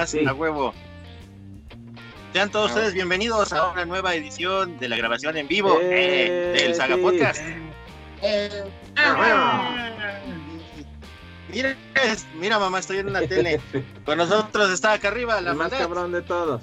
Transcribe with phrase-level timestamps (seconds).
[0.00, 0.26] huevo y más Sí.
[0.26, 0.74] a huevo.
[2.32, 6.62] Sean todos ustedes bienvenidos a una nueva edición de la grabación en vivo Eh, eh,
[6.62, 7.00] del Saga sí.
[7.02, 7.40] Podcast.
[8.96, 9.74] Ah,
[11.52, 13.60] Mira, es- mira mamá, estoy en una tele.
[14.04, 16.62] Con nosotros está acá arriba la El más cabrón de todos.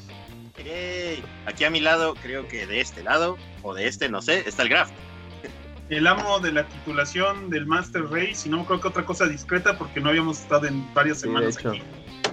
[1.45, 4.63] Aquí a mi lado, creo que de este lado, o de este, no sé, está
[4.63, 4.89] el Graf.
[5.89, 9.77] el amo de la titulación del Master Race y no creo que otra cosa discreta
[9.77, 11.69] porque no habíamos estado en varias Sí, de semanas hecho.
[11.69, 11.81] aquí.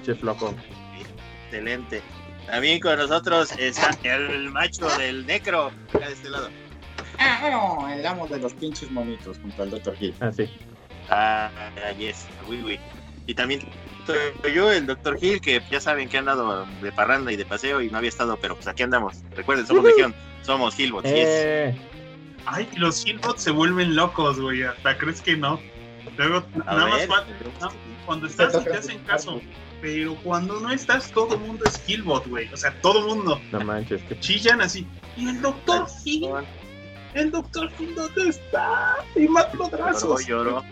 [0.05, 0.55] Che flojo.
[1.59, 2.03] Excelente.
[2.47, 6.51] También con nosotros está el macho del necro, acá de este lado.
[7.19, 9.97] Ah, bueno, el amo de los pinches monitos junto al Dr.
[9.99, 10.15] Hill.
[10.21, 10.51] Ah, sí.
[11.09, 11.51] Ah,
[11.99, 12.79] yes, oui, oui.
[13.27, 13.61] Y también
[14.01, 15.17] estoy yo, el Dr.
[15.21, 18.11] Hill, que ya saben que han andado de parranda y de paseo y no había
[18.11, 19.23] estado, pero pues aquí andamos.
[19.35, 21.15] Recuerden, somos Legión, somos Hillbots, yes.
[21.27, 21.79] Eh,
[22.47, 24.65] Ay, los Hillbots se vuelven locos, güey.
[24.65, 25.59] Hasta crees que no.
[26.19, 27.25] Luego, A nada ver, más fa-
[27.61, 27.69] no,
[28.07, 29.41] cuando estás Te y te hacen caso.
[29.81, 32.53] Pero cuando no estás, todo el mundo es Hillbot, güey.
[32.53, 33.41] O sea, todo el mundo.
[33.53, 34.03] no manches.
[34.03, 34.19] Que...
[34.21, 34.87] Chillan así.
[35.17, 36.31] Y el doctor Hill,
[37.15, 38.97] el doctor Hill, ¿dónde está?
[39.15, 40.27] Y más Lloró, brazos.
[40.27, 40.65] lloró.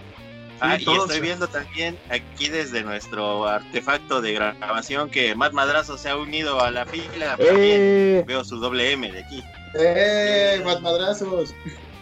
[0.65, 6.09] Ah, y estoy viendo también aquí desde nuestro artefacto de grabación que Matt Madrazo se
[6.09, 7.37] ha unido a la fila.
[7.41, 9.43] Eh, veo su doble M de aquí.
[9.75, 10.63] ¡Eh!
[10.65, 11.53] ¡Más madrazos!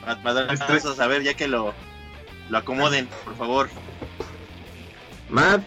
[0.06, 1.72] Matt Madrazo, a ver, ya que lo,
[2.50, 3.70] lo acomoden, por favor.
[5.30, 5.62] Matt,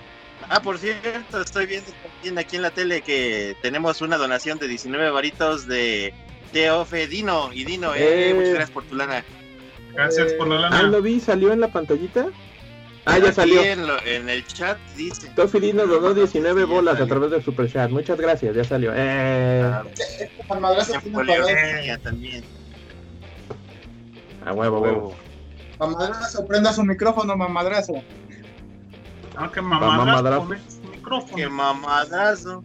[0.49, 4.67] Ah, por cierto, estoy viendo también aquí en la tele que tenemos una donación de
[4.67, 6.13] 19 varitos de
[6.51, 7.51] Teofe Dino.
[7.53, 8.33] Y Dino, eh, Eh.
[8.33, 9.23] muchas gracias por tu lana.
[9.93, 10.83] Gracias por la ah, lana.
[10.83, 12.27] lo vi, salió en la pantallita.
[13.05, 13.63] Ah, ya Aquí salió.
[13.63, 15.29] En, lo- en el chat dice.
[15.35, 17.89] Tofilino donó 19 Sí, ya bolas a través del Super Chat.
[17.89, 18.91] Muchas gracias, ya salió.
[18.93, 19.83] Eh, Ah,
[21.85, 22.43] ya también.
[24.45, 25.15] a huevo, huevo.
[25.79, 27.93] Mamadrazo, prenda su micrófono, mamadrazo.
[29.37, 30.53] Ah, qué mamadrazo.
[30.53, 32.63] este mamadazo.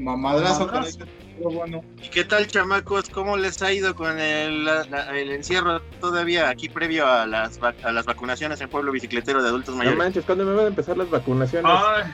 [0.00, 0.98] Mamadrazo con Mamadrazo.
[1.36, 1.84] micrófono.
[2.02, 3.08] ¿Y qué tal, chamacos?
[3.10, 7.60] ¿Cómo les ha ido con el, la- la- el encierro todavía aquí previo a las,
[7.62, 9.98] a las vacunaciones en Pueblo Bicicletero de adultos No mayores?
[9.98, 11.70] manches, ¿cuándo me van a empezar las vacunaciones?
[11.72, 12.04] Ay,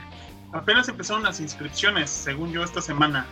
[0.52, 3.26] apenas empezaron las inscripciones, según yo, esta semana.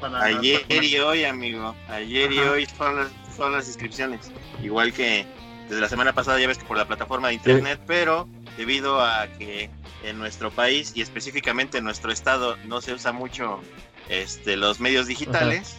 [0.00, 1.74] Para Ayer y hoy, amigo.
[1.88, 4.30] Ayer y hoy son las, son las inscripciones.
[4.62, 5.26] Igual que
[5.68, 9.26] desde la semana pasada, ya ves que por la plataforma de internet, pero debido a
[9.38, 9.70] que
[10.02, 13.60] en nuestro país y específicamente en nuestro estado no se usa mucho
[14.08, 15.76] este, los medios digitales,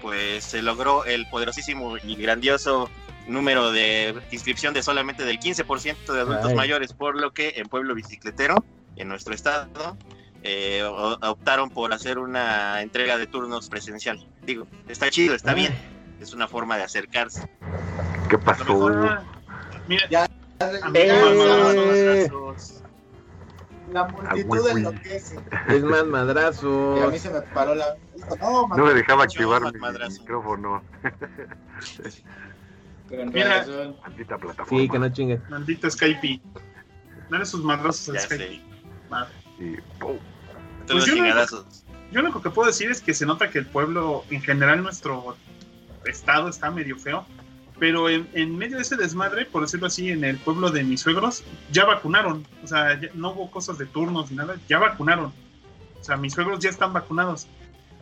[0.00, 2.88] pues se logró el poderosísimo y grandioso
[3.26, 6.56] número de inscripción de solamente del 15% de adultos Ay.
[6.56, 8.64] mayores, por lo que en Pueblo Bicicletero,
[8.96, 9.96] en nuestro estado,
[10.42, 14.24] eh, optaron por hacer una entrega de turnos presencial.
[14.42, 15.56] Digo, está chido, está Ay.
[15.56, 15.74] bien,
[16.20, 17.48] es una forma de acercarse.
[18.30, 18.64] ¿Qué pasó?
[18.64, 19.20] mejor,
[19.86, 20.37] mira, Ya.
[20.60, 22.28] A mí Eh.
[23.92, 24.72] La Ah, multitud güey.
[24.76, 25.36] enloquece.
[25.68, 27.08] Es más Y a madrazo.
[27.10, 27.96] mí se me paró la.
[28.38, 30.20] No, No me dejaba activar mi madrazo.
[30.20, 30.82] micrófono.
[33.10, 33.58] Mira.
[33.60, 33.96] razón.
[34.02, 34.78] Maldita plataforma.
[34.82, 35.40] Sí, que no chingues.
[35.48, 36.40] Maldito Skype.
[37.30, 38.60] Dale sus madrazos a Skype.
[39.58, 39.78] Y, los
[40.88, 41.84] yo no- chingadazos.
[42.10, 44.82] Yo lo único que puedo decir es que se nota que el pueblo, en general,
[44.82, 45.36] nuestro
[46.04, 47.26] estado está medio feo.
[47.78, 51.00] Pero en, en medio de ese desmadre, por decirlo así, en el pueblo de mis
[51.00, 52.44] suegros, ya vacunaron.
[52.64, 55.32] O sea, ya- no hubo cosas de turnos ni nada, ya vacunaron.
[56.00, 57.46] O sea, mis suegros ya están vacunados.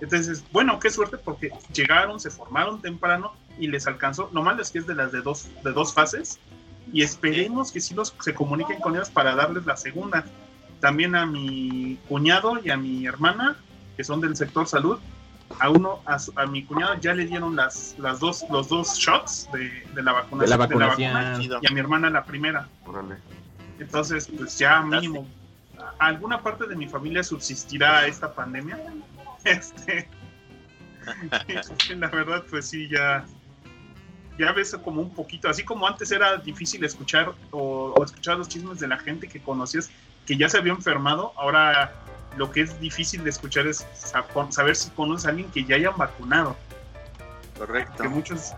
[0.00, 4.30] Entonces, bueno, qué suerte porque llegaron, se formaron temprano y les alcanzó.
[4.32, 6.38] Lo malo es que es de las de dos, de dos fases.
[6.92, 10.24] Y esperemos que sí los, se comuniquen con ellos para darles la segunda.
[10.80, 13.56] También a mi cuñado y a mi hermana,
[13.96, 14.98] que son del sector salud,
[15.60, 18.96] a uno, a, su- a mi cuñado ya le dieron las, las dos, los dos
[18.98, 20.40] shots de, de la vacunación.
[20.40, 21.60] De la vacuna, vacunación.
[21.62, 22.68] Y a mi hermana la primera.
[22.84, 23.16] Órale.
[23.78, 25.26] Entonces, pues ya mínimo,
[25.98, 28.78] alguna parte de mi familia subsistirá a esta pandemia.
[29.44, 30.08] Este,
[31.96, 33.24] la verdad, pues sí, ya,
[34.38, 38.48] ya ves como un poquito, así como antes era difícil escuchar o, o escuchar los
[38.48, 39.88] chismes de la gente que conocías
[40.26, 41.94] que ya se había enfermado, ahora
[42.36, 45.76] lo que es difícil de escuchar es sa- saber si conoces a alguien que ya
[45.76, 46.56] hayan vacunado,
[47.58, 48.02] Correcto.
[48.02, 48.52] que muchos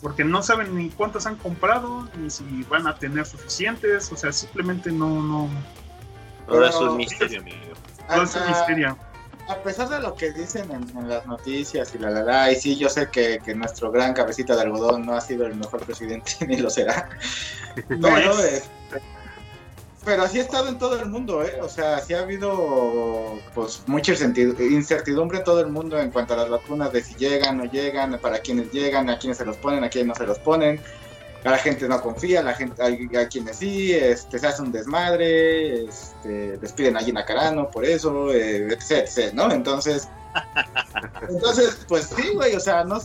[0.00, 4.30] porque no saben ni cuántas han comprado, ni si van a tener suficientes, o sea,
[4.32, 5.48] simplemente no, no,
[6.46, 7.56] Todo eso Pero- es misterio, amigo.
[8.08, 8.96] todo es un misterio.
[9.48, 12.56] A pesar de lo que dicen en, en las noticias y la la la, y
[12.56, 15.82] sí, yo sé que, que nuestro gran cabecita de algodón no ha sido el mejor
[15.84, 17.08] presidente ni lo será.
[17.88, 18.64] No Pero, es.
[18.94, 19.02] eh,
[20.08, 21.58] pero así ha estado en todo el mundo, ¿eh?
[21.60, 26.32] O sea, sí ha habido pues mucha incertid- incertidumbre en todo el mundo en cuanto
[26.32, 29.58] a las vacunas de si llegan no llegan, para quienes llegan, a quienes se los
[29.58, 30.80] ponen, a quienes no se los ponen.
[31.44, 35.84] La gente no confía, a la gente, a, quienes sí, este, se hace un desmadre,
[35.84, 39.52] este, despiden a Gina Carano por eso, eh, etc, ¿no?
[39.52, 40.08] Entonces,
[41.28, 42.98] entonces, pues sí, güey, o sea, no,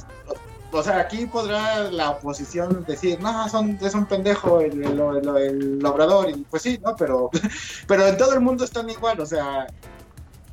[0.73, 5.37] o sea, aquí podrá la oposición decir, no, son, es un pendejo el, el, el-
[5.77, 6.95] el obrador, y pues sí, ¿no?
[6.95, 7.29] Pero,
[7.87, 9.67] pero en todo el mundo están igual, o sea,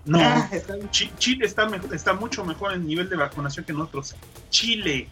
[0.04, 0.48] No, ah,
[0.90, 4.14] Chi- Chile está, mejor- está mucho mejor en nivel de vacunación que nosotros.
[4.50, 5.08] Chile.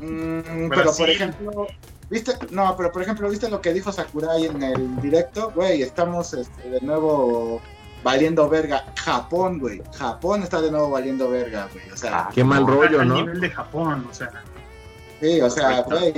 [0.00, 1.66] mm, pero por ejemplo,
[2.10, 2.32] ¿viste?
[2.50, 5.52] No, pero por ejemplo, ¿viste lo que dijo Sakurai en el directo?
[5.54, 7.60] Güey, estamos este, de nuevo
[8.02, 8.84] valiendo verga.
[8.96, 13.00] Japón, güey, Japón está de nuevo valiendo verga, güey, o sea, Ah, Qué mal rollo,
[13.00, 13.14] al ¿no?
[13.16, 14.30] nivel de Japón, o sea.
[15.20, 16.12] sí, o sea, güey.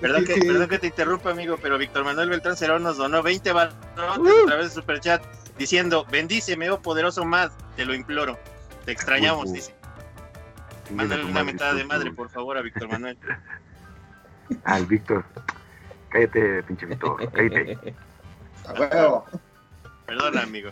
[0.00, 0.40] Perdón sí, que, sí.
[0.46, 4.44] perdón que te interrumpa, amigo, pero Víctor Manuel Beltrán Cerón nos donó 20 balotes Uh.
[4.44, 5.22] a través de Superchat
[5.58, 8.38] diciendo, bendíceme, oh poderoso Mad, te lo imploro.
[8.84, 9.54] Te extrañamos, Ujú.
[9.54, 9.74] dice.
[10.94, 13.18] Mándale una mentada de madre, por favor, a Víctor Manuel.
[14.64, 15.24] Al Víctor.
[16.10, 17.30] Cállate, pinche Víctor.
[17.32, 17.94] Cállate.
[18.66, 19.24] A huevo.
[20.06, 20.70] Perdona, amigo.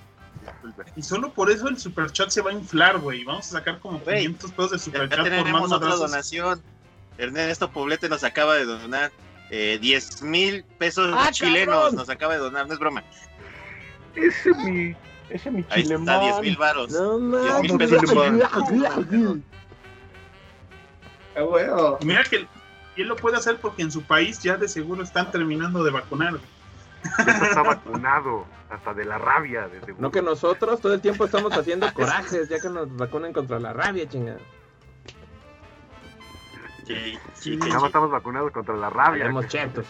[0.96, 3.25] Y solo por eso el superchat se va a inflar, güey.
[3.25, 6.10] Vamos a sacar como Güey, 500 pesos de superchat ya por más tenemos otra madrazos.
[6.10, 6.62] donación.
[7.19, 9.10] Ernesto Poblete nos acaba de donar
[9.50, 11.75] eh, 10 mil pesos ¡Ah, chilenos.
[11.75, 11.96] cabrón!
[11.96, 13.02] Nos acaba de donar, no es broma.
[14.14, 14.94] Ese es mi.
[15.31, 16.90] Ese es mi Ahí chile está, 10 mil varos.
[16.92, 17.90] No Diez mil mames.
[17.90, 19.42] pesos por-.
[22.00, 22.46] Y mira que
[22.96, 26.38] él lo puede hacer porque en su país ya de seguro están terminando de vacunar.
[27.18, 28.46] Está vacunado.
[28.68, 29.68] Hasta de la rabia.
[29.68, 29.94] De.
[29.98, 33.72] No que nosotros todo el tiempo estamos haciendo corajes ya que nos vacunen contra la
[33.72, 34.38] rabia, chingada.
[36.86, 37.68] Sí, sí, Sí, sí.
[37.84, 39.24] estamos vacunados contra la rabia.
[39.24, 39.86] Habíamos chetos.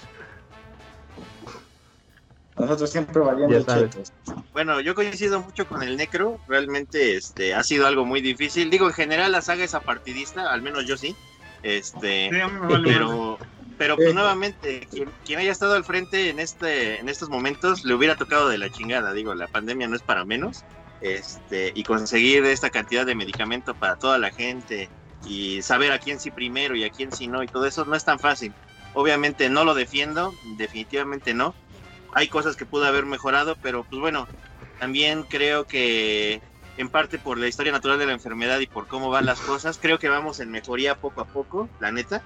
[2.58, 3.22] Nosotros siempre
[3.64, 3.90] sabes.
[3.90, 4.12] chetos.
[4.52, 6.38] Bueno, yo coincido mucho con el Necro.
[6.48, 8.70] Realmente este, ha sido algo muy difícil.
[8.70, 11.14] Digo, en general la saga es apartidista, al menos yo sí.
[11.62, 13.38] Este, Sí, a mí me vale pero
[13.78, 17.94] pero pues nuevamente quien, quien haya estado al frente en este en estos momentos le
[17.94, 19.12] hubiera tocado de la chingada.
[19.12, 20.64] Digo la pandemia no es para menos
[21.00, 24.88] este y conseguir esta cantidad de medicamento para toda la gente
[25.25, 27.94] y saber a quién sí primero y a quién sí no y todo eso no
[27.94, 28.52] es tan fácil.
[28.94, 31.55] Obviamente no lo defiendo definitivamente no.
[32.14, 34.26] Hay cosas que pudo haber mejorado pero pues bueno
[34.78, 36.40] también creo que
[36.78, 39.78] en parte por la historia natural de la enfermedad y por cómo van las cosas
[39.78, 42.23] creo que vamos en mejoría poco a poco la neta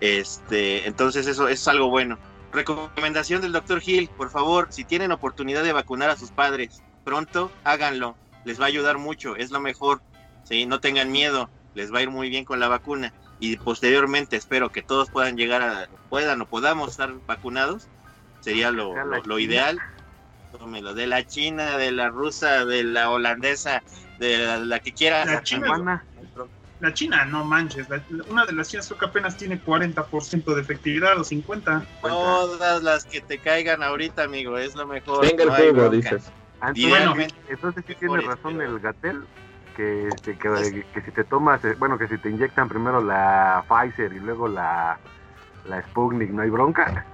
[0.00, 2.18] este, entonces eso, eso es algo bueno.
[2.52, 7.52] Recomendación del doctor Hill, por favor, si tienen oportunidad de vacunar a sus padres, pronto
[7.64, 10.00] háganlo, les va a ayudar mucho, es lo mejor.
[10.44, 14.36] Sí, no tengan miedo, les va a ir muy bien con la vacuna y posteriormente
[14.36, 17.86] espero que todos puedan llegar a puedan o podamos estar vacunados.
[18.40, 19.78] Sería lo, ideal.
[20.52, 23.82] Tómelo, de la china, de la rusa, de la holandesa,
[24.18, 25.24] de la, la que quiera.
[25.26, 26.02] La china.
[26.80, 27.88] La China, no manches.
[27.88, 31.86] la- una de las chinas creo que apenas tiene 40% de efectividad o 50%.
[32.02, 35.22] Todas las que te caigan ahorita, amigo, es lo mejor.
[35.26, 35.96] Venga el no bronca.
[35.96, 36.32] dices.
[36.74, 39.24] Y entonces, bueno, entonces sí tiene razón pero- el Gatel.
[39.76, 43.64] Que, este, que, que si te tomas, eh, bueno, que si te inyectan primero la
[43.68, 44.98] Pfizer y luego la,
[45.66, 47.06] la Sputnik, ¿no hay bronca?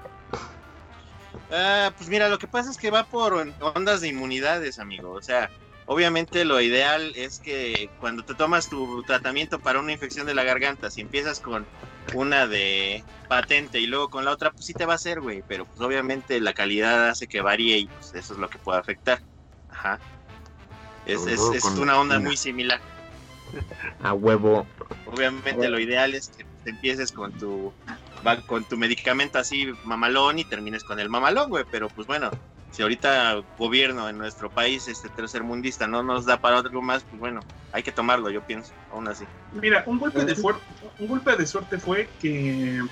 [1.53, 5.11] Ah, pues mira, lo que pasa es que va por ondas de inmunidades, amigo.
[5.11, 5.51] O sea,
[5.87, 10.45] obviamente lo ideal es que cuando te tomas tu tratamiento para una infección de la
[10.45, 11.67] garganta, si empiezas con
[12.15, 15.43] una de patente y luego con la otra, pues sí te va a hacer, güey.
[15.47, 18.79] Pero pues obviamente la calidad hace que varíe y pues eso es lo que puede
[18.79, 19.21] afectar.
[19.69, 19.99] Ajá.
[21.07, 22.81] Es, es, es una onda muy similar.
[24.03, 24.67] A huevo.
[25.07, 27.73] Obviamente lo ideal es que te empieces con tu
[28.47, 32.31] con tu medicamento así mamalón y termines con el mamalón, güey, pero pues bueno,
[32.75, 37.21] si ahorita gobierno en nuestro país este tercermundista no nos da para algo más, pues
[37.21, 37.41] bueno,
[37.73, 39.25] hay que tomarlo, yo pienso, aún así.
[39.53, 40.35] Mira, un golpe de,
[40.99, 42.83] un golpe de suerte fue que,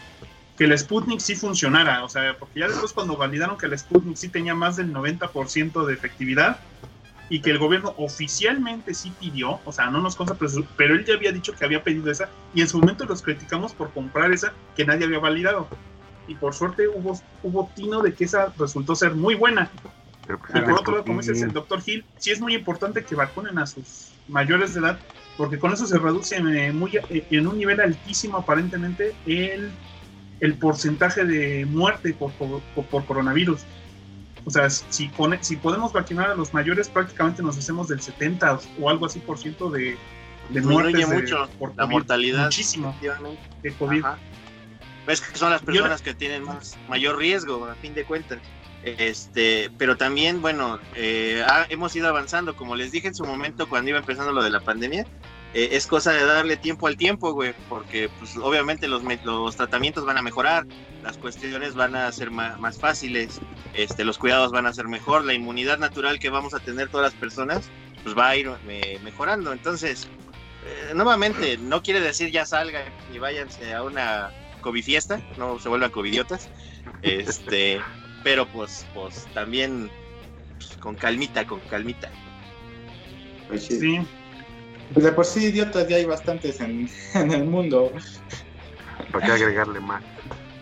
[0.56, 2.04] que el Sputnik sí funcionara.
[2.04, 5.84] O sea, porque ya después cuando validaron que el Sputnik sí tenía más del 90%
[5.84, 6.60] de efectividad
[7.28, 10.36] y que el gobierno oficialmente sí pidió, o sea, no nos consta,
[10.76, 13.72] pero él ya había dicho que había pedido esa y en su momento los criticamos
[13.72, 15.66] por comprar esa que nadie había validado.
[16.32, 19.70] Y por suerte hubo, hubo tino de que esa resultó ser muy buena.
[20.26, 22.54] Pero pues Y es por otro lado, como dices el doctor Hill, sí es muy
[22.54, 24.98] importante que vacunen a sus mayores de edad,
[25.36, 29.70] porque con eso se reduce eh, muy, eh, en un nivel altísimo aparentemente el,
[30.40, 33.60] el porcentaje de muerte por, por, por coronavirus.
[34.44, 38.58] O sea, si, pone- si podemos vacunar a los mayores, prácticamente nos hacemos del 70
[38.80, 39.96] o algo así por ciento de, de
[40.48, 42.44] Disminuye muertes de- mucho por la mortalidad.
[42.46, 42.96] Muchísimo
[43.62, 44.04] de COVID.
[44.04, 44.18] Ajá.
[45.06, 48.38] Ves que son las personas que tienen más mayor riesgo, a fin de cuentas.
[48.84, 53.68] Este, pero también, bueno, eh, ha- hemos ido avanzando, como les dije en su momento
[53.68, 55.06] cuando iba empezando lo de la pandemia,
[55.54, 60.04] eh, es cosa de darle tiempo al tiempo, güey, porque pues obviamente los, los tratamientos
[60.04, 60.64] van a mejorar,
[61.02, 63.40] las cuestiones van a ser ma- más, fáciles,
[63.74, 67.12] este, los cuidados van a ser mejor, la inmunidad natural que vamos a tener todas
[67.12, 67.70] las personas,
[68.02, 69.52] pues va a ir eh, mejorando.
[69.52, 70.08] Entonces,
[70.66, 74.30] eh, nuevamente, no quiere decir ya salgan y váyanse a una
[74.62, 76.48] COVID fiesta, no se vuelvan covidiotas,
[77.02, 77.80] este,
[78.24, 79.90] pero pues, pues también
[80.56, 82.10] pues, con calmita, con calmita.
[83.48, 83.78] Pues sí.
[83.78, 84.00] Sí.
[84.94, 87.92] Pues de por sí idiotas ya hay bastantes en, en el mundo.
[89.10, 90.02] ¿Para qué agregarle más?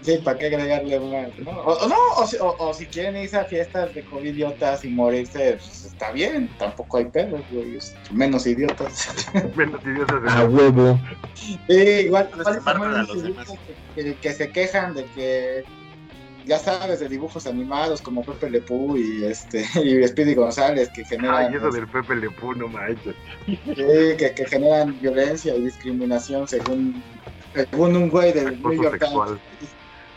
[0.03, 1.29] Sí, ¿para qué agregarle más?
[1.39, 1.51] ¿no?
[1.51, 4.89] O, no, o, si- o- o si quieren irse a fiestas de COVID idiotas y
[4.89, 7.79] morirse, pues está bien, tampoco hay pedos, güey,
[8.11, 9.09] menos idiotas.
[9.57, 10.99] Menos idiotas de A huevo.
[11.35, 13.47] Sí, igual, No igual
[13.95, 15.65] que, que- que se quejan de que
[16.47, 21.05] ya sabes de dibujos animados como Pepe Le Pew y este y Speedy González que
[21.05, 23.15] generan Ay, eso del Pepe Le Pew, no manches.
[23.47, 23.57] sí,
[24.17, 27.03] que, que generan violencia y discriminación según
[27.55, 29.39] según un güey del New York Times.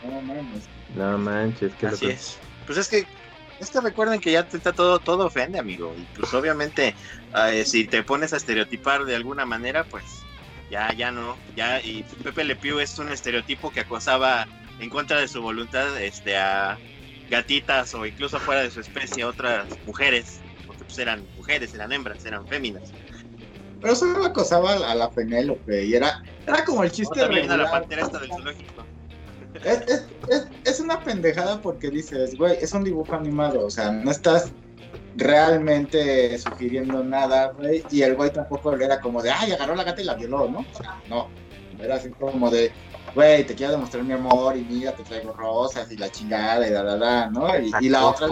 [0.04, 0.64] No mames.
[0.94, 2.16] No manches, qué Así loco.
[2.16, 2.38] es.
[2.66, 3.06] Pues es que,
[3.60, 5.94] es que recuerden que ya te- está todo, todo ofende, amigo.
[5.96, 6.94] Y pues obviamente,
[7.34, 10.04] eh, si te pones a estereotipar de alguna manera, pues
[10.70, 11.36] ya, ya no.
[11.56, 14.46] Ya, y Pepe Le Pew es un estereotipo que acosaba
[14.78, 16.78] en contra de su voluntad este, a
[17.30, 20.40] gatitas o incluso fuera de su especie a otras mujeres.
[20.66, 22.92] Porque pues eran mujeres, eran hembras, eran féminas.
[23.80, 26.10] Pero solo acosaba a la Penélope y era,
[26.46, 28.86] era como el O chiste a la pantera esta del zoológico.
[29.62, 33.92] Es, es, es, es una pendejada porque dices, güey, es un dibujo animado, o sea,
[33.92, 34.52] no estás
[35.16, 40.02] realmente sugiriendo nada, güey, y el güey tampoco era como de, ay, agarró la gata
[40.02, 40.60] y la violó, ¿no?
[40.60, 41.28] O sea, no,
[41.78, 42.72] era así como de,
[43.14, 46.70] güey, te quiero demostrar mi amor y mira, te traigo rosas y la chingada y
[46.70, 47.58] la, la, la, ¿no?
[47.58, 48.28] Y, y la otra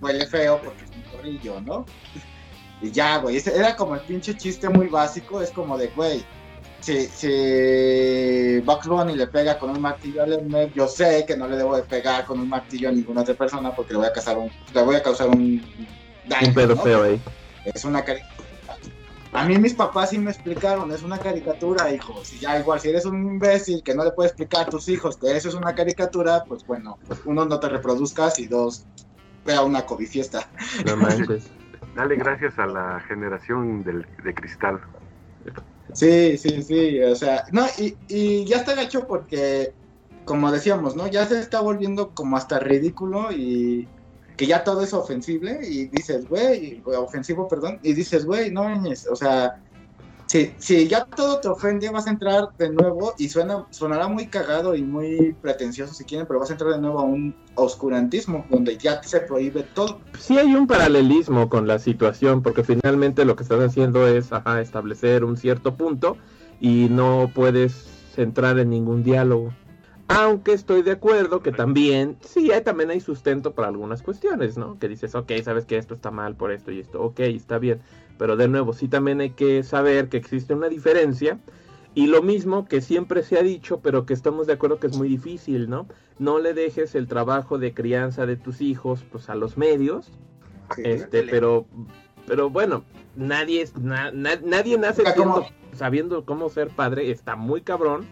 [0.00, 1.84] huele feo porque es un corrillo, ¿no?
[2.82, 6.22] Y ya, güey, era como el pinche chiste muy básico, es como de, güey,
[6.84, 11.48] si, si Bugs Bunny le pega con un martillo a Lemmer, yo sé que no
[11.48, 14.12] le debo de pegar con un martillo a ninguna otra persona porque le voy a
[14.12, 15.62] causar un, le voy a causar un
[16.28, 16.82] daño, Un pedo ¿no?
[16.82, 17.20] feo ahí.
[17.64, 18.44] Es una caricatura.
[19.32, 22.22] A mí mis papás sí me explicaron, es una caricatura, hijo.
[22.22, 25.16] Si ya igual, si eres un imbécil que no le puedes explicar a tus hijos
[25.16, 28.84] que eso es una caricatura, pues bueno, pues uno no te reproduzcas y dos,
[29.46, 30.50] vea una cobifiesta.
[30.84, 31.50] No manches.
[31.96, 34.80] Dale gracias a la generación del, de cristal.
[35.92, 39.72] Sí, sí, sí, o sea, no, y, y ya está gacho porque,
[40.24, 41.06] como decíamos, ¿no?
[41.06, 43.86] Ya se está volviendo como hasta ridículo y
[44.36, 48.66] que ya todo es ofensible y dices, güey, ofensivo, perdón, y dices, güey, no
[49.10, 49.63] o sea,
[50.34, 54.26] si, si ya todo te ofende, vas a entrar de nuevo y suena, sonará muy
[54.26, 58.44] cagado y muy pretencioso si quieren, pero vas a entrar de nuevo a un oscurantismo
[58.50, 60.00] donde ya se prohíbe todo.
[60.18, 64.60] Sí hay un paralelismo con la situación, porque finalmente lo que están haciendo es ajá,
[64.60, 66.16] establecer un cierto punto
[66.60, 67.86] y no puedes
[68.16, 69.52] entrar en ningún diálogo.
[70.08, 74.78] Aunque estoy de acuerdo que también, sí, hay, también hay sustento para algunas cuestiones, ¿no?
[74.80, 77.80] Que dices, ok, sabes que esto está mal por esto y esto, ok, está bien.
[78.18, 81.38] Pero de nuevo, sí también hay que saber que existe una diferencia
[81.94, 84.96] y lo mismo que siempre se ha dicho, pero que estamos de acuerdo que es
[84.96, 85.86] muy difícil, ¿no?
[86.18, 90.12] No le dejes el trabajo de crianza de tus hijos pues a los medios,
[90.76, 90.82] Sí.
[90.84, 91.66] este, pero
[92.26, 92.84] pero bueno,
[93.16, 98.06] nadie es na- na- nadie nace siendo- como- sabiendo cómo ser padre, está muy cabrón.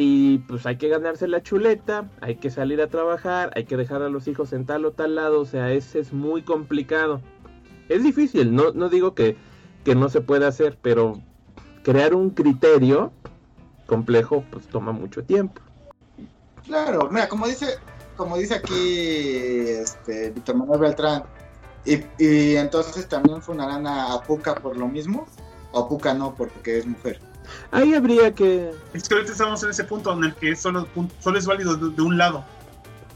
[0.00, 4.02] Y pues hay que ganarse la chuleta, hay que salir a trabajar, hay que dejar
[4.02, 7.20] a los hijos en tal o tal lado, o sea, ese es muy complicado.
[7.88, 9.36] Es difícil, no, no digo que,
[9.84, 11.20] que no se pueda hacer, pero
[11.82, 13.12] crear un criterio
[13.86, 15.62] complejo pues toma mucho tiempo.
[16.64, 17.78] Claro, mira, como dice,
[18.16, 21.22] como dice aquí este Víctor Manuel Beltrán,
[21.84, 25.26] y, y entonces también funarán a, a Puka por lo mismo,
[25.72, 27.20] o Puka no, porque es mujer.
[27.70, 28.70] Ahí habría que...
[28.92, 30.86] Es que ahorita estamos en ese punto en el que solo,
[31.20, 32.44] solo es válido de, de un lado.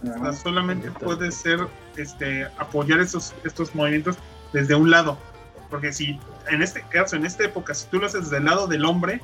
[0.03, 1.61] O sea, solamente puede ser
[1.97, 4.17] este apoyar estos, estos movimientos
[4.53, 5.19] desde un lado.
[5.71, 6.19] Porque si
[6.51, 9.21] en este caso, en esta época, si tú lo haces del lado del hombre,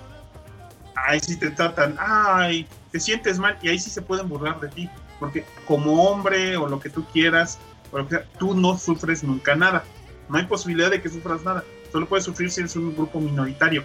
[0.95, 4.69] ahí sí te tratan, ay, te sientes mal, y ahí sí se pueden burlar de
[4.69, 4.91] ti.
[5.21, 7.59] Porque como hombre o lo que tú quieras,
[7.91, 9.85] o lo que sea, tú no sufres nunca nada.
[10.29, 11.65] No hay posibilidad de que sufras nada.
[11.93, 13.85] Solo puedes sufrir si eres un grupo minoritario.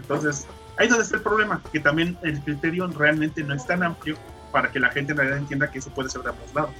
[0.00, 0.46] Entonces,
[0.78, 4.16] ahí donde está el problema, que también el criterio realmente no es tan amplio
[4.50, 6.70] para que la gente en realidad entienda que eso puede ser de ambos lados.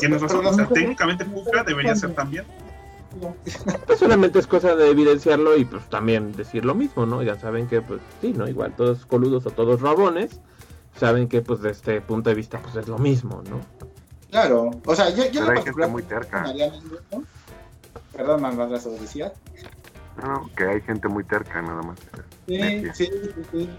[0.00, 2.44] Tienes razón, o sea, técnicamente Puka debería ser también.
[3.86, 7.22] Pues solamente es cosa de evidenciarlo y pues también decir lo mismo, ¿no?
[7.22, 8.48] Ya saben que pues sí, ¿no?
[8.48, 10.40] Igual todos coludos o todos rabones
[10.98, 13.60] saben que pues de este punto de vista pues es lo mismo, ¿no?
[14.30, 16.52] Claro, o sea, yo, yo Pero hay particular gente muy no terca.
[16.52, 17.24] ninguno.
[18.12, 19.32] Perdón, Madrazo, decía.
[20.22, 21.98] No, que hay gente muy terca nada más.
[22.46, 22.94] Sí, Necia.
[22.94, 23.70] sí, sí, sí.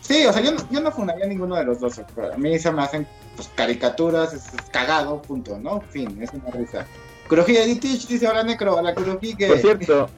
[0.00, 2.00] Sí, o sea, yo no, yo no fundaría ninguno de los dos.
[2.14, 5.80] pero A mí se me hacen pues, caricaturas, es, es cagado, punto, ¿no?
[5.80, 6.86] Fin, es una risa.
[7.28, 9.48] Kurohige Editich dice ahora Necro, la Kurohige.
[9.48, 10.08] Por cierto,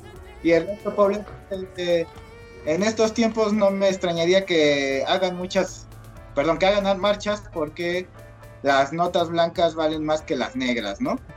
[0.42, 1.24] Y Ernesto Poble,
[1.76, 2.06] eh,
[2.66, 5.86] en estos tiempos no me extrañaría que hagan muchas,
[6.34, 8.06] perdón, que hagan marchas porque
[8.62, 11.18] las notas blancas valen más que las negras, ¿no?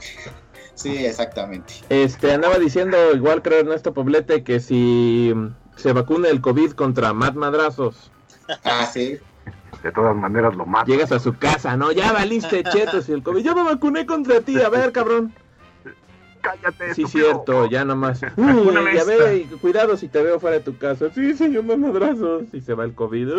[0.73, 1.73] Sí, exactamente.
[1.89, 5.31] este andaba diciendo, igual creo Ernesto Poblete, que si
[5.75, 8.09] se vacuna el COVID contra Matt Madrazos,
[8.63, 9.17] Ah, sí.
[9.83, 10.87] De todas maneras lo matan.
[10.91, 11.91] llegas a su casa, ¿no?
[11.91, 13.43] Ya valiste chetos y el COVID.
[13.43, 15.33] Yo me vacuné contra ti, a ver, cabrón.
[16.41, 17.25] Cállate, Sí, estúpido.
[17.31, 18.21] cierto, ya nomás.
[18.35, 21.05] Uy, ya ve, cuidado si te veo fuera de tu casa.
[21.13, 22.43] Sí, señor Matt Madrazos.
[22.51, 23.29] Y se va el COVID.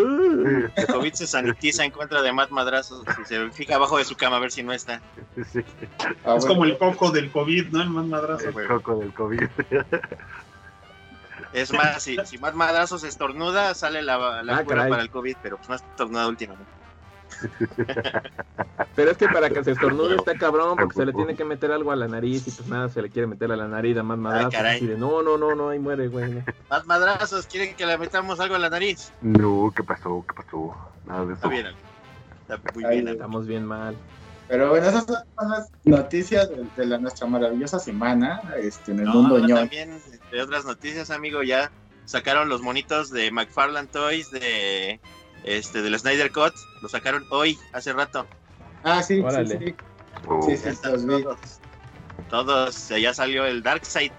[0.76, 4.14] El COVID se sanitiza en contra de Matt Madrazos y se fija abajo de su
[4.16, 5.00] cama a ver si no está.
[5.52, 5.64] Sí,
[6.24, 6.46] Ah, Es bueno.
[6.46, 7.82] como el coco del COVID, ¿no?
[7.82, 8.48] El más madrazo.
[8.48, 9.42] el coco del COVID.
[11.52, 14.90] Es más, si, si Matt Madrazos estornuda, sale la, la Ah, cura caray.
[14.90, 16.70] para el COVID, pero pues no ha estornudado últimamente.
[18.94, 21.72] Pero es que para que se estornude está cabrón, porque se le tiene que meter
[21.72, 24.02] algo a la nariz y pues nada, se le quiere meter a la nariz a
[24.02, 24.52] Matt Madrazos.
[24.52, 24.76] caray.
[24.76, 26.30] así de, no, no, no, no, ahí muere, güey.
[26.32, 26.44] no".
[26.70, 29.12] Matt Madrazos, ¿quieren que le metamos algo en la nariz?
[29.22, 30.24] No, ¿qué pasó?
[30.28, 30.76] ¿Qué pasó?
[31.06, 31.50] Nada de Está eso.
[31.62, 31.66] bien,
[32.42, 33.08] está muy Ay, bien.
[33.08, 33.96] Estamos bien mal.
[34.48, 35.16] Pero bueno, esas son
[35.48, 39.54] las noticias de, de la, nuestra maravillosa semana este, en el No, mundo ñoño.
[39.56, 39.98] también,
[40.30, 41.70] de otras noticias, amigo, ya
[42.04, 45.00] sacaron los monitos de McFarlane Toys de
[45.44, 48.26] este del Snyder Cut, lo sacaron hoy, hace rato.
[48.84, 49.58] Ah, sí, sí, Órale.
[49.58, 49.74] sí.
[50.26, 51.38] Oh, Sí, todos.
[52.30, 54.12] Todos, ya salió el Darkseid,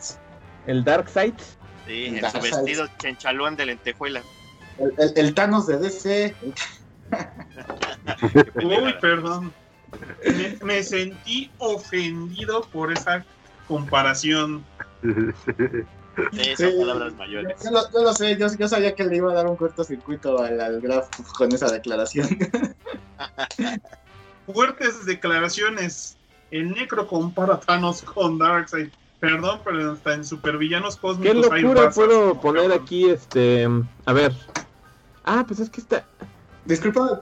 [0.67, 1.33] El Dark Side.
[1.87, 4.21] sí, en su vestido chenchalón de lentejuela.
[4.79, 6.35] El, el- el Thanos de DC.
[8.63, 9.53] Uy, perdón.
[10.25, 13.25] Me, me sentí ofendido por esa
[13.67, 14.63] comparación.
[16.31, 16.77] Sí, son Sí.
[16.79, 17.57] palabras mayores.
[17.63, 20.39] Yo lo, yo lo sé, yo, yo sabía que le iba a dar un cortocircuito
[20.41, 22.27] al, al Graf con esa declaración.
[24.45, 26.17] Fuertes declaraciones.
[26.51, 28.89] El Necro compara a Thanos con Darkseid.
[29.19, 31.95] Perdón, pero hasta en supervillanos ¿Qué cósmicos hay locura razas.
[31.95, 33.67] puedo poner aquí, este...
[34.05, 34.33] A ver.
[35.23, 36.05] Ah, pues es que está...
[36.65, 37.21] Disculpa,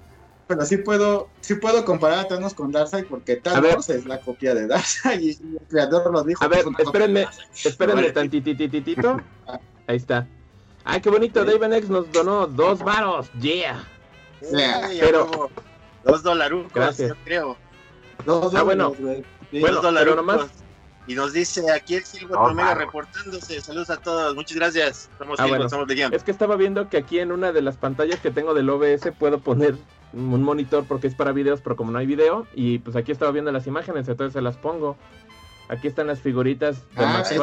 [0.56, 4.54] pero sí puedo, sí puedo comparar a Thanos con Darkseid porque Thanos es la copia
[4.54, 6.44] de Darkseid y el creador lo dijo.
[6.44, 7.28] A ver, espérenme.
[7.64, 9.18] Espérenme tantitititito.
[9.88, 10.28] Ahí está.
[10.84, 11.46] Ay, qué bonito.
[11.46, 13.32] David X nos donó dos varos.
[13.40, 13.84] Yeah.
[14.42, 15.50] sea, Uy, pero-.
[16.04, 17.10] Dos dolarucos, Gracias.
[17.10, 17.58] yo creo.
[18.26, 18.94] Dos Ah, bueno.
[19.00, 19.24] güey.
[19.52, 19.60] Sí.
[19.60, 20.48] Bueno, Dos pero nomás-
[21.08, 23.62] Y nos dice aquí el Silvio Omega reportándose.
[23.62, 24.36] Saludos a todos.
[24.36, 25.10] Muchas gracias.
[25.18, 25.70] Somos Ah, Silvio, bueno.
[25.70, 25.90] somos.
[26.12, 29.12] Es que estaba viendo que aquí en una de las pantallas que tengo del OBS
[29.12, 29.76] puedo poner
[30.14, 33.32] un monitor porque es para videos, pero como no hay video, y pues aquí estaba
[33.32, 34.98] viendo las imágenes, entonces se las pongo.
[35.70, 37.34] Aquí están las figuritas de Ah, Max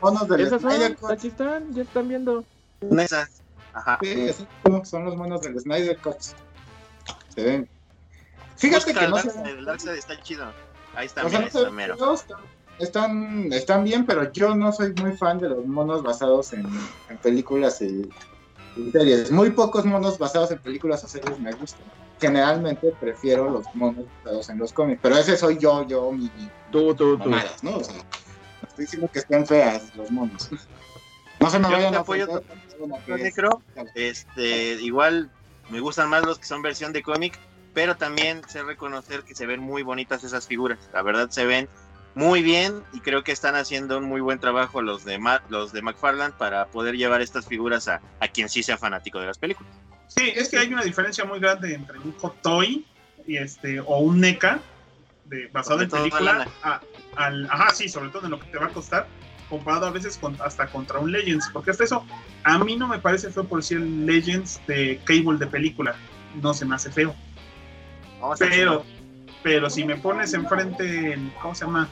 [0.00, 1.10] monos del Esas son, Cut.
[1.10, 2.44] aquí están, ya están viendo.
[2.80, 3.42] Esas.
[3.72, 3.98] Ajá.
[4.02, 4.28] Sí,
[4.84, 6.16] son los monos del Snyder Cut.
[7.34, 7.68] Se ven.
[8.56, 10.46] Fíjate Busca que el no se el está chido.
[10.96, 12.44] Ahí está, O sea, mira, no está mero.
[12.80, 16.66] están, están bien, pero yo no soy muy fan de los monos basados en,
[17.08, 18.08] en películas y
[18.92, 19.30] series.
[19.30, 21.82] Muy pocos monos basados en películas o series me gustan.
[22.20, 26.30] Generalmente prefiero los monos basados en los cómics, pero ese soy yo, yo, mi,
[26.70, 27.30] Tú, tú, tú.
[27.30, 27.76] mamadas, ¿no?
[27.76, 30.50] O sea, no estoy diciendo que estén feas los monos.
[31.40, 32.42] No se me Yo vayan a apoyo
[33.06, 33.62] Necro,
[33.94, 35.30] este, igual
[35.70, 37.38] me gustan más los que son versión de cómic,
[37.74, 40.78] pero también sé reconocer que se ven muy bonitas esas figuras.
[40.92, 41.68] La verdad se ven
[42.14, 45.72] muy bien y creo que están haciendo un muy buen trabajo los de Ma- los
[45.72, 49.38] de McFarland para poder llevar estas figuras a, a quien sí sea fanático de las
[49.38, 49.72] películas.
[50.08, 52.84] Sí, es que hay una diferencia muy grande entre un hot toy
[53.26, 54.58] y este, o un NECA
[55.24, 56.48] de, basado Sobre en película.
[56.62, 56.80] a-
[57.16, 59.06] al, ajá, sí, sobre todo en lo que te va a costar,
[59.50, 61.50] comparado a veces con- hasta contra un Legends.
[61.52, 62.04] Porque hasta eso,
[62.44, 65.94] a mí no me parece feo por decir el Legends de Cable de película.
[66.42, 67.14] No se me hace feo.
[68.38, 68.84] Pero,
[69.42, 71.88] pero si me pones enfrente, en- ¿cómo se llama?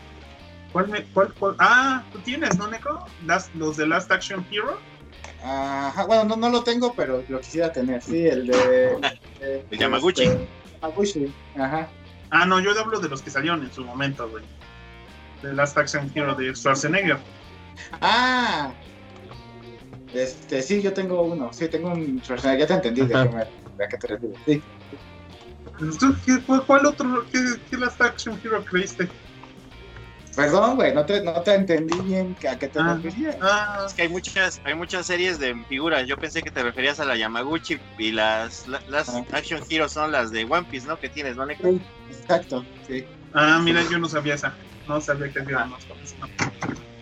[0.73, 1.57] ¿Cuál me, cuál, cuál?
[1.59, 3.07] Ah, tú tienes, ¿no, Neko?
[3.25, 4.79] Las- los de Last Action Hero.
[5.43, 8.03] Ajá, bueno, no, no lo tengo, pero lo quisiera tener.
[8.03, 8.57] Sí, el de.
[8.57, 10.25] de- El Yamaguchi.
[10.25, 10.47] este,
[10.83, 11.89] Yamaguchi, ajá.
[12.31, 14.45] Ah, no, yo hablo de los que salieron en su momento, güey.
[15.43, 17.19] De Last Action Hero de Schwarzenegger.
[18.01, 18.73] Ah,
[20.13, 21.53] este, sí, yo tengo uno.
[21.53, 22.61] Sí, tengo un Schwarzenegger.
[22.61, 23.45] Ya te entendí de, qué me-
[23.77, 24.39] de a qué te refieres.
[24.47, 24.63] Sí.
[25.79, 27.27] ¿Tú qué- cuál, cuál otro?
[27.31, 27.39] ¿Qué,
[27.71, 29.09] qué Last Action Hero creíste?
[30.35, 32.99] Perdón, güey, no te, no te entendí bien a qué te Ah.
[33.03, 33.37] referías.
[33.41, 36.07] Ah, Es que hay muchas, hay muchas series de figuras.
[36.07, 39.25] Yo pensé que te referías a la Yamaguchi y las, la- las Ah.
[39.33, 40.99] Action Heroes son las de One Piece, ¿no?
[40.99, 41.63] Que tienes, ¿no, Neko?
[41.71, 43.05] Sí, Exacto, sí.
[43.33, 44.55] Ah, mira, yo no sabía esa.
[44.87, 45.87] No sabía que había más.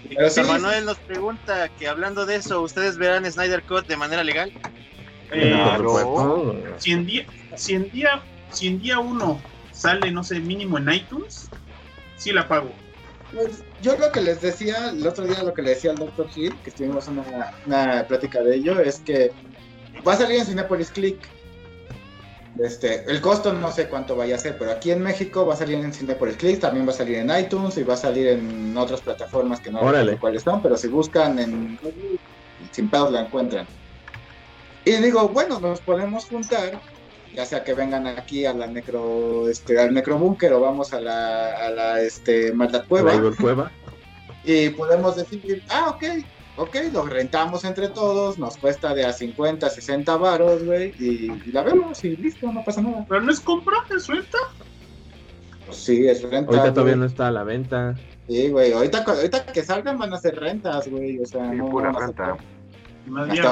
[0.09, 4.23] Pero sí, Manuel nos pregunta que hablando de eso, ¿ustedes verán Snyder Cut de manera
[4.23, 4.53] legal?
[5.33, 6.63] Eh, Claro.
[6.79, 8.23] Si en día, si en día,
[8.55, 9.41] si en día uno
[9.73, 11.49] sale, no sé, mínimo en iTunes,
[12.17, 12.71] sí la pago.
[13.33, 16.29] Pues, yo lo que les decía, el otro día lo que le decía al Dr.
[16.35, 19.33] Hill, que estuvimos una, una plática de ello, es que
[20.07, 21.19] va a salir en Cinepolis Click.
[22.59, 25.57] Este, el costo no sé cuánto vaya a ser, pero aquí en México va a
[25.57, 28.77] salir en Cinepolis Click, también va a salir en iTunes y va a salir en
[28.77, 31.79] otras plataformas que no sé cuáles son, pero si buscan en
[32.71, 33.67] sin pedos la encuentran.
[34.85, 36.81] Y digo, bueno, nos podemos juntar,
[37.35, 41.67] ya sea que vengan aquí a la necro, este, al necrobúnker o vamos a la,
[41.67, 43.71] a la este, Maldad Cueva.
[44.47, 46.05] Y podemos decir, ah, ok,
[46.59, 51.51] ok, lo rentamos entre todos, nos cuesta de a 50, 60 varos, güey, y, y
[51.51, 53.07] la vemos y listo, no pasa nada.
[53.09, 54.37] Pero no es compra, es renta.
[55.65, 56.51] Pues sí, es renta.
[56.51, 57.01] Ahorita todavía güey.
[57.01, 57.95] no está a la venta.
[58.29, 61.71] Sí, güey, ahorita, ahorita que salgan van a ser rentas, güey, o sea, Sí, no,
[61.71, 62.37] pura no renta.
[63.07, 63.47] Más bien,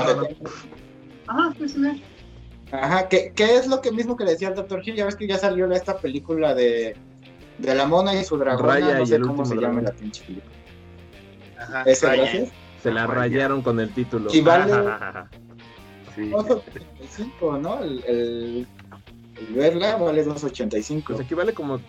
[1.27, 2.03] Ajá, sí, sí, sí.
[2.73, 4.83] Ajá, que, que es lo que mismo que le decía el Dr.
[4.85, 6.97] Hill, ya ves que ya salió esta película de,
[7.59, 9.81] de la mona y su dragón, Raya no y sé el cómo se último llama
[9.83, 9.95] dragón.
[9.95, 10.53] la pinche película.
[11.59, 12.23] Ajá, ¿Ese vaya.
[12.23, 12.49] gracias?
[12.83, 14.31] Se la rayaron con el título.
[14.33, 14.73] Y vale-
[16.17, 16.31] Sí.
[16.31, 17.83] 2.85, ¿no?
[17.83, 18.67] El, el,
[19.39, 21.05] el verla vale 2.85.
[21.07, 21.81] Pues aquí vale como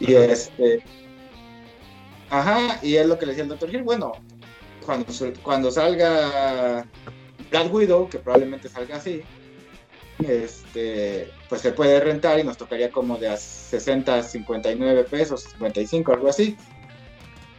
[0.00, 0.82] Y este.
[2.30, 3.74] Ajá, y es lo que le decía el Dr.
[3.74, 3.82] Hill.
[3.82, 4.12] Bueno,
[4.84, 5.06] cuando,
[5.42, 6.86] cuando salga
[7.50, 9.22] Black Widow, que probablemente salga así,
[10.18, 16.12] este, pues se puede rentar y nos tocaría como de a 60, 59 pesos, 55,
[16.12, 16.56] algo así.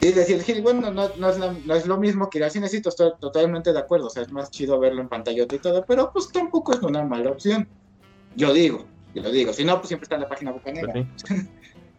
[0.01, 2.51] Y decir, Gil, bueno, no, no es la- no es lo mismo que ir al
[2.51, 5.59] cine, sí, estoy totalmente de acuerdo, o sea, es más chido verlo en pantallota y
[5.59, 7.67] todo, pero pues tampoco es una mala opción.
[8.35, 10.91] Yo digo, yo digo, si no, pues siempre está en la página bucanera.
[10.91, 11.35] pues, sí.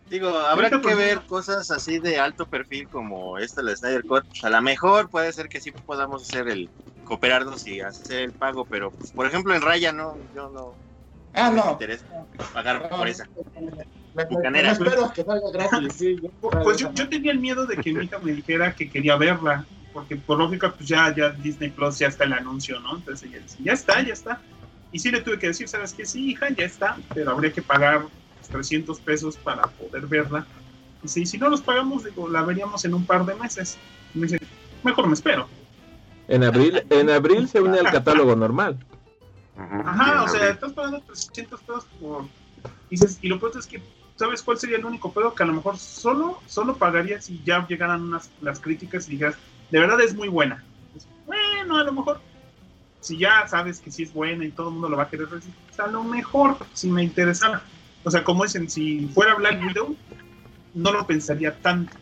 [0.08, 4.22] Digo, habrá que por ver cosas así de alto perfil como esta, la Snyder Cut.
[4.44, 6.70] A lo mejor puede ser que sí podamos hacer el
[7.06, 10.76] cooperarnos y hacer el pago, pero pues, por ejemplo en Raya no, yo no,
[11.32, 11.70] Ah, me no.
[11.72, 12.04] interesa
[12.52, 13.26] pagar por esa.
[13.54, 14.68] Me, me- Bucanera.
[14.68, 16.16] me espero que salga gratis, sí.
[16.22, 19.16] yo- Pues yo, yo tenía el miedo de que mi hija me dijera que quería
[19.16, 22.96] verla, porque por lógica, pues ya, ya Disney Plus ya está el anuncio, ¿no?
[22.96, 24.40] Entonces ella decía, ya está, ya está.
[24.92, 26.06] Y sí le tuve que decir, ¿sabes qué?
[26.06, 28.06] Sí, hija, ya está, pero habría que pagar
[28.38, 30.46] pues, 300 pesos para poder verla.
[31.02, 33.76] Y sí, si no los pagamos, digo, la veríamos en un par de meses.
[34.14, 34.38] Y me dice,
[34.82, 35.48] mejor me espero.
[36.28, 38.78] En abril, en abril se une al catálogo normal.
[39.56, 42.24] Ajá, o sea, estás pagando 300 pesos por...
[42.24, 43.82] Y, dices, y lo peor es que,
[44.16, 45.34] ¿sabes cuál sería el único pedo?
[45.34, 49.36] Que a lo mejor solo, solo pagaría si ya llegaran unas, las críticas y dijeras,
[49.70, 50.64] de verdad es muy buena.
[50.92, 52.20] Pues, bueno, a lo mejor,
[53.00, 55.28] si ya sabes que sí es buena y todo el mundo lo va a querer
[55.28, 57.62] decir, pues a lo mejor, si me interesara.
[58.04, 59.96] O sea, como dicen, si fuera Black Widow,
[60.74, 61.96] no lo pensaría tanto.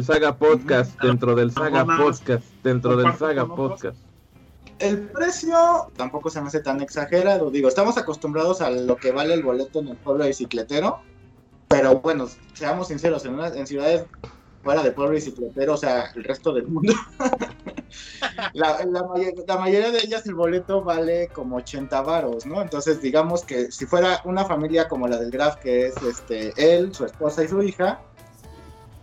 [0.00, 1.84] El Saga Podcast, dentro del Saga.
[1.84, 3.44] Podcast, dentro del Saga.
[3.46, 3.98] Podcast.
[4.78, 5.54] El precio
[5.94, 7.50] tampoco se me hace tan exagerado.
[7.50, 11.00] Digo, estamos acostumbrados a lo que vale el boleto en el pueblo bicicletero.
[11.68, 14.06] Pero bueno, seamos sinceros, en, una- en ciudades
[14.62, 16.94] fuera del pueblo bicicletero, o sea, el resto del mundo.
[18.54, 22.62] la, la may- la mayoría de ellas el boleto vale como 80 varos, ¿no?
[22.62, 26.94] Entonces, digamos que si fuera una familia como la del Graf, que es este él,
[26.94, 28.00] su esposa y su hija,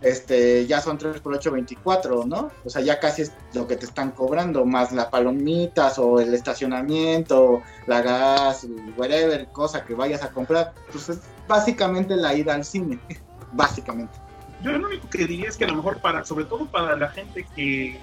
[0.00, 2.50] este, ya son 3 por 8, 24, ¿no?
[2.64, 6.34] O sea, ya casi es lo que te están cobrando, más las palomitas o el
[6.34, 10.72] estacionamiento, la gas, whatever cosa que vayas a comprar.
[10.92, 12.98] Pues es básicamente la ida al cine,
[13.52, 14.14] básicamente.
[14.62, 17.08] Yo lo único que diría es que a lo mejor para, sobre todo para la
[17.08, 17.98] gente que,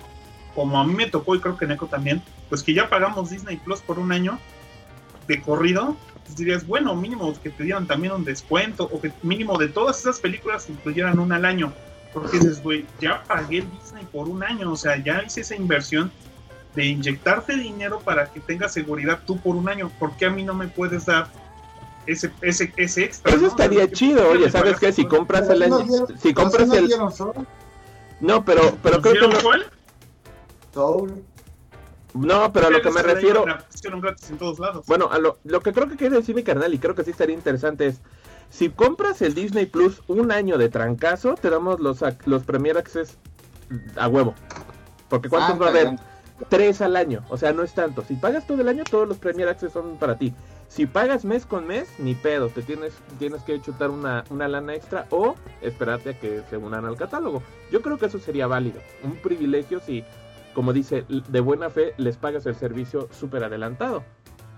[0.54, 3.58] como a mí me tocó y creo que Neko también, pues que ya pagamos Disney
[3.58, 4.40] Plus por un año
[5.28, 9.58] de corrido, pues dirías, bueno, mínimo que te dieran también un descuento o que mínimo
[9.58, 11.72] de todas esas películas incluyeran una al año.
[12.14, 15.56] Porque dices, güey, ya pagué el Disney por un año, o sea, ya hice esa
[15.56, 16.12] inversión
[16.74, 19.92] de inyectarte dinero para que tengas seguridad tú por un año.
[20.00, 21.28] ¿Por qué a mí no me puedes dar
[22.08, 23.32] ese, ese, ese extra?
[23.32, 23.48] Eso no?
[23.48, 24.92] estaría chido, oye, ¿sabes qué?
[24.92, 25.86] Si compras el año,
[26.18, 26.90] si compras el...
[28.22, 29.42] No, pero, pero ¿Nos creo que no...
[29.44, 29.66] cuál?
[30.74, 31.24] Soul.
[32.16, 33.46] No, pero a lo que me refiero...
[33.46, 34.86] la pusieron gratis en todos lados.
[34.88, 37.12] Bueno, a lo, lo que creo que quiere decir mi carnal, y creo que sí
[37.12, 38.02] estaría interesante, es
[38.50, 42.78] si compras el Disney Plus un año de trancazo, te damos los, ac- los Premier
[42.78, 43.18] Access
[43.98, 44.34] a huevo.
[45.10, 46.00] Porque ¿cuántos Ah, va a haber?
[46.50, 48.04] Tres al año, o sea, no es tanto.
[48.06, 50.34] Si pagas todo el año, todos los Premier Access son para ti.
[50.68, 54.76] Si pagas mes con mes, ni pedo, te tienes, tienes que chutar una, una lana
[54.76, 57.42] extra o esperarte a que se unan al catálogo.
[57.72, 58.82] Yo creo que eso sería válido.
[59.04, 60.04] Un privilegio si,
[60.56, 64.04] como dice, de buena fe les pagas el servicio súper adelantado.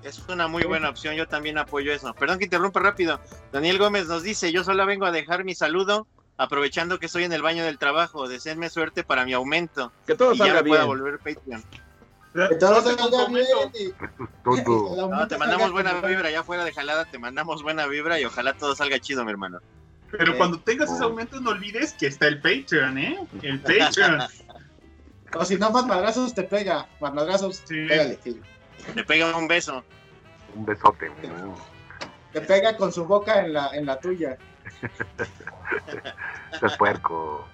[0.04, 2.14] Es una muy buena opción, yo también apoyo eso.
[2.14, 3.20] Perdón que interrumpa rápido.
[3.52, 6.08] Daniel Gómez nos dice, yo solo vengo a dejar mi saludo
[6.38, 9.92] aprovechando que estoy en el baño del trabajo, deseenme suerte para mi aumento.
[10.06, 10.98] Que todo y ya salga me pueda bien.
[10.98, 11.64] volver Patreon.
[12.50, 13.46] Que todo salga bien
[14.64, 15.08] todo.
[15.10, 18.54] No, te mandamos buena vibra, ya fuera de jalada, te mandamos buena vibra y ojalá
[18.54, 19.60] todo salga chido, mi hermano.
[20.12, 20.38] Pero Ok.
[20.38, 21.08] cuando tengas ese Oh.
[21.08, 23.18] aumento, no olvides que está el Patreon, ¿eh?
[23.42, 24.20] El Patreon.
[25.36, 26.88] O si no, más madrazos te pega.
[27.00, 27.86] Más madrazos, Sí.
[27.88, 28.40] pégale, sí.
[28.94, 29.84] Te pega un beso.
[30.56, 31.10] Un besote.
[31.10, 31.56] ¿no?
[32.34, 34.38] Te pega con su boca en la, en la tuya.
[36.54, 37.46] Este es puerco.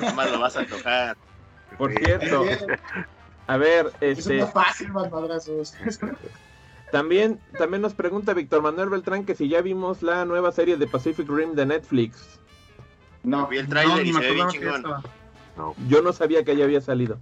[0.00, 1.16] Nada más lo vas a tocar.
[1.78, 1.98] Por Sí.
[2.04, 2.44] cierto,
[3.46, 5.74] a ver, Es este, más fácil, más madrazos.
[6.90, 10.86] también, también nos pregunta Víctor Manuel Beltrán que si ya vimos la nueva serie de
[10.86, 12.40] Pacific Rim de Netflix.
[13.22, 14.84] No, Vi el No, trailer ni y me se ve bien chingón.
[15.56, 15.74] No.
[15.88, 17.18] Yo no sabía que ya había salido.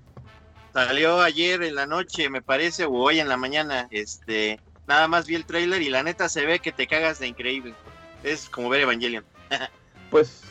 [0.72, 3.88] Salió ayer en la noche, me parece, o hoy en la mañana.
[3.90, 7.26] Este, nada más vi el trailer y la neta se ve que te cagas de
[7.28, 7.74] increíble.
[8.22, 9.24] Es como ver Evangelion.
[10.10, 10.42] Pues,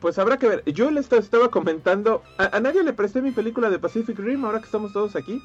[0.00, 0.64] pues habrá que ver.
[0.72, 4.46] Yo le esta- estaba comentando, a, a nadie le presté mi película de Pacific Rim
[4.46, 5.42] ahora que estamos todos aquí.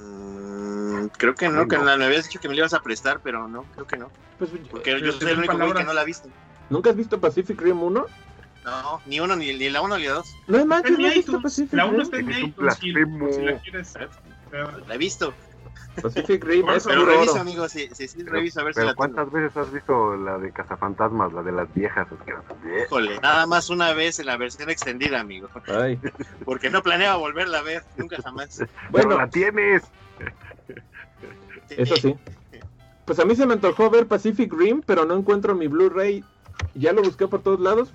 [0.00, 1.84] Mm, creo que no, Ay, que no.
[1.84, 4.10] la- me habías dicho que me lo ibas a prestar, pero no, creo que no.
[4.38, 6.28] Pues, Porque Pero yo soy el único que no la ha visto.
[6.70, 8.06] ¿Nunca has visto Pacific Rim 1?
[8.66, 10.34] No, ni uno, ni, ni la uno ni la dos.
[10.48, 11.40] No Está manches, ¿no has visto.
[11.40, 12.00] Pacific La 1 Rim?
[12.02, 12.76] está en iTunes.
[12.78, 14.08] Si, la quieres ver.
[14.88, 15.32] La he visto.
[16.02, 17.40] Pacific Rim es eso Pero puro revisa, oro.
[17.42, 18.96] amigo, sí, sí, sí, Pero- revisa a ver si la tengo.
[18.96, 22.06] ¿cuántas veces has visto la de Cazafantasmas, la de las viejas?
[22.84, 25.48] Híjole, nada más una vez en la versión extendida, amigo.
[25.68, 25.98] Ay.
[26.44, 28.58] Porque no planeaba volverla a ver, nunca jamás.
[28.58, 29.84] Pero Bueno, la tienes.
[31.70, 32.14] eso sí.
[33.04, 36.24] Pues a mí se me antojó ver Pacific Rim, pero no encuentro mi Blu-ray.
[36.74, 37.90] Ya lo busqué por todos lados.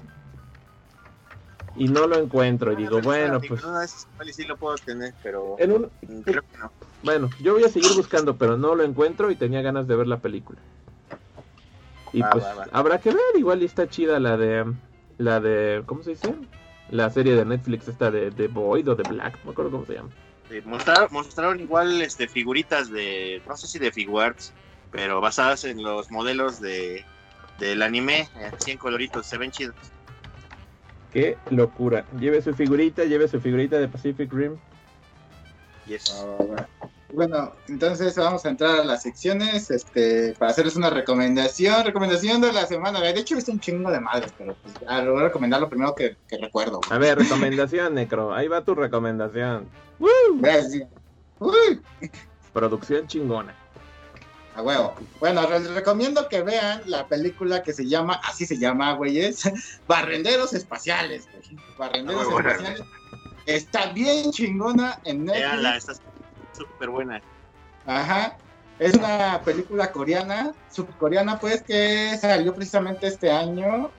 [1.76, 2.74] Y no lo encuentro.
[2.74, 5.92] Y digo, bueno, pues Una vez igual y sí lo puedo tener, pero en un,
[6.02, 6.72] mm, creo que no.
[7.04, 10.08] Bueno, yo voy a seguir buscando, pero no lo encuentro y tenía ganas de ver
[10.08, 10.60] la película.
[12.14, 12.68] Y pues va, va.
[12.74, 14.66] habrá que ver, igual está chida la de
[15.18, 16.36] la de ¿cómo se dice?
[16.90, 19.86] La serie de Netflix esta de, de Void o de Black, no me acuerdo cómo
[19.86, 20.10] se llama.
[20.50, 24.52] Eh, mostraron, mostraron igual este figuritas de, no sé si de Figuarts,
[24.92, 27.06] pero basadas en los modelos de
[27.60, 29.76] del anime, así en coloritos, se ven chidos.
[31.12, 32.06] Qué locura.
[32.20, 34.58] Lleve su figurita, lleve su figurita de Pacific Rim.
[35.86, 36.24] Yes.
[36.24, 36.66] Ah,
[37.14, 41.84] Bueno, entonces vamos a entrar a las secciones este, para hacerles una recomendación.
[41.84, 43.02] Recomendación de la semana.
[43.02, 45.60] De hecho, he visto un chingo de madres, pero pues, ya, lo voy a recomendar
[45.60, 46.80] lo primero que, que recuerdo.
[46.90, 48.34] A ver, recomendación, Necro.
[48.34, 49.68] Ahí va tu recomendación.
[50.40, 50.88] Gracias.
[51.40, 51.82] Uy,
[52.54, 53.56] Producción chingona.
[54.56, 54.96] A huevo.
[55.20, 59.42] Bueno, les recomiendo que vean la película que se llama, así se llama, güeyes,
[59.88, 61.28] Barrenderos Espaciales.
[61.32, 61.58] güey.
[61.78, 62.38] Barrenderos Ah.
[62.50, 62.82] Espaciales.
[63.46, 65.46] Está bien chingona en Netflix.
[65.48, 65.94] Véanla, está
[66.54, 67.22] súper buena.
[67.86, 68.38] Ajá.
[68.78, 73.92] Es una película coreana, subcoreana, pues, que salió precisamente este año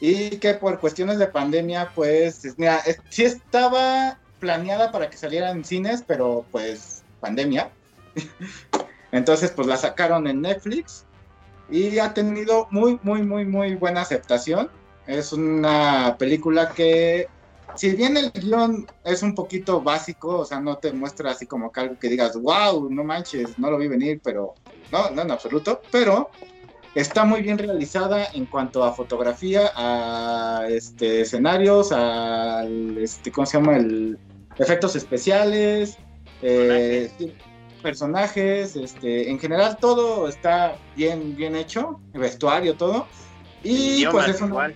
[0.00, 5.16] y que por cuestiones de pandemia, pues, es- mira, es- sí estaba planeada para que
[5.16, 7.70] saliera en cines, pero pues, pandemia.
[9.14, 11.06] Entonces, pues la sacaron en Netflix
[11.70, 14.68] y ha tenido muy, muy, muy, muy buena aceptación.
[15.06, 17.28] Es una película que
[17.76, 21.70] si bien el guion es un poquito básico, o sea, no te muestra así como
[21.70, 24.54] que algo que digas, wow, no manches, no lo vi venir, pero
[24.90, 26.30] no, no en absoluto, pero
[26.96, 32.64] está muy bien realizada en cuanto a fotografía, a este, escenarios, a
[32.98, 33.76] este, ¿cómo se llama?
[33.76, 34.18] El,
[34.58, 35.98] efectos especiales,
[36.42, 37.12] eh,
[37.84, 43.06] personajes, este, en general todo está bien, bien hecho, el vestuario, todo.
[43.62, 44.74] Y idiomas pues es una...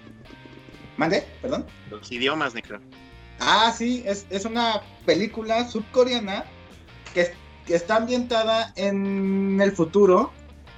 [0.99, 1.25] ¿Mande?
[1.41, 1.65] Perdón.
[1.91, 2.81] los idiomas, Necro.
[3.41, 6.45] Ah, sí, es, es una película subcoreana
[7.15, 7.33] que,
[7.67, 10.31] que está ambientada en el futuro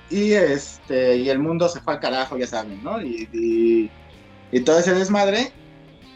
[0.08, 3.02] y este y el mundo se fue al carajo, ya saben, ¿no?
[3.02, 3.90] Y, y,
[4.52, 5.52] y todo ese desmadre.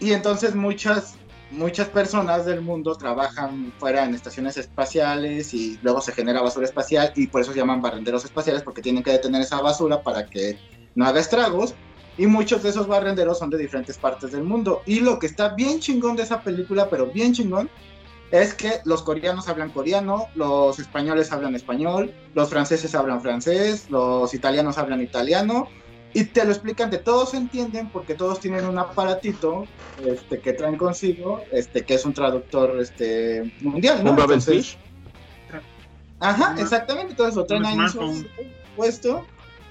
[0.00, 1.16] Y entonces muchas,
[1.50, 7.12] muchas personas del mundo trabajan fuera en estaciones espaciales y luego se genera basura espacial
[7.14, 10.58] y por eso se llaman barrenderos espaciales porque tienen que detener esa basura para que
[10.94, 11.74] no haga estragos.
[12.16, 14.82] Y muchos de esos barrenderos son de diferentes partes del mundo.
[14.86, 17.68] Y lo que está bien chingón de esa película, pero bien chingón,
[18.30, 24.32] es que los coreanos hablan coreano, los españoles hablan español, los franceses hablan francés, los
[24.34, 25.68] italianos hablan italiano.
[26.14, 29.66] Y te lo explican que todos se entienden porque todos tienen un aparatito
[29.98, 34.12] este, que traen consigo, este, que es un traductor este, mundial, ¿no?
[34.12, 34.76] ¿Un Entonces-?
[36.20, 37.10] Ajá, Un- exactamente.
[37.10, 38.16] Entonces lo traen ahí en smartphone.
[38.22, 38.26] su
[38.76, 39.26] puesto.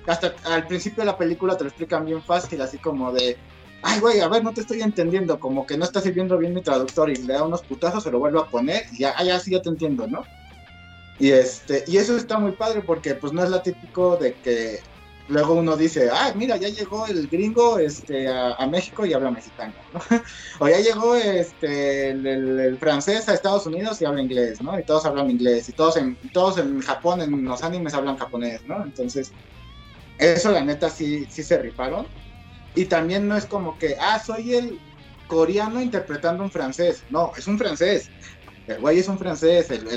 [0.06, 3.38] Hasta al principio de la película te lo explican bien fácil, así como de,
[3.84, 6.62] ay, güey, a ver, no te estoy entendiendo, como que no está sirviendo bien mi
[6.62, 9.40] traductor y le da unos putazos, se lo vuelve a poner y ya, ah, ya
[9.40, 10.24] sí, ya te entiendo, ¿no?
[11.20, 14.82] Y este, y eso está muy padre porque pues no es la típico de que
[15.28, 19.32] luego uno dice, ah, mira, ya llegó el gringo este, a, a México y habla
[19.32, 20.00] mexicano, ¿no?
[20.60, 24.78] o ya llegó este, el, el- el francés a Estados Unidos y habla inglés, ¿no?
[24.80, 28.66] Y todos hablan inglés, y todos en, todos en Japón, en los animes hablan japonés,
[28.66, 28.84] ¿no?
[28.86, 29.36] Entonces,
[30.18, 32.10] eso la neta sí, sí se rifaron.
[32.74, 34.84] Y también no es como que, ah, soy el
[35.28, 37.06] coreano interpretando un francés.
[37.10, 38.14] No, es un francés.
[38.66, 39.88] El güey es un francés, el,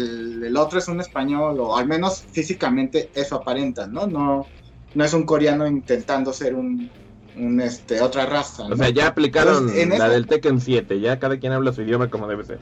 [0.45, 4.07] el- otro es un español, o al menos físicamente eso aparenta, ¿no?
[4.09, 4.53] No,
[4.95, 6.91] no es un coreano intentando ser un,
[7.37, 8.65] un, este, otra raza.
[8.65, 11.83] O sea, ya aplicaron Entonces, en la del Tekken 7, ya cada quien habla su
[11.83, 12.61] idioma como debe ser.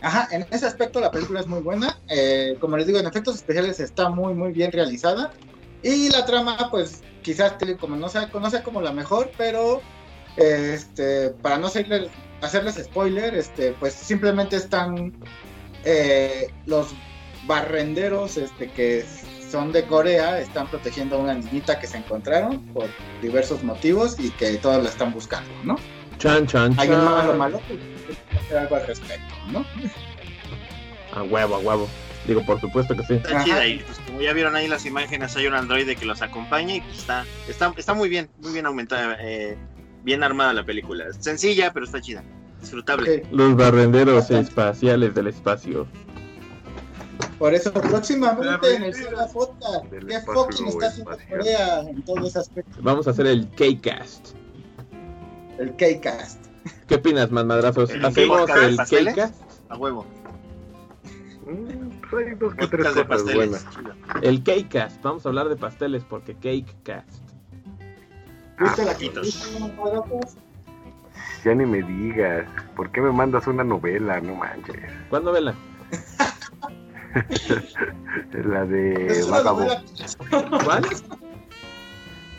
[0.00, 1.98] Ajá, en ese aspecto la película es muy buena.
[2.08, 5.32] Eh, como les digo, en efectos especiales está muy, muy bien realizada.
[5.82, 9.80] Y la trama, pues, quizás como no sea, no sea como la mejor, pero
[10.36, 12.08] eh, este, para no hacerles,
[12.42, 15.12] hacerles spoiler, este, pues simplemente están
[15.84, 16.88] eh, los
[17.46, 19.04] barrenderos este, que
[19.50, 22.86] son de Corea, están protegiendo a una niñita que se encontraron por
[23.22, 25.76] diversos motivos y que todos la están buscando, ¿no?
[26.18, 27.38] Chan, chan, Hay un malo chan.
[27.38, 29.64] malo, que hacer algo al respecto, ¿no?
[31.14, 31.88] A huevo, a huevo.
[32.26, 33.14] Digo, por supuesto que sí.
[33.14, 36.20] Está chida y pues como ya vieron ahí las imágenes, hay un androide que los
[36.20, 39.56] acompaña y pues está, está, está muy bien, muy bien aumentada, eh,
[40.02, 41.06] bien armada la película.
[41.06, 42.22] Es sencilla, pero está chida,
[42.60, 43.22] disfrutable.
[43.24, 43.28] Ok.
[43.32, 44.48] Los barrenderos Bastante.
[44.48, 45.86] espaciales del espacio.
[47.38, 48.94] Por eso, próximamente La en el
[49.32, 51.16] Podcast, Del ¿qué fucking está haciendo.
[51.28, 52.78] Corea en todo ese aspecto?
[52.82, 54.30] Vamos a hacer el K-Cast.
[55.58, 56.46] El K-Cast.
[56.86, 57.90] ¿Qué opinas, más madrazos?
[57.90, 58.76] ¿El ¿Hacemos el?
[58.76, 59.34] K-Cast?
[59.68, 60.04] A huevo.
[61.46, 63.34] Mm, hay dos que tres cosas pasteles.
[63.36, 63.66] buenas.
[64.22, 65.02] El K-Cast.
[65.02, 67.22] Vamos a hablar de pasteles porque Cake-Cast.
[68.58, 68.96] ¿Viste la.
[71.44, 72.46] Ya ni me digas.
[72.74, 74.20] ¿Por qué me mandas una novela?
[74.20, 74.76] No manches.
[75.08, 75.54] ¿Cuándo vela?
[78.32, 79.82] La de Es novela-
[80.64, 80.84] ¿Cuál?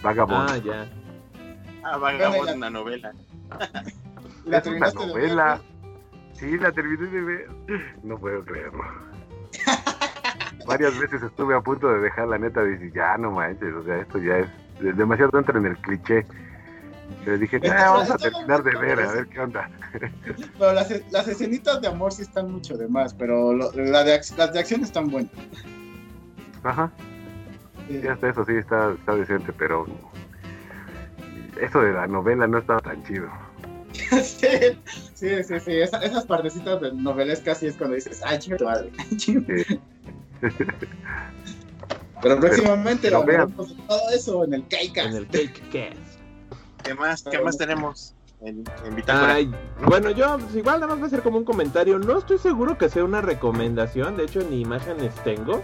[0.01, 0.49] Vagabond.
[0.49, 0.87] Ah, ya.
[1.83, 3.11] Ah, y la- una novela.
[4.45, 5.61] ¿La es una novela.
[6.33, 7.49] Sí, la terminé de ver.
[8.03, 8.83] No puedo creerlo.
[10.65, 13.83] Varias veces estuve a punto de dejar la neta de decir, ya no manches, o
[13.83, 14.47] sea, esto ya es
[14.83, 16.25] es demasiado entra en el cliché.
[17.25, 19.69] Pero dije, ya Está- vamos a terminar de ver, a ver qué onda.
[20.57, 24.19] Pero las, las escenitas de amor sí están mucho de más, pero lo- la de,
[24.19, 25.31] ac- las de acción están buenas.
[26.63, 26.91] Ajá,
[27.87, 28.05] Sí.
[28.07, 29.85] hasta eso sí está, está decente, pero
[31.59, 33.27] eso de la novela no estaba tan chido.
[34.23, 34.47] sí,
[35.15, 35.71] sí, sí, sí.
[35.79, 38.91] Esa- esas partecitas de novelescas sí es cuando dices, ay, tu madre.
[39.17, 39.45] chinga".
[40.41, 40.47] Sí.
[42.21, 45.35] Pero próximamente hablaremos de todo eso en el En K-Cast.
[45.35, 45.93] el.
[46.83, 49.03] ¿Qué más, qué más tenemos en, en?
[49.07, 49.51] Ay,
[49.85, 51.99] bueno, yo pues, igual nada más va a ser como un comentario.
[51.99, 54.17] No estoy seguro que sea una recomendación.
[54.17, 55.61] De hecho, ni imágenes tengo.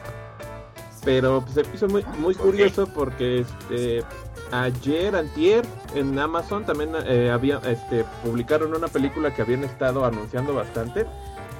[1.04, 4.04] Pero pues, se hizo muy, muy curioso porque este
[4.51, 10.54] ayer, antier, en Amazon también eh, había, este, publicaron una película que habían estado anunciando
[10.54, 11.06] bastante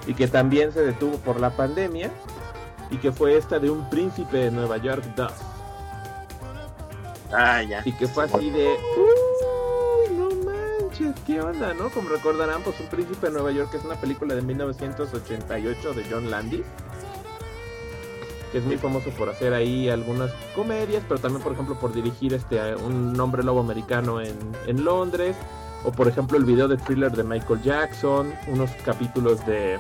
[0.08, 2.12] y que también se detuvo por la pandemia
[2.92, 5.32] y que fue esta de un príncipe de Nueva York 2
[7.34, 7.82] Ah, ya.
[7.84, 9.25] y que fue así de no
[11.26, 14.42] qué onda no como recordarán pues un príncipe de Nueva York es una película de
[14.42, 16.62] 1988 de John Landis
[18.52, 22.34] que es muy famoso por hacer ahí algunas comedias pero también por ejemplo por dirigir
[22.34, 25.36] este un hombre lobo americano en, en Londres
[25.84, 29.78] o por ejemplo el video de thriller de Michael Jackson unos capítulos de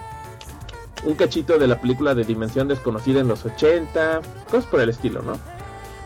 [1.06, 4.19] un cachito de la película de Dimensión Desconocida en los 80
[4.51, 5.39] cosas por el estilo no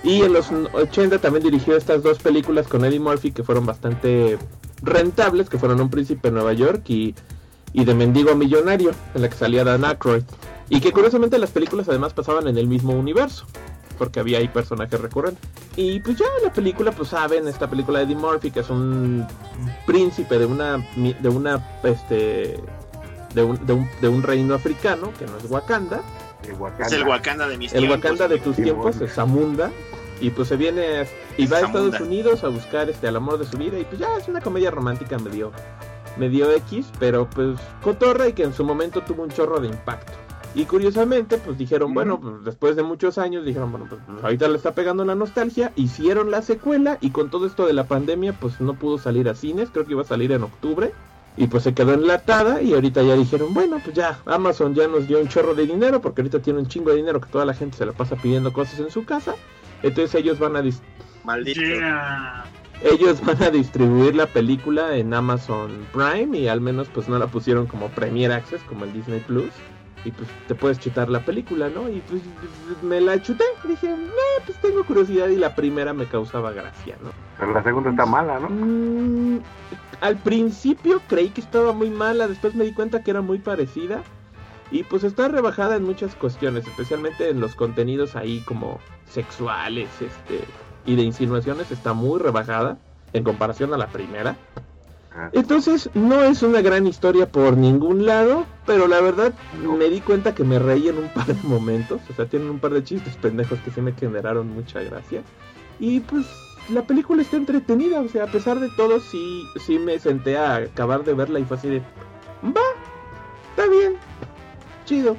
[0.04, 4.38] y en los 80 también dirigió estas dos películas con Eddie Murphy que fueron bastante
[4.82, 7.16] rentables, que fueron Un Príncipe de Nueva York y,
[7.74, 10.24] y de Mendigo a Millonario, en la que salía Dan Aykroyd.
[10.70, 13.46] Y que curiosamente las películas además pasaban en el mismo universo,
[13.98, 15.44] porque había ahí personajes recurrentes.
[15.76, 19.26] Y pues ya la película, pues saben, esta película de Eddie Murphy, que es un
[19.86, 22.60] príncipe de una, mi- de una, este,
[23.34, 26.02] de un, de un, de un reino africano, que no es Wakanda,
[26.48, 26.86] El Wakanda.
[26.88, 27.98] Es el Wakanda de mis el tiempos.
[27.98, 29.72] Wakanda de tus tiempos es Zamunda.
[30.22, 31.08] Y pues se viene
[31.38, 31.62] y va a.
[31.62, 33.80] Estados Unidos a buscar este al amor de su vida.
[33.80, 35.52] Y pues ya es una comedia romántica medio,
[36.18, 40.14] medio X, pero pues cotorra y que en su momento tuvo un chorro de impacto.
[40.56, 44.48] Y curiosamente, pues dijeron, bueno, pues después de muchos años, dijeron, bueno, pues, pues, ahorita
[44.48, 48.34] le está pegando la nostalgia, hicieron la secuela y con todo esto de la pandemia,
[48.34, 50.92] pues no pudo salir a cines, creo que iba a salir en octubre.
[51.38, 55.08] Y pues se quedó enlatada y ahorita ya dijeron, bueno, pues ya, Amazon ya nos
[55.08, 57.54] dio un chorro de dinero porque ahorita tiene un chingo de dinero que toda la
[57.54, 59.36] gente se la pasa pidiendo cosas en su casa.
[59.84, 60.64] Entonces ellos van a
[61.24, 61.62] Maldito.
[61.62, 62.46] Yeah.
[62.84, 67.28] ellos van a distribuir la película en Amazon Prime y al menos pues no la
[67.28, 69.52] pusieron como Premier Access como el Disney Plus.
[70.06, 71.90] y pues te puedes chutar la película, ¿no?
[71.90, 72.22] Y pues
[72.82, 77.12] me la chuté, dije, no, pues tengo curiosidad y la primera me causaba gracia, ¿no?
[77.38, 78.48] Pero la segunda está mala, ¿no?
[78.50, 79.40] Mm,
[80.00, 84.02] al principio creí que estaba muy mala, después me di cuenta que era muy parecida
[84.72, 90.44] y pues está rebajada en muchas cuestiones, especialmente en los contenidos ahí como sexuales, este,
[90.86, 92.78] y de insinuaciones está muy rebajada
[93.14, 94.38] en comparación a la primera.
[95.12, 100.02] Ah, Entonces no es una gran historia por ningún lado, pero la verdad me di
[100.02, 102.84] cuenta que me reí en un par de momentos, o sea, tienen un par de
[102.84, 105.24] chistes pendejos que sí me generaron mucha gracia.
[105.80, 106.28] Y pues
[106.70, 110.58] la película está entretenida, o sea, a pesar de todo sí, sí me senté a
[110.58, 111.80] acabar de verla y fue así de,
[112.44, 112.62] va,
[113.50, 113.96] está bien,
[114.90, 115.16] chido,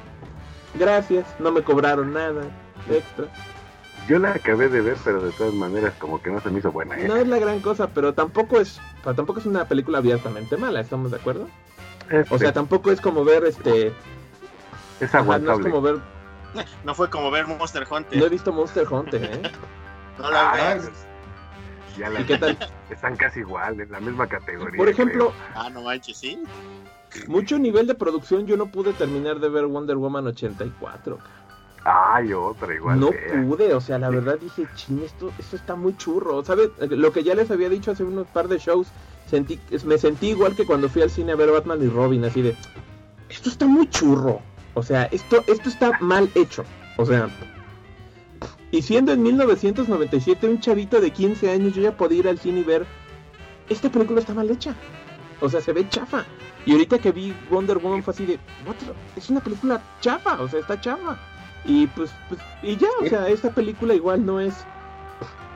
[0.74, 2.42] gracias, no me cobraron nada
[2.90, 3.26] extra.
[4.08, 6.72] Yo la acabé de ver, pero de todas maneras como que no se me hizo
[6.72, 6.96] buena.
[6.98, 7.06] ¿eh?
[7.06, 11.12] No es la gran cosa, pero tampoco es, tampoco es una película abiertamente mala, ¿estamos
[11.12, 11.46] de acuerdo?
[12.10, 13.88] Este, O sea, tampoco es como ver este
[14.98, 15.70] es Ajá, no es aguantable.
[15.70, 15.96] como ver.
[16.84, 18.18] No fue como ver Monster Hunter.
[18.18, 19.42] No he visto Monster Hunter, ¿eh?
[20.18, 20.90] No la Ah, veas.
[21.96, 22.58] Ya la- ¿Y qué tal?
[22.90, 24.76] Están casi igual, en la misma categoría.
[24.76, 26.42] Por ejemplo, Ah, no manches, sí.
[27.26, 28.46] Mucho nivel de producción.
[28.46, 31.16] Yo no pude terminar de ver Wonder Woman 84.
[31.16, 31.40] creo.
[31.84, 33.00] Ay, otra igual.
[33.00, 36.44] No pude, o sea, la verdad dije, ching, esto, esto está muy churro.
[36.44, 36.70] ¿Sabes?
[36.90, 38.88] Lo que ya les había dicho hace unos par de shows,
[39.26, 42.42] sentí, me sentí igual que cuando fui al cine a ver Batman y Robin, así
[42.42, 42.54] de,
[43.28, 44.40] esto está muy churro.
[44.74, 46.64] O sea, esto, esto está mal hecho.
[46.96, 47.30] O sea,
[48.70, 52.60] y siendo en 1997 un chavito de 15 años, yo ya podía ir al cine
[52.60, 52.86] y ver,
[53.68, 54.74] esta película está mal hecha.
[55.40, 56.24] O sea, se ve chafa.
[56.66, 58.38] Y ahorita que vi Wonder Woman fue así de,
[59.16, 61.18] es una película chafa, o sea, está chafa.
[61.64, 64.54] Y pues, pues, y ya, o sea, esta película igual no es,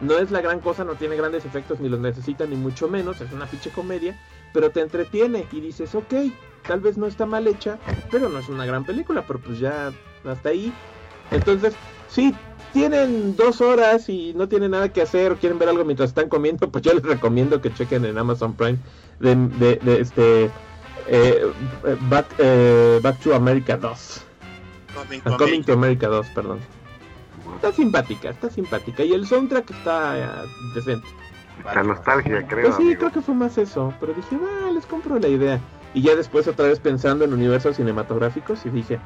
[0.00, 3.20] no es la gran cosa, no tiene grandes efectos ni los necesita ni mucho menos,
[3.20, 4.18] es una pinche comedia,
[4.52, 6.14] pero te entretiene y dices, ok,
[6.66, 7.78] tal vez no está mal hecha,
[8.11, 9.92] pero no es una gran película, pero pues ya
[10.24, 10.72] hasta ahí.
[11.30, 11.74] Entonces,
[12.09, 12.34] sí,
[12.72, 16.28] tienen dos horas y no tienen nada que hacer o quieren ver algo mientras están
[16.28, 18.78] comiendo, pues yo les recomiendo que chequen en Amazon Prime
[19.20, 20.50] de, de, de este
[21.09, 21.52] eh,
[22.09, 24.24] Back, eh, Back to America 2.
[24.94, 25.38] Coming, Ah, coming.
[25.38, 26.59] Coming to America 2, perdón.
[27.57, 29.05] Está simpática, está simpática.
[29.05, 31.07] Y el soundtrack está eh, decente.
[31.64, 32.64] La nostalgia, creo.
[32.66, 32.98] Pues sí, amigo.
[33.00, 33.92] creo que fue más eso.
[34.00, 35.61] Pero dije, va, les compro la idea.
[35.94, 38.98] Y ya después otra vez pensando en universos cinematográficos y dije,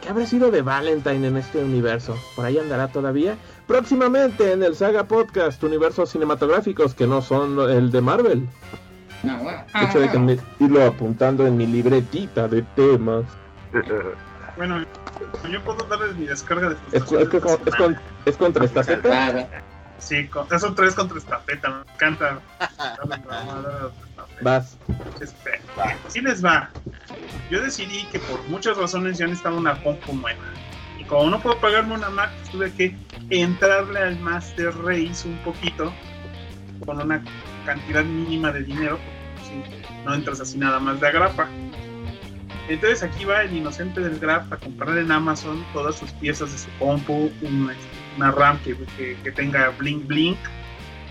[0.00, 2.16] ¿qué habrá sido de Valentine en este universo?
[2.36, 3.36] ¿Por ahí andará todavía?
[3.66, 8.48] Próximamente en el Saga Podcast, universos cinematográficos que no son el de Marvel.
[9.24, 9.64] No, bueno.
[9.74, 13.24] De hecho, déjenme irlo apuntando en mi libretita de temas.
[14.56, 14.84] Bueno,
[15.50, 18.84] yo puedo darles mi descarga de Es, es, que con- es, con- es contra esta
[18.84, 19.08] feta.
[19.08, 19.48] Nada.
[19.98, 22.40] Sí, con, es otra vez contra estafeta, me encanta.
[24.42, 24.76] Vas.
[26.06, 26.70] Así les va.
[27.50, 30.42] Yo decidí que por muchas razones ya necesitaba una compu nueva.
[30.98, 32.96] Y como no puedo pagarme una Mac, tuve que
[33.30, 35.92] entrarle al Master Race un poquito
[36.84, 37.22] con una
[37.64, 38.98] cantidad mínima de dinero.
[40.04, 41.48] No entras así nada más de agrapa.
[42.68, 46.58] Entonces aquí va el inocente del Graf a comprar en Amazon todas sus piezas de
[46.58, 47.76] su compu, una,
[48.16, 50.38] una RAM que, que- que tenga blink blink,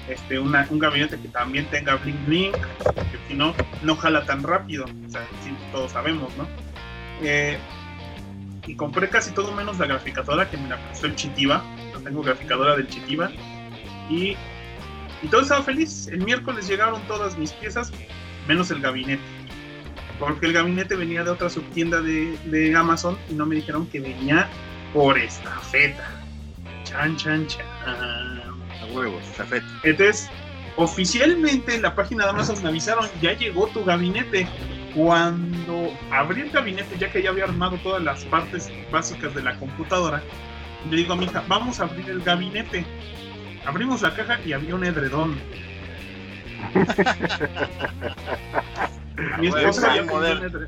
[0.07, 4.41] este, una- un gabinete que también tenga blink blink, que si no, no jala tan
[4.41, 5.27] rápido, o sea,
[5.71, 6.47] todos sabemos, ¿no?
[7.21, 7.59] Eh,
[8.65, 12.23] y compré casi todo menos la graficadora que me la prestó el Chitiba, yo tengo
[12.23, 13.29] graficadora del Chitiba,
[14.09, 14.35] y,
[15.21, 16.07] y todo estaba feliz.
[16.07, 17.91] El miércoles llegaron todas mis piezas,
[18.47, 19.21] menos el gabinete.
[20.19, 23.99] Porque el gabinete venía de otra subtienda de, de Amazon y no me dijeron que
[23.99, 24.47] venía
[24.93, 26.09] por estafeta.
[26.83, 27.65] Chan, chan, chan.
[27.85, 29.65] A huevos, estafeta.
[29.83, 30.29] Entonces,
[30.75, 34.47] oficialmente en la página de Amazon me avisaron, ya llegó tu gabinete.
[34.93, 39.57] Cuando abrí el gabinete, ya que ya había armado todas las partes básicas de la
[39.57, 40.21] computadora,
[40.89, 42.85] le digo a mi hija, vamos a abrir el gabinete.
[43.65, 45.35] Abrimos la caja y había un edredón.
[49.39, 50.47] Mi Ah, esposa un moderno.
[50.47, 50.67] edredón.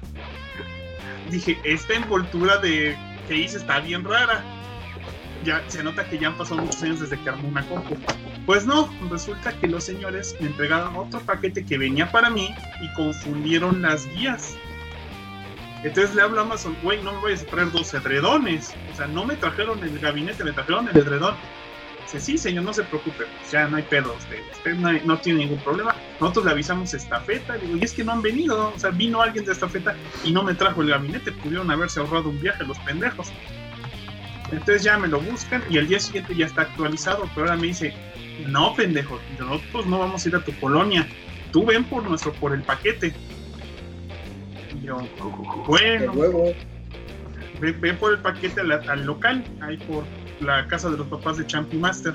[1.30, 2.96] Dije, esta envoltura de
[3.28, 4.44] que hice está bien rara.
[5.44, 7.96] Ya se nota que ya han pasado muchos años desde que armó una compu.
[8.46, 12.94] Pues no, resulta que los señores me entregaron otro paquete que venía para mí y
[12.96, 14.56] confundieron las guías.
[15.84, 18.74] Entonces le hablo a Amazon, güey, no me vayas a traer dos edredones.
[18.92, 21.36] O sea, no me trajeron el gabinete, me trajeron el edredón.
[22.06, 25.02] Dice, sí, señor, no se preocupe, pues ya no hay pedo, usted, usted no, hay-
[25.04, 25.96] no tiene ningún problema.
[26.20, 29.44] Nosotros le avisamos estafeta, digo, y es que no han venido, o sea, vino alguien
[29.44, 33.32] de estafeta y no me trajo el gabinete, pudieron haberse ahorrado un viaje los pendejos.
[34.52, 37.68] Entonces ya me lo buscan y al día siguiente ya está actualizado, pero ahora me
[37.68, 37.92] dice,
[38.48, 41.08] no pendejo, nosotros no vamos a ir a tu colonia,
[41.52, 43.14] tú ven por nuestro, por el paquete.
[44.80, 46.54] Y yo, El bueno, huevo.
[47.60, 50.04] ve, ve por el paquete al, al local, ahí por
[50.40, 52.14] la casa de los papás de Champi Master.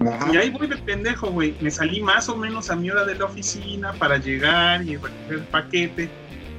[0.00, 0.30] Ajá.
[0.32, 1.54] Y ahí voy de pendejo, güey.
[1.60, 5.34] Me salí más o menos a mi hora de la oficina para llegar y recoger
[5.34, 6.10] el paquete.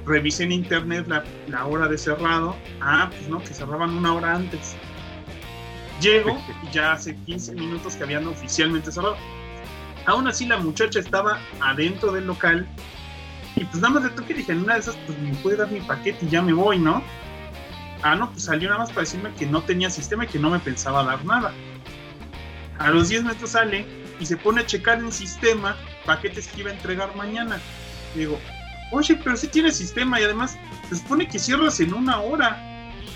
[0.05, 2.55] Revisé en internet la, la hora de cerrado.
[2.81, 4.75] Ah, pues no, que cerraban una hora antes.
[6.01, 9.15] Llego y ya hace 15 minutos que habían oficialmente cerrado.
[10.05, 12.67] Aún así, la muchacha estaba adentro del local.
[13.55, 15.57] Y pues nada más le toqué y dije, en una de esas, pues me puede
[15.57, 17.03] dar mi paquete y ya me voy, ¿no?
[18.03, 20.49] Ah, no, pues salió nada más para decirme que no tenía sistema y que no
[20.49, 21.53] me pensaba dar nada.
[22.77, 23.85] A los 10 metros sale
[24.19, 25.75] y se pone a checar en sistema
[26.05, 27.59] paquetes que iba a entregar mañana.
[28.13, 28.39] Digo,
[28.91, 30.57] oye, pero si tiene sistema y además
[30.89, 32.69] se supone que cierras en una hora.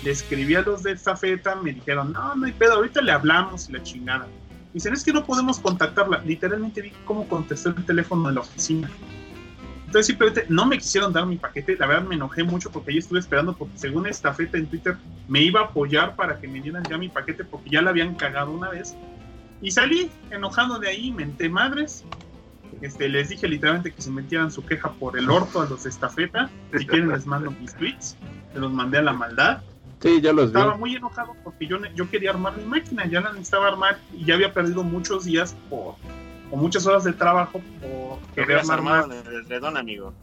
[0.04, 3.68] Le escribí a los de estafeta, me dijeron, no, no hay pedo, ahorita le hablamos
[3.68, 4.26] y la chingada.
[4.72, 6.22] Dicen, es que no podemos contactarla.
[6.24, 8.88] Literalmente vi cómo contestó el teléfono de la oficina.
[9.88, 11.74] Entonces simplemente no me quisieron dar mi paquete.
[11.78, 15.40] La verdad me enojé mucho porque ahí estuve esperando porque según estafeta en Twitter me
[15.40, 18.52] iba a apoyar para que me dieran ya mi paquete porque ya la habían cagado
[18.52, 18.94] una vez.
[19.62, 22.04] Y salí enojado de ahí, menté madres.
[22.82, 25.88] Este, les dije literalmente que se metieran su queja por el orto a los de
[25.88, 26.50] estafeta.
[26.76, 28.18] Si quieren les mando mis tweets.
[28.52, 29.62] Se los mandé a la maldad.
[30.00, 30.58] Sí, yo los vi.
[30.58, 34.26] Estaba muy enojado porque yo, yo quería armar mi máquina, ya la necesitaba armar y
[34.26, 35.94] ya había perdido muchos días por,
[36.50, 37.60] o muchas horas de trabajo
[38.34, 40.14] querer habías armar armado en el redón, amigo.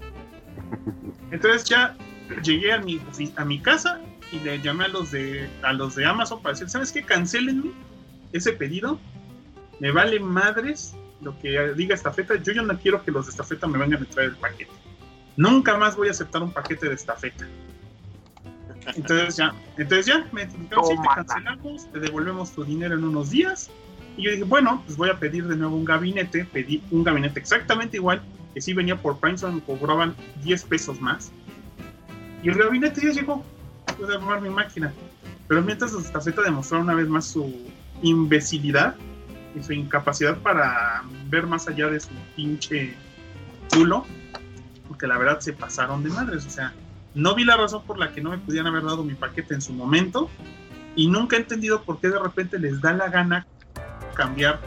[1.32, 1.96] Entonces ya
[2.44, 3.02] llegué a mi,
[3.36, 4.00] a mi casa
[4.32, 7.04] y le llamé a los de a los de Amazon para decir, ¿sabes qué?
[7.04, 7.72] Cancelenme
[8.34, 9.00] ese pedido.
[9.80, 12.36] Me vale madres lo que diga estafeta.
[12.36, 14.72] Yo ya no quiero que los de estafeta me vengan a traer el paquete.
[15.38, 17.46] Nunca más voy a aceptar un paquete de estafeta.
[18.96, 23.32] Entonces ya, entonces ya me dijeron, sí, te cancelamos, te devolvemos tu dinero en unos
[23.32, 23.70] días.
[24.18, 26.46] Y yo dije, bueno, pues voy a pedir de nuevo un gabinete.
[26.46, 28.22] Pedí un gabinete exactamente igual,
[28.54, 31.32] que sí venía por Prime, cobraban 10 pesos más.
[32.44, 33.44] Y el gabinete ya llegó,
[33.98, 34.94] pude armar mi máquina.
[35.48, 37.54] Pero mientras los estafeta demostraron una vez más su
[38.02, 38.96] imbecilidad
[39.56, 42.94] y su incapacidad para ver más allá de su pinche
[43.74, 44.06] culo,
[44.88, 46.46] porque la verdad se pasaron de madres.
[46.46, 46.74] O sea,
[47.14, 49.62] no vi la razón por la que no me pudieran haber dado mi paquete en
[49.62, 50.30] su momento
[50.96, 53.48] y nunca he entendido por qué de repente les da la gana
[54.16, 54.60] cambiar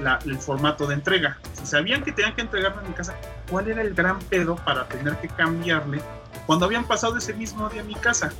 [0.00, 1.38] la- el formato de entrega.
[1.54, 3.14] Si sabían que tenían que entregarlo en mi casa,
[3.50, 6.00] ¿cuál era el gran pedo para tener que cambiarle
[6.46, 8.30] cuando habían pasado ese mismo día a mi casa?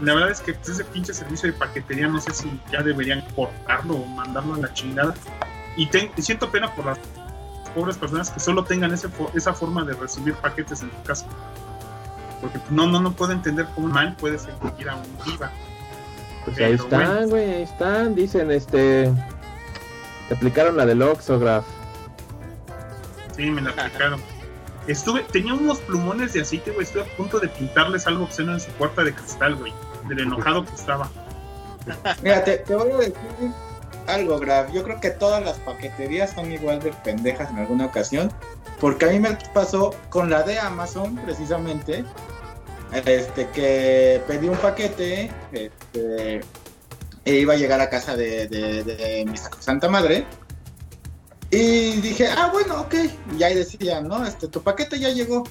[0.00, 3.96] La verdad es que ese pinche servicio de paquetería no sé si ya deberían cortarlo
[3.96, 5.14] o mandarlo a la chingada.
[5.76, 5.88] Y,
[6.22, 6.98] siento pena por las
[7.74, 11.26] pobres personas que solo tengan ese esa forma de recibir paquetes en su casa.
[12.40, 15.50] Porque no, no, no puedo entender cómo mal puede sentir a un viva.
[16.44, 17.28] Pues ahí están, bueno.
[17.28, 18.14] güey, ahí están.
[18.14, 19.12] Dicen, este.
[20.30, 21.64] Te aplicaron la del Oxograph.
[23.34, 24.20] Sí, me la aplicaron.
[24.86, 26.86] Estuve, tenía unos plumones de aceite, güey.
[26.86, 29.72] Estuve a punto de pintarles algo obsceno en su puerta de cristal, güey.
[30.08, 31.10] Del enojado que estaba.
[32.22, 33.14] Mira, te, te voy a decir
[34.06, 34.72] algo, Graf.
[34.72, 38.32] Yo creo que todas las paqueterías son igual de pendejas en alguna ocasión.
[38.80, 42.04] Porque a mí me pasó con la de Amazon, precisamente.
[42.92, 45.28] Este, que pedí un paquete.
[45.50, 46.40] Este,
[47.30, 50.26] e iba a llegar a casa de, de, mi santa madre.
[51.50, 52.94] Y dije, ah, bueno, ok.
[53.38, 54.24] Y ahí decía, ¿no?
[54.26, 55.44] Este, tu paquete ya llegó.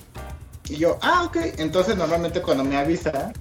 [0.67, 1.37] Y yo, ah, ok.
[1.57, 3.31] Entonces, normalmente cuando me avisa,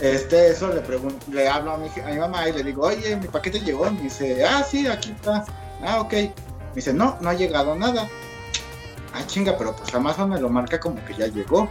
[0.00, 3.16] este, eso le pregunto, le hablo a mi, a mi mamá y le digo, oye,
[3.16, 3.90] mi paquete llegó.
[3.90, 5.44] Me dice, ah, sí, aquí está.
[5.82, 6.12] Ah, ok.
[6.12, 6.32] Me
[6.74, 8.06] dice, no, no ha llegado nada.
[9.14, 11.70] Ah, chinga, pero pues Amazon me lo marca como que ya llegó.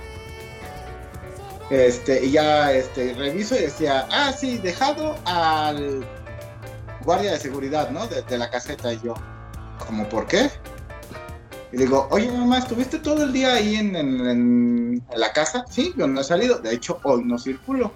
[1.70, 6.05] Este, y ya, este, reviso y decía, ah, sí, dejado al
[7.03, 8.07] guardia de seguridad, ¿no?
[8.07, 8.93] De, la caseta.
[8.93, 9.15] Y yo,
[9.86, 10.49] ¿como por qué?
[11.74, 15.65] Y digo, oye mamá, ¿estuviste todo el día ahí en, la casa?
[15.70, 16.59] Sí, yo no he salido.
[16.59, 17.91] De hecho, hoy no circulo.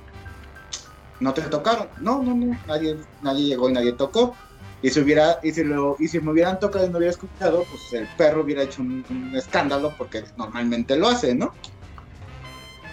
[1.21, 1.87] ¿No te tocaron?
[1.99, 2.57] No, no, no.
[2.67, 4.35] Nadie, nadie llegó y nadie tocó.
[4.81, 7.63] Y si hubiera, y si lo, y si me hubieran tocado y no hubiera escuchado,
[7.69, 11.53] pues el perro hubiera hecho un escándalo porque normalmente lo hace, ¿no?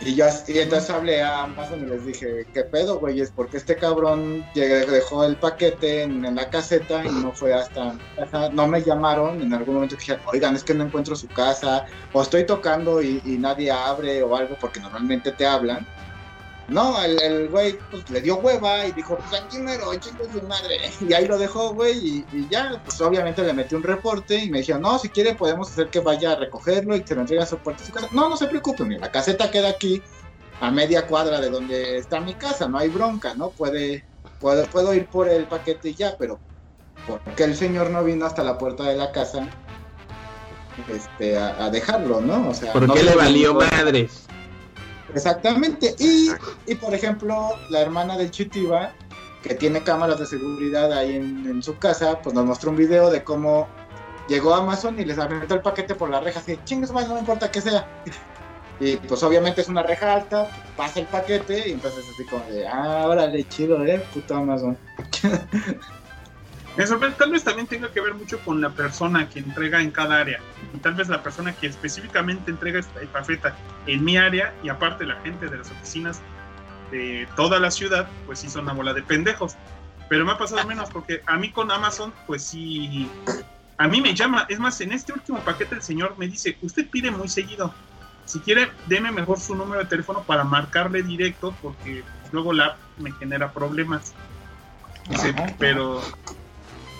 [0.00, 3.32] Y yo as- y entonces hablé a Amazon y les dije, ¿qué pedo, güeyes?
[3.34, 8.48] Porque este cabrón dejó el paquete en, en la caseta y no fue hasta casa.
[8.50, 11.86] No me llamaron en algún momento que dijeron, oigan, es que no encuentro su casa,
[12.12, 15.84] o estoy tocando y, y nadie abre o algo, porque normalmente te hablan.
[16.68, 20.46] No, el, el güey pues, le dio hueva y dijo, pues aquí mero, chingue su
[20.46, 20.78] madre.
[21.08, 24.50] Y ahí lo dejó, güey, y, y ya, pues obviamente le metí un reporte y
[24.50, 27.42] me dijeron, no, si quiere podemos hacer que vaya a recogerlo y que lo entregue
[27.42, 28.08] a su puerta de su casa.
[28.12, 30.02] No, no se preocupen, mira, la caseta queda aquí
[30.60, 33.48] a media cuadra de donde está mi casa, no hay bronca, ¿no?
[33.50, 34.04] Puede,
[34.38, 36.38] puedo, puedo ir por el paquete y ya, pero
[37.06, 39.48] porque el señor no vino hasta la puerta de la casa
[40.88, 42.50] este, a, a dejarlo, ¿no?
[42.50, 44.27] O sea, ¿Por no qué le valió madres?
[45.14, 45.94] Exactamente.
[45.98, 46.30] Y,
[46.66, 48.92] y por ejemplo, la hermana del Chitiba,
[49.42, 53.10] que tiene cámaras de seguridad ahí en, en su casa, pues nos mostró un video
[53.10, 53.68] de cómo
[54.28, 57.20] llegó Amazon y les aventó el paquete por la reja, así, chingues más, no me
[57.20, 57.88] importa que sea.
[58.80, 62.64] Y pues obviamente es una reja alta, pasa el paquete y entonces así como de,
[62.68, 64.78] ah, órale, chido, eh, puto Amazon.
[66.78, 69.90] Me sorprende, tal vez también tenga que ver mucho con la persona que entrega en
[69.90, 70.38] cada área.
[70.72, 73.56] Y tal vez la persona que específicamente entrega esta estafeta
[73.88, 76.20] en mi área y aparte la gente de las oficinas
[76.92, 79.56] de toda la ciudad, pues sí son una bola de pendejos.
[80.08, 83.10] Pero me ha pasado menos porque a mí con Amazon, pues sí,
[83.76, 84.46] a mí me llama.
[84.48, 87.74] Es más, en este último paquete el señor me dice, usted pide muy seguido.
[88.24, 92.78] Si quiere, deme mejor su número de teléfono para marcarle directo porque luego la app
[92.98, 94.14] me genera problemas.
[95.08, 96.00] Dice, pero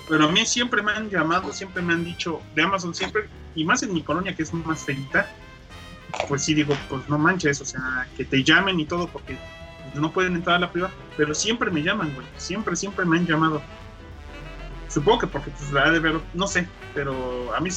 [0.09, 3.65] pero a mí siempre me han llamado, siempre me han dicho de Amazon, siempre, y
[3.65, 5.29] más en mi colonia que es más feita,
[6.29, 9.37] pues sí digo, pues no manches, o sea, que te llamen y todo, porque
[9.95, 13.27] no pueden entrar a la privada, pero siempre me llaman, güey, siempre, siempre me han
[13.27, 13.61] llamado.
[14.89, 17.69] Supongo que porque pues la de ver, no sé, pero a mí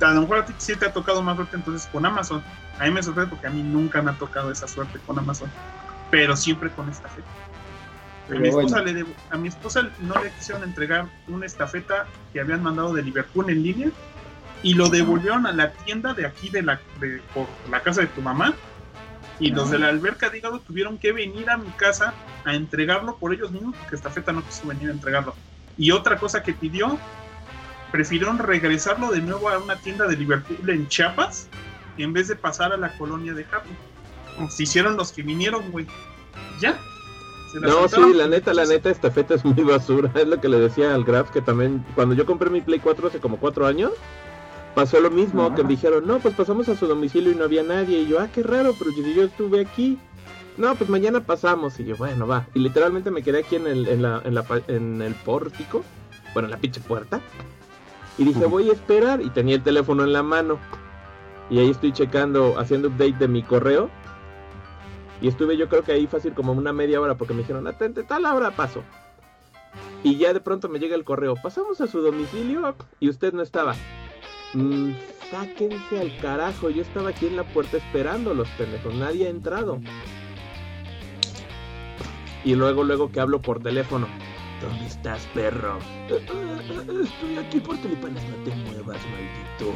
[0.00, 2.42] a lo mejor a ti sí te ha tocado más suerte entonces con Amazon.
[2.78, 5.50] A mí me sorprende porque a mí nunca me ha tocado esa suerte con Amazon,
[6.10, 7.08] pero siempre con esta
[8.30, 8.92] A mi, esposa bueno.
[8.92, 13.02] le debo- a mi esposa no le quisieron entregar una estafeta que habían mandado de
[13.02, 13.88] Liverpool en línea
[14.62, 18.06] y lo devolvieron a la tienda de aquí de la de, por la casa de
[18.06, 18.54] tu mamá.
[19.40, 22.14] Y los de la alberca de hígado tuvieron que venir a mi casa
[22.44, 25.34] a entregarlo por ellos mismos porque estafeta no quiso venir a entregarlo.
[25.76, 26.98] Y otra cosa que pidió
[27.92, 31.48] prefirieron regresarlo de nuevo a una tienda de Liverpool en Chiapas
[31.98, 33.76] en vez de pasar a la colonia de Japón.
[34.50, 35.86] Se hicieron los que vinieron güey.
[36.60, 36.78] Ya
[37.60, 40.10] No, sí, la neta, la neta, esta feta es muy basura.
[40.14, 43.08] Es lo que le decía al Graf, que también, cuando yo compré mi Play 4
[43.08, 43.92] hace como cuatro años,
[44.74, 47.62] pasó lo mismo, que me dijeron, no, pues pasamos a su domicilio y no había
[47.62, 48.00] nadie.
[48.00, 49.98] Y yo, ah, qué raro, pero yo, yo estuve aquí.
[50.56, 51.78] No, pues mañana pasamos.
[51.80, 52.46] Y yo, bueno, va.
[52.54, 55.84] Y literalmente me quedé aquí en el, en la, en la, en el pórtico,
[56.32, 57.20] bueno, en la pinche puerta.
[58.18, 59.20] Y dije, voy a esperar.
[59.20, 60.58] Y tenía el teléfono en la mano.
[61.50, 63.90] Y ahí estoy checando, haciendo update de mi correo.
[65.20, 68.02] Y estuve yo creo que ahí fácil como una media hora porque me dijeron, atente,
[68.02, 68.82] tal hora paso.
[70.02, 73.42] Y ya de pronto me llega el correo, pasamos a su domicilio y usted no
[73.42, 73.74] estaba.
[74.52, 74.92] Mm,
[75.30, 79.80] sáquense al carajo, yo estaba aquí en la puerta esperando los pendejos, nadie ha entrado.
[82.44, 84.06] Y luego, luego que hablo por teléfono.
[84.60, 85.78] ¿Dónde estás, perro?
[86.08, 89.72] "Eh, eh, Estoy aquí por teléfono, no te muevas, maldito.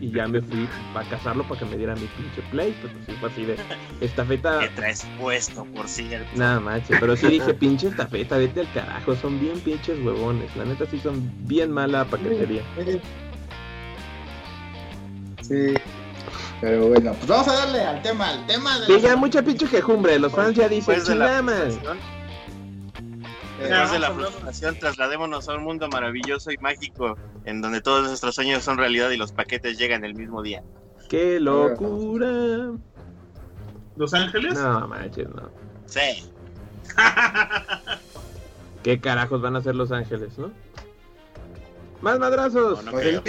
[0.00, 2.74] Y ya me fui para cazarlo para que me diera mi pinche play.
[2.82, 3.56] Pero sí fue así de
[4.00, 4.58] estafeta.
[4.60, 6.28] ¿Qué traes puesto, por cierto?
[6.36, 10.54] Nada manches, pero sí dije, pinche estafeta, vete al carajo, son bien pinches huevones.
[10.56, 12.62] La neta sí son bien mala paquetería.
[15.42, 15.74] Sí.
[16.60, 19.42] Pero bueno, pues vamos a darle al tema, al tema de Sí, la- ya mucha
[19.42, 21.70] pinche quejumbre, los fans ya dicen, Después de la chingada madre".
[21.72, 21.98] frustración,
[23.60, 27.60] eh, después de la a hablar- frustración, trasladémonos a un mundo maravilloso y mágico en
[27.60, 30.62] donde todos nuestros sueños son realidad y los paquetes llegan el mismo día.
[31.08, 32.72] ¡Qué locura!
[33.96, 34.54] Los Ángeles.
[34.54, 35.50] No manches, no.
[35.86, 36.30] Sí.
[38.82, 40.50] ¿Qué carajos van a hacer Los Ángeles, no?
[42.00, 42.84] ¡Más madrazos!
[42.84, 43.20] No, no pues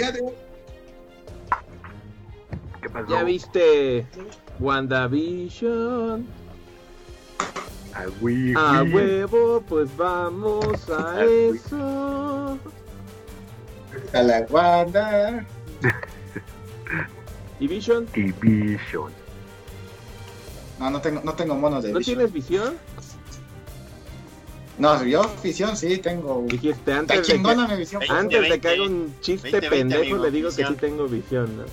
[2.82, 3.08] ¿Qué pasó?
[3.08, 4.06] ¿Ya viste
[4.58, 6.26] WandaVision?
[7.94, 8.54] A güey.
[8.54, 12.58] huevo, pues vamos a eso.
[14.12, 15.44] A la Wanda.
[17.60, 18.06] ¿Y Vision?
[18.14, 19.12] Y Vision.
[20.78, 22.16] No, no tengo, no tengo monos de ¿No Vision.
[22.16, 22.74] tienes visión?
[24.78, 26.44] No, yo visión sí tengo.
[26.48, 27.32] Dijiste antes Está de que...
[27.32, 28.00] chingona mi visión.
[28.00, 30.74] Veinte, Antes de que veinte, haga un chiste 20, pendejo, amigo, le digo que sí
[30.74, 31.64] tengo visión, ¿no?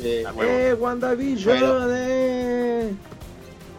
[0.00, 0.42] Huevo.
[0.42, 1.58] ¡Eh, WandaVision!
[1.58, 2.94] Pero- ¡Eh!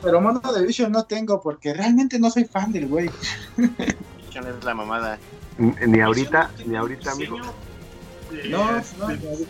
[0.04, 3.10] Pero mono de Vision no tengo porque realmente no soy fan del güey.
[3.56, 5.18] Vision es la mamada.
[5.62, 7.38] Ni ahorita, ni ahorita, amigo.
[8.32, 8.74] de- No,
[9.07, 9.41] de- no,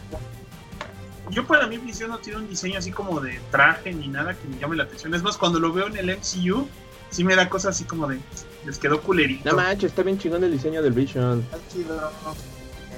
[1.29, 4.47] Yo para mí Visión no tiene un diseño así como de traje ni nada que
[4.49, 5.13] me llame la atención.
[5.13, 6.67] Es más, cuando lo veo en el MCU,
[7.09, 8.19] sí me da cosas así como de...
[8.65, 9.49] Les quedó culerito.
[9.49, 11.45] No manches, está bien chingón el diseño del Vision.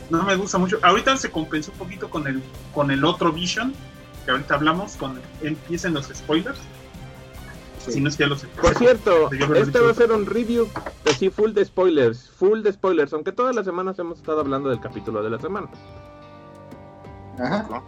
[0.10, 0.80] No me gusta mucho.
[0.82, 2.42] Ahorita se compensó un poquito con el,
[2.74, 3.74] con el otro Vision,
[4.26, 6.60] que ahorita hablamos, con empiecen los spoilers.
[7.88, 10.68] Si no es que ya los Por cierto, este va a ser un review
[11.10, 14.80] así full de spoilers, full de spoilers, aunque todas las semanas hemos estado hablando del
[14.80, 15.70] capítulo de la semana.
[17.40, 17.66] Ajá.
[17.70, 17.84] ¿no?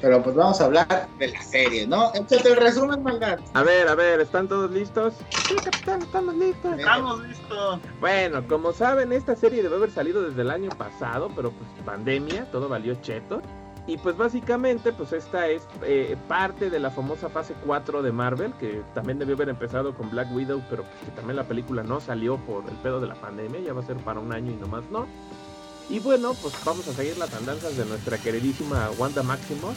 [0.00, 2.10] Pero pues vamos a hablar de la serie, ¿no?
[2.14, 3.38] Échate el resumen, maldad.
[3.52, 5.14] A ver, a ver, ¿están todos listos?
[5.46, 6.78] Sí, capitán, estamos listos.
[6.78, 7.80] Estamos listos.
[8.00, 12.50] Bueno, como saben, esta serie debe haber salido desde el año pasado, pero pues pandemia,
[12.50, 13.42] todo valió cheto.
[13.90, 18.52] Y pues básicamente, pues esta es eh, parte de la famosa fase 4 de Marvel,
[18.52, 22.00] que también debió haber empezado con Black Widow, pero pues que también la película no
[22.00, 24.54] salió por el pedo de la pandemia, ya va a ser para un año y
[24.54, 25.08] nomás no.
[25.88, 29.76] Y bueno, pues vamos a seguir las andanzas de nuestra queridísima Wanda Maximoff,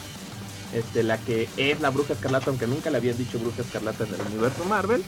[0.72, 4.14] este, la que es la bruja escarlata, aunque nunca le habían dicho bruja escarlata en
[4.14, 5.02] el universo Marvel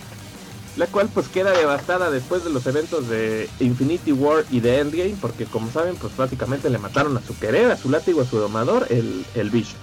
[0.76, 5.16] la cual pues queda devastada después de los eventos de Infinity War y de Endgame,
[5.20, 8.38] porque como saben, pues básicamente le mataron a su querer, a su látigo, a su
[8.38, 9.80] domador, el, el Vision.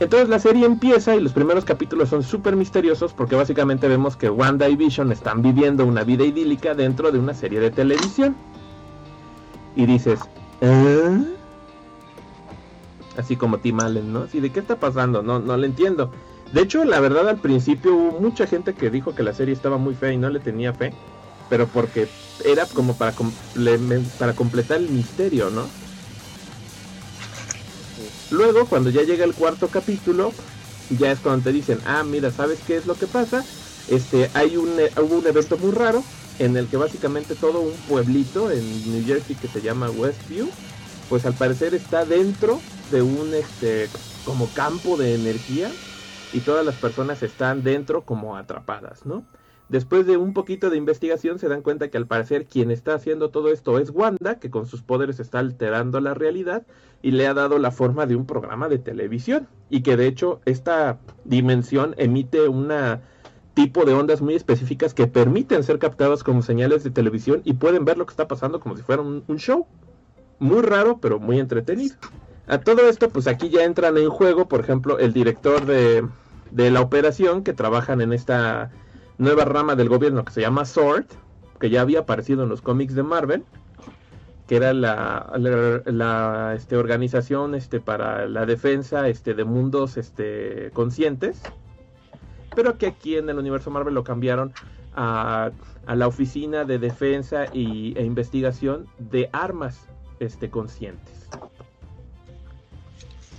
[0.00, 4.28] Entonces la serie empieza y los primeros capítulos son súper misteriosos porque básicamente vemos que
[4.28, 8.34] Wanda y Vision están viviendo una vida idílica dentro de una serie de televisión.
[9.76, 10.20] Y dices,
[10.60, 11.24] ¿Eh?
[13.16, 14.20] Así como Tim Allen, ¿no?
[14.22, 15.22] Así, ¿de qué está pasando?
[15.22, 16.10] No, no lo entiendo.
[16.52, 19.76] De hecho, la verdad, al principio hubo mucha gente que dijo que la serie estaba
[19.76, 20.92] muy fea y no le tenía fe,
[21.48, 22.08] pero porque
[22.44, 23.14] era como para,
[24.18, 25.66] para completar el misterio, ¿no?
[28.30, 30.32] Luego, cuando ya llega el cuarto capítulo,
[30.98, 33.44] ya es cuando te dicen, ah, mira, ¿sabes qué es lo que pasa?
[33.88, 36.02] Este, hay un, eh, hubo un evento muy raro
[36.38, 40.48] en el que básicamente todo un pueblito en New Jersey que se llama Westview,
[41.08, 43.88] pues al parecer está dentro de un, este,
[44.24, 45.70] como campo de energía
[46.34, 49.24] y todas las personas están dentro como atrapadas, ¿no?
[49.68, 53.30] Después de un poquito de investigación se dan cuenta que al parecer quien está haciendo
[53.30, 56.66] todo esto es Wanda, que con sus poderes está alterando la realidad
[57.00, 60.40] y le ha dado la forma de un programa de televisión y que de hecho
[60.44, 63.00] esta dimensión emite una
[63.54, 67.84] tipo de ondas muy específicas que permiten ser captadas como señales de televisión y pueden
[67.84, 69.66] ver lo que está pasando como si fuera un, un show.
[70.40, 71.94] Muy raro, pero muy entretenido.
[72.46, 76.04] A todo esto, pues aquí ya entran en juego, por ejemplo, el director de,
[76.54, 78.70] de la operación que trabajan en esta
[79.18, 81.06] nueva rama del gobierno que se llama SWORD,
[81.58, 83.44] que ya había aparecido en los cómics de Marvel,
[84.46, 91.42] que era la, este, organización este, para la defensa este, de mundos este, conscientes,
[92.54, 94.52] pero que aquí en el universo Marvel lo cambiaron
[94.94, 95.50] a,
[95.86, 99.88] a la oficina de defensa y, e investigación de armas
[100.20, 101.28] este, conscientes.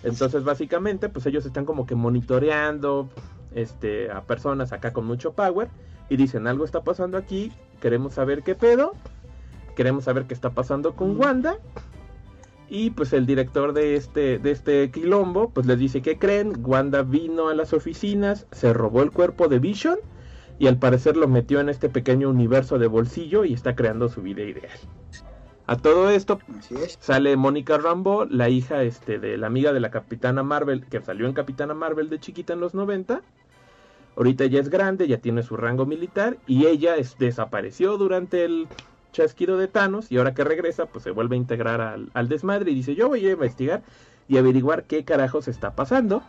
[0.05, 3.09] Entonces, básicamente, pues ellos están como que monitoreando
[3.55, 5.67] este, a personas acá con mucho power
[6.09, 7.51] y dicen, algo está pasando aquí,
[7.81, 8.93] queremos saber qué pedo,
[9.75, 11.57] queremos saber qué está pasando con Wanda.
[12.69, 16.53] Y pues el director de este, de este quilombo, pues les dice, ¿qué creen?
[16.63, 19.97] Wanda vino a las oficinas, se robó el cuerpo de Vision
[20.59, 24.21] y al parecer lo metió en este pequeño universo de bolsillo y está creando su
[24.21, 24.77] vida ideal.
[25.67, 26.39] A todo esto
[26.99, 31.25] sale Mónica Rambo, la hija este, de la amiga de la Capitana Marvel, que salió
[31.25, 33.21] en Capitana Marvel de chiquita en los 90.
[34.15, 38.67] Ahorita ya es grande, ya tiene su rango militar y ella desapareció durante el
[39.11, 42.71] chasquido de Thanos y ahora que regresa pues se vuelve a integrar al, al desmadre
[42.71, 43.81] y dice yo voy a investigar
[44.27, 46.21] y averiguar qué carajos está pasando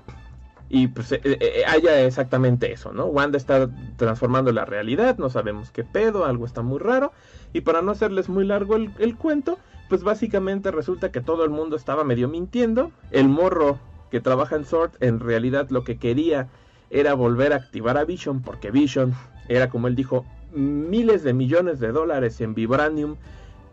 [0.69, 3.07] y pues eh, eh, haya exactamente eso, ¿no?
[3.07, 7.13] Wanda está transformando la realidad, no sabemos qué pedo, algo está muy raro.
[7.53, 9.59] Y para no hacerles muy largo el, cuento,
[9.89, 12.91] pues básicamente resulta que todo el mundo estaba medio mintiendo.
[13.13, 13.79] El morro
[14.11, 16.49] que trabaja en Sword en realidad lo que quería
[16.91, 19.15] era volver a activar a Vision, porque Vision
[19.49, 23.17] era, como él dijo, miles de millones de dólares en vibranium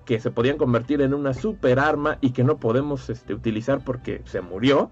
[0.06, 4.22] que se podían convertir en una super arma y que no podemos este, utilizar porque
[4.26, 4.92] se murió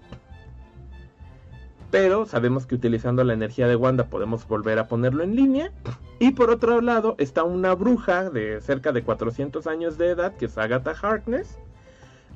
[1.92, 5.72] pero sabemos que utilizando la energía de Wanda podemos volver a ponerlo en línea.
[6.18, 10.46] Y por otro lado está una bruja de cerca de 400 años de edad, que
[10.46, 11.58] es Agatha Harkness,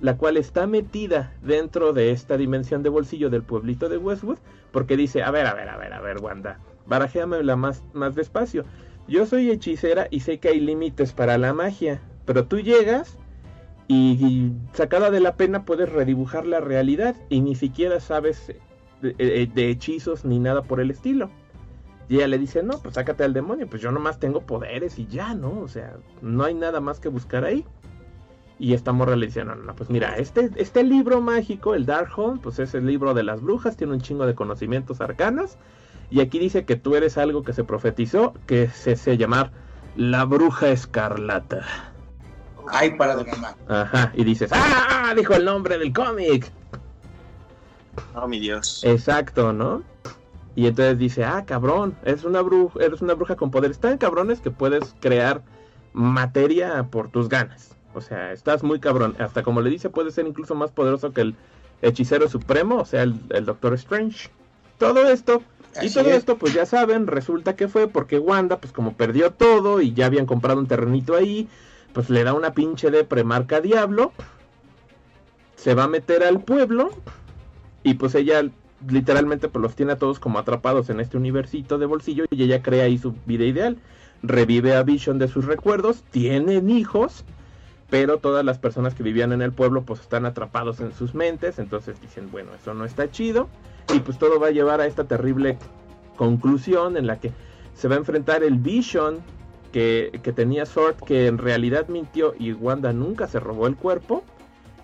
[0.02, 4.36] la cual está metida dentro de esta dimensión de bolsillo del pueblito de Westwood,
[4.72, 8.66] porque dice, a ver, a ver, a ver, a ver, Wanda, barajéamela más, más despacio.
[9.08, 13.16] Yo soy hechicera y sé que hay límites para la magia, pero tú llegas
[13.88, 18.52] y sacada de la pena puedes redibujar la realidad y ni siquiera sabes
[19.02, 21.30] eh, de, hechizos ni nada por el estilo.
[22.08, 25.06] Y ella le dice, no, pues sácate al demonio, pues yo nomás tengo poderes y
[25.06, 25.60] ya, ¿no?
[25.60, 27.64] O sea, no hay nada más que buscar ahí.
[28.58, 32.40] Y esta morra le dice, no, no, pues mira, este, este libro mágico, el Darkhold,
[32.40, 35.58] pues es el libro de las brujas, tiene un chingo de conocimientos arcanos.
[36.10, 39.50] Y aquí dice que tú eres algo que se profetizó, que se hace llamar
[39.96, 41.66] la bruja escarlata.
[42.68, 43.26] Ay, para de
[43.68, 45.12] Ajá, y dices, ¡ah!
[45.16, 46.50] Dijo el nombre del cómic.
[48.14, 48.82] Oh, mi Dios.
[48.84, 49.82] Exacto, ¿no?
[50.54, 54.40] Y entonces dice, ah, cabrón, eres una bruja, eres una bruja con poderes tan cabrones
[54.40, 55.42] que puedes crear
[55.92, 57.76] materia por tus ganas.
[57.94, 59.14] O sea, estás muy cabrón.
[59.18, 61.34] Hasta como le dice, puede ser incluso más poderoso que el
[61.82, 64.30] hechicero supremo, o sea, el, Doctor Strange.
[64.78, 65.42] Todo esto,
[65.82, 69.80] y todo esto, pues ya saben, resulta que fue porque Wanda, pues como perdió todo
[69.80, 71.48] y ya habían comprado un terrenito ahí,
[71.92, 74.12] pues le da una pinche de premarca diablo,
[75.56, 76.90] se va a meter al pueblo
[77.86, 78.42] y pues ella
[78.88, 82.60] literalmente pues los tiene a todos como atrapados en este universito de bolsillo y ella
[82.60, 83.78] crea ahí su vida ideal.
[84.24, 87.24] Revive a Vision de sus recuerdos, tienen hijos,
[87.88, 91.60] pero todas las personas que vivían en el pueblo pues están atrapados en sus mentes,
[91.60, 93.48] entonces dicen, bueno, eso no está chido
[93.94, 95.56] y pues todo va a llevar a esta terrible
[96.16, 97.30] conclusión en la que
[97.74, 99.18] se va a enfrentar el Vision
[99.70, 104.24] que, que tenía Sword que en realidad mintió y Wanda nunca se robó el cuerpo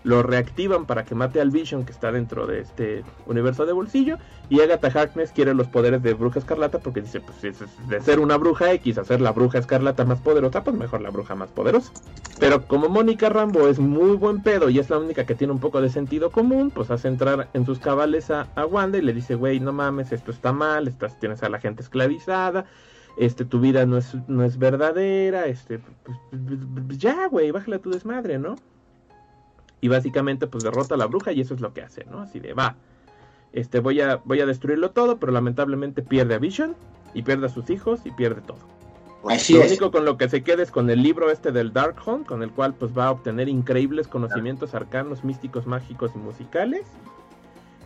[0.05, 4.19] lo reactivan para que mate al Vision que está dentro de este universo de bolsillo
[4.49, 7.41] y Agatha Harkness quiere los poderes de Bruja Escarlata porque dice, pues
[7.89, 11.11] de ser una bruja X a ser la Bruja Escarlata más poderosa, pues mejor la
[11.11, 11.93] bruja más poderosa.
[12.39, 15.61] Pero como Mónica Rambo es muy buen pedo y es la única que tiene un
[15.61, 19.37] poco de sentido común, pues hace entrar en sus cabales a, Wanda y le dice,
[19.37, 22.65] güey, no mames, esto está mal, estás, tienes a la gente esclavizada,
[23.17, 27.77] este, tu vida no es, no es verdadera, este, pues, pues, pues ya, güey, bájale
[27.77, 28.57] a tu desmadre, ¿no?
[29.83, 32.21] Y básicamente pues derrota a la bruja y eso es lo que hace, ¿no?
[32.21, 32.77] Así de va,
[33.53, 36.75] este voy a voy a destruirlo todo, pero lamentablemente pierde a Vision
[37.13, 38.61] y pierde a sus hijos y pierde todo.
[39.29, 39.71] Así lo es.
[39.71, 42.51] único con lo que se queda es con el libro este del Darkhold, con el
[42.53, 46.83] cual pues va a obtener increíbles conocimientos arcanos, místicos, mágicos y musicales.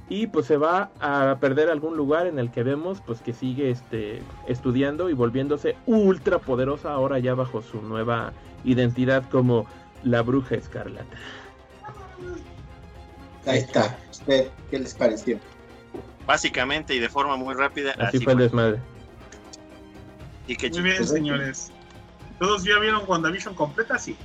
[0.09, 3.71] Y pues se va a perder algún lugar en el que vemos pues que sigue
[3.71, 8.33] este estudiando y volviéndose ultra poderosa ahora ya bajo su nueva
[8.65, 9.67] identidad como
[10.05, 11.17] la bruja escarlata.
[13.47, 13.99] Ahí está.
[14.27, 15.39] ¿Qué, qué les pareció?
[16.27, 17.95] Básicamente y de forma muy rápida.
[17.99, 18.81] Así, fue el desmadre.
[20.49, 21.73] Y que Muy bien, Pues, señores.
[22.39, 23.99] ¿Todos ya vieron WandaVision completa?
[23.99, 24.17] Sí.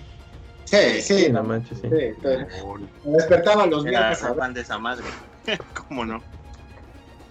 [0.66, 1.88] Sí, sí, no, manches, sí.
[1.90, 2.28] sí.
[3.06, 4.22] Me despertaba los viernes
[4.54, 5.06] de esa madre.
[5.88, 6.22] ¿Cómo no?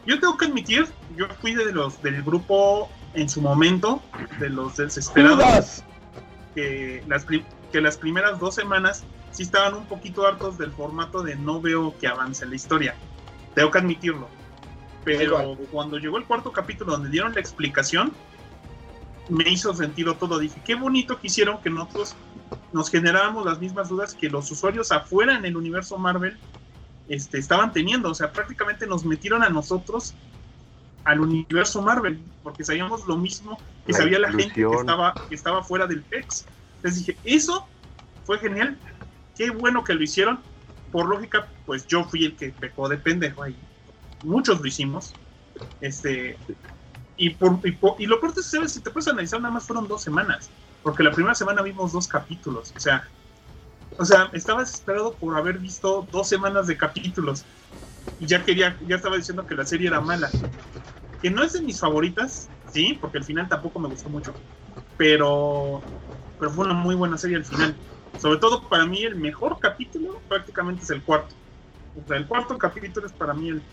[0.06, 0.86] Yo tengo que admitir,
[1.16, 4.02] yo fui de los del grupo en su momento,
[4.38, 5.82] de los desesperados,
[6.54, 11.36] que las, que las primeras dos semanas sí estaban un poquito hartos del formato de
[11.36, 12.94] no veo que avance la historia.
[13.54, 14.28] Tengo que admitirlo.
[15.04, 18.12] Pero cuando llegó el cuarto capítulo donde dieron la explicación,
[19.28, 20.38] me hizo sentido todo.
[20.38, 22.16] Dije, qué bonito que hicieron que nosotros
[22.72, 26.36] nos generáramos las mismas dudas que los usuarios afuera en el universo Marvel
[27.08, 28.10] este, estaban teniendo.
[28.10, 30.14] O sea, prácticamente nos metieron a nosotros
[31.04, 35.34] al universo Marvel, porque sabíamos lo mismo que La sabía la gente que estaba, que
[35.34, 36.44] estaba fuera del PEX.
[36.76, 37.66] Entonces dije, eso
[38.24, 38.78] fue genial,
[39.40, 40.38] qué bueno que lo hicieron.
[40.92, 43.56] Por lógica, pues yo fui el que pecó de pendejo ahí.
[44.22, 45.14] Muchos lo hicimos.
[45.80, 46.36] Este,
[47.16, 50.02] y, por, y, lo peor es que, si te puedes analizar, nada más fueron dos
[50.02, 50.50] semanas.
[50.82, 52.74] Porque la primera semana vimos dos capítulos.
[52.76, 53.08] O sea,
[53.96, 57.46] o sea, estaba desesperado por haber visto dos semanas de capítulos.
[58.18, 60.30] Y ya quería, ya estaba diciendo que la serie era mala.
[61.22, 64.34] Que no es de mis favoritas, sí, porque al final tampoco me gustó mucho.
[64.98, 65.82] Pero,
[66.38, 67.74] pero fue una muy buena serie al final.
[68.16, 71.36] Sobre todo para mí el mejor capítulo prácticamente es el cuarto.
[71.94, 73.66] O sea, el cuarto capítulo es para mí el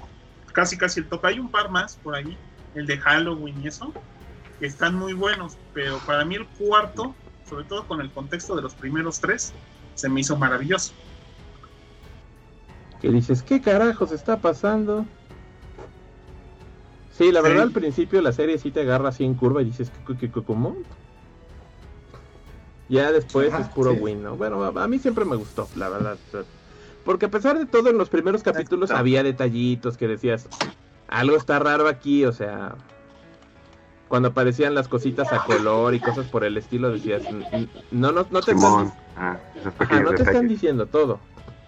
[0.54, 1.26] casi casi el top.
[1.26, 2.42] Hay un par más por ahí,
[2.74, 3.98] el de Halloween y eso,
[4.60, 8.64] que están muy buenos, pero para mí el cuarto, sobre todo con el contexto de
[8.64, 9.58] los primeros tres,
[9.94, 10.96] se me hizo maravilloso.
[13.00, 15.10] Que dices, ¿qué carajos está pasando?
[17.10, 17.42] Sí, la Sí.
[17.42, 20.32] verdad al principio la serie sí te agarra así en curva y dices, ¿qué, qué,
[20.32, 20.78] qué, cómo?
[22.90, 24.00] Ya después Ajá, es puro sí.
[24.00, 24.38] win, ¿no?
[24.38, 26.18] Bueno, a, a mí siempre me gustó, la verdad.
[27.04, 29.00] Porque a pesar de todo, en los primeros capítulos Exacto.
[29.02, 30.50] había detallitos que decías,
[31.08, 32.76] algo está raro aquí, o sea,
[34.08, 38.12] cuando aparecían las cositas a color y cosas por el estilo, decías, "N- n- no,
[38.12, 39.40] no, no te están, Ah,
[39.80, 41.20] ajá, no te están diciendo todo.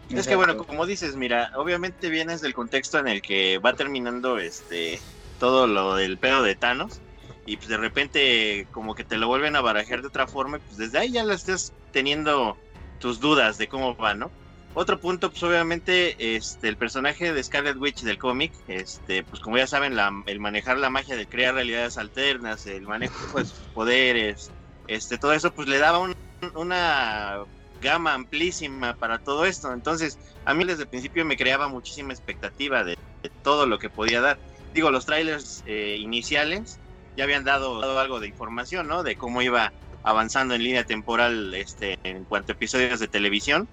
[0.09, 4.39] Es que bueno, como dices, mira, obviamente vienes del contexto en el que va terminando
[4.39, 5.01] este
[5.37, 7.01] todo lo del pedo de Thanos
[7.49, 10.77] y pues de repente como que te lo vuelven a barajar de otra forma, pues
[10.77, 12.55] desde ahí ya la estás teniendo
[12.99, 14.31] tus dudas de cómo va, ¿no?
[14.75, 19.57] Otro punto, pues obviamente, este, el personaje de Scarlet Witch del cómic, este, pues como
[19.57, 19.97] ya saben,
[20.27, 24.51] el manejar la magia de crear realidades alternas, el manejo de sus poderes,
[24.87, 26.13] este, todo eso, pues le daba un-
[26.53, 27.39] una
[27.81, 29.73] gama amplísima para todo esto.
[29.73, 33.89] Entonces, a mí desde el principio me creaba muchísima expectativa de, de todo lo que
[33.89, 34.39] podía dar.
[34.71, 36.79] Digo, los trailers eh, iniciales
[37.19, 39.03] ya habían dado, dado algo de información, ¿no?
[39.03, 43.67] De cómo iba avanzando en línea temporal este, en cuanto a episodios de televisión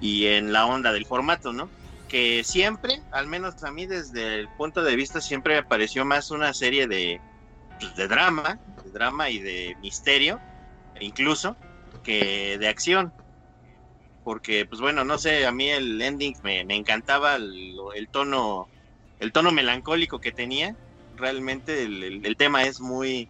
[0.00, 1.68] y en la onda del formato, ¿no?
[2.08, 6.30] Que siempre, al menos a mí desde el punto de vista, siempre me pareció más
[6.30, 7.20] una serie de,
[7.80, 10.38] pues, de drama, de drama y de misterio,
[11.00, 11.56] incluso,
[12.04, 13.12] que de acción
[14.22, 18.68] porque pues bueno, no sé, a mí el ending me, me encantaba el, el tono
[19.18, 20.76] el tono melancólico que tenía.
[21.16, 23.28] Realmente el, el- el tema es muy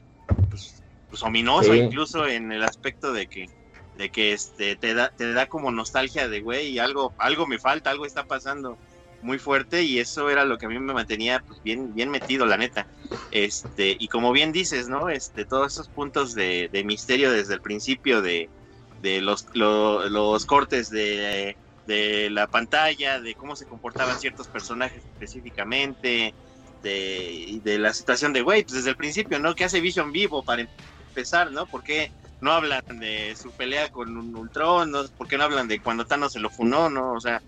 [0.50, 1.80] pues, pues, ominoso, Sí.
[1.80, 3.46] incluso en el aspecto de que
[3.94, 7.90] de que este te da te da como nostalgia de güey, algo algo me falta,
[7.90, 8.78] algo está pasando.
[9.20, 12.44] muy fuerte y eso era lo que a mí me mantenía pues, bien, bien metido,
[12.44, 12.88] la neta.
[13.30, 15.08] Este, y como bien dices, ¿no?
[15.10, 18.50] Este, todos esos puntos de, de misterio desde el principio de,
[19.00, 21.56] de los, lo- los cortes de,
[21.86, 26.34] de la pantalla, de cómo se comportaban ciertos personajes específicamente,
[26.82, 29.54] de, de la situación de, güey, pues desde el principio, ¿no?
[29.54, 30.66] ¿Qué hace Vision vivo para
[31.08, 31.66] empezar, ¿no?
[31.66, 32.10] ¿Por qué
[32.40, 34.90] no hablan de su pelea con un Ultron?
[34.90, 35.06] ¿no?
[35.16, 37.12] ¿Por qué no hablan de cuando Thanos se lo funó, ¿no?
[37.12, 37.42] O sea,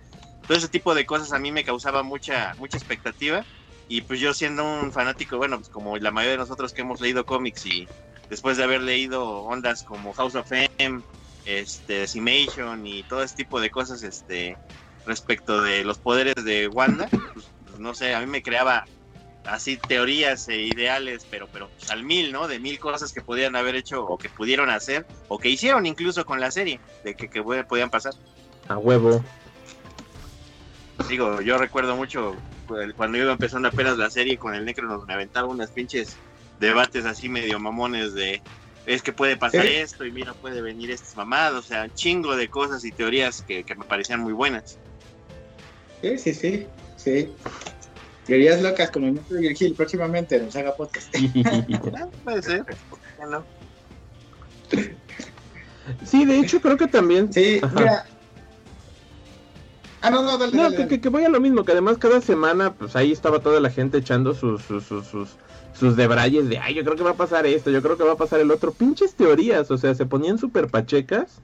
[0.47, 3.45] todo ese tipo de cosas a mí me causaba mucha, mucha expectativa.
[3.89, 7.01] Y pues yo siendo un fanático, bueno, pues como la mayoría de nosotros que hemos
[7.01, 7.87] leído cómics y
[8.31, 11.03] después de haber leído ondas como House of M,
[11.45, 14.57] este, Decimation y todo ese tipo de cosas, este,
[15.05, 18.85] respecto de los poderes de Wanda, pues, pues, no sé, a mí me creaba
[19.47, 22.49] así teorías e ideales, pero, pero pues, al mil, ¿no?
[22.49, 26.25] De mil cosas que podían haber hecho o que pudieron hacer o que hicieron incluso
[26.25, 28.15] con la serie, de que, que podían pasar.
[28.69, 29.23] A huevo.
[31.09, 32.37] Digo, yo recuerdo mucho
[32.67, 36.17] pues, cuando iba empezando apenas la serie con el Necro nos me aventaba unas pinches
[36.61, 38.41] debates así medio mamones de
[38.87, 39.75] es que puede pasar Sí.
[39.75, 43.65] esto y mira puede venir estas mamadas, o sea, chingo de cosas y teorías que,
[43.65, 44.79] que me parecían muy buenas.
[46.03, 46.67] Sí, sí, sí,
[46.97, 47.33] sí.
[48.27, 51.15] Teorías locas con el maestro Virgil próximamente en el Saga Podcast.
[51.97, 52.65] Ah, puede ser.
[56.05, 57.33] sí, de hecho creo que también...
[57.33, 57.75] Sí, Ajá.
[57.79, 58.07] mira.
[60.01, 60.89] Ah, no, no, dale, No, dale, que, dale.
[60.89, 63.71] que, que voy a lo mismo, que además cada semana, pues ahí estaba toda la
[63.71, 65.37] gente echando sus, sus, sus, sus,
[65.73, 68.13] sus debrayes de, ay, yo creo que va a pasar esto, yo creo que va
[68.13, 68.75] a pasar el otro.
[68.75, 71.43] Pinches teorías, o sea, se ponían súper pachecas.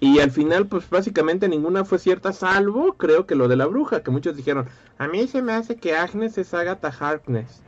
[0.00, 4.02] Y al final, pues básicamente ninguna fue cierta, salvo creo que lo de la bruja,
[4.02, 7.62] que muchos dijeron, a mí se me hace que Agnes es Agatha Harkness.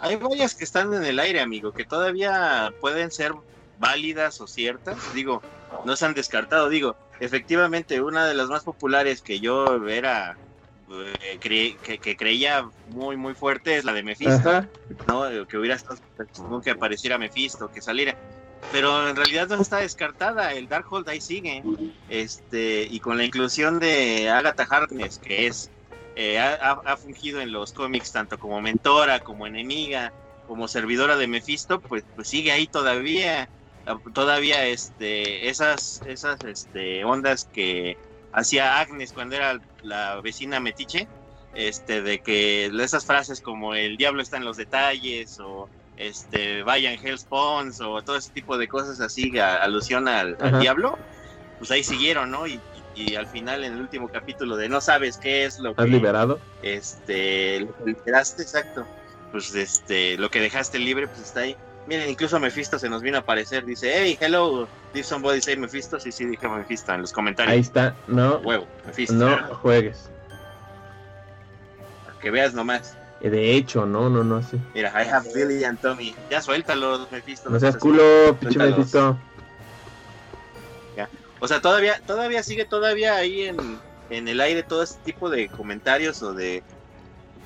[0.00, 3.32] Hay varias que están en el aire, amigo, que todavía pueden ser
[3.78, 5.12] válidas o ciertas.
[5.14, 5.42] Digo,
[5.84, 6.68] no se han descartado.
[6.68, 10.38] Digo, efectivamente, una de las más populares que yo era,
[10.90, 14.68] eh, cre- que, que creía muy, muy fuerte es la de Mephisto, Ajá,
[15.08, 15.46] ¿no?
[15.48, 15.98] Que hubiera estado
[16.32, 18.16] chingón que apareciera Mephisto, que saliera.
[18.70, 21.62] Pero en realidad no está descartada, el Darkhold ahí sigue.
[22.08, 25.70] Este, y con la inclusión de Agatha Harkness, que es
[26.16, 30.12] eh, ha, ha- fungido en los cómics tanto como mentora, como enemiga,
[30.46, 33.48] como servidora de Mephisto, pues, pues sigue ahí todavía.
[34.12, 37.96] Todavía este, esas, esas este, ondas que
[38.32, 41.08] hacía Agnes cuando era la vecina metiche,
[41.54, 46.92] este, de que esas frases como el diablo está en los detalles o este, vaya
[46.92, 50.96] en Hell's Pawns o todo ese tipo de cosas así, a- alusión al, diablo,
[51.58, 52.46] pues ahí siguieron, ¿no?
[52.46, 52.60] Y,
[52.94, 55.82] y- y al final, en el último capítulo de no sabes qué es lo que
[55.82, 56.40] has liberado.
[56.62, 58.86] este lo que liberaste, exacto,
[59.32, 61.56] pues este, lo que dejaste libre, pues está ahí.
[61.86, 65.98] Miren, incluso Mephisto se nos vino a aparecer, dice, hey, hello, did somebody say Mephisto?
[65.98, 67.52] Sí, sí, dije Mephisto en los comentarios.
[67.54, 69.14] Ahí está, no, Huevo, Mephisto.
[69.14, 70.10] no juegues.
[72.20, 72.96] Que veas nomás.
[73.20, 74.58] De hecho, no, no, no, sí.
[74.74, 76.14] Mira, I have Billy and Tommy.
[76.30, 77.50] Ya suéltalos, Mephisto.
[77.50, 78.58] No seas culo, pinche.
[78.58, 79.18] Mephisto.
[81.40, 83.78] O sea, todavía, todavía sigue todavía ahí en,
[84.10, 86.62] en el aire todo este tipo de comentarios o de,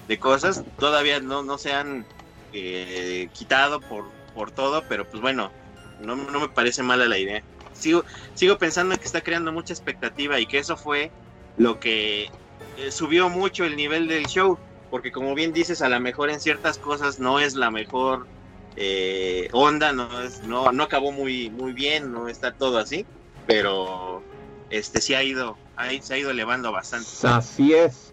[0.08, 0.64] de cosas.
[0.78, 2.06] Todavía no, no se han
[2.52, 4.04] eh, quitado por,
[4.34, 5.52] por todo, pero pues bueno,
[6.00, 7.42] no, no me parece mala la idea.
[7.74, 8.04] Sigo,
[8.34, 11.10] sigo pensando que está creando mucha expectativa y que eso fue
[11.58, 12.30] lo que
[12.78, 14.58] eh, subió mucho el nivel del show.
[14.92, 18.28] Porque como bien dices, a lo mejor en ciertas cosas no es la mejor
[18.76, 23.04] eh, onda, no, es, no, no acabó muy, muy bien, no está todo así
[23.46, 24.22] pero
[24.70, 27.08] este sí ha ido, ahí se ha ido elevando bastante.
[27.24, 28.12] Así es.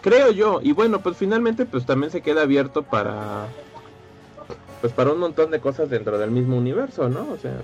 [0.00, 0.60] Creo yo.
[0.62, 3.46] Y bueno, pues finalmente pues también se queda abierto para
[4.80, 7.28] pues para un montón de cosas dentro del mismo universo, ¿no?
[7.32, 7.62] O sea,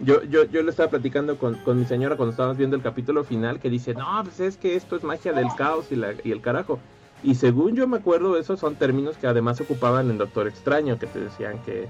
[0.00, 3.24] yo yo yo le estaba platicando con, con mi señora cuando estábamos viendo el capítulo
[3.24, 6.30] final que dice, "No, pues es que esto es magia del caos y la y
[6.32, 6.78] el carajo."
[7.22, 11.06] Y según yo me acuerdo, esos son términos que además ocupaban en Doctor Extraño, que
[11.06, 11.88] te decían que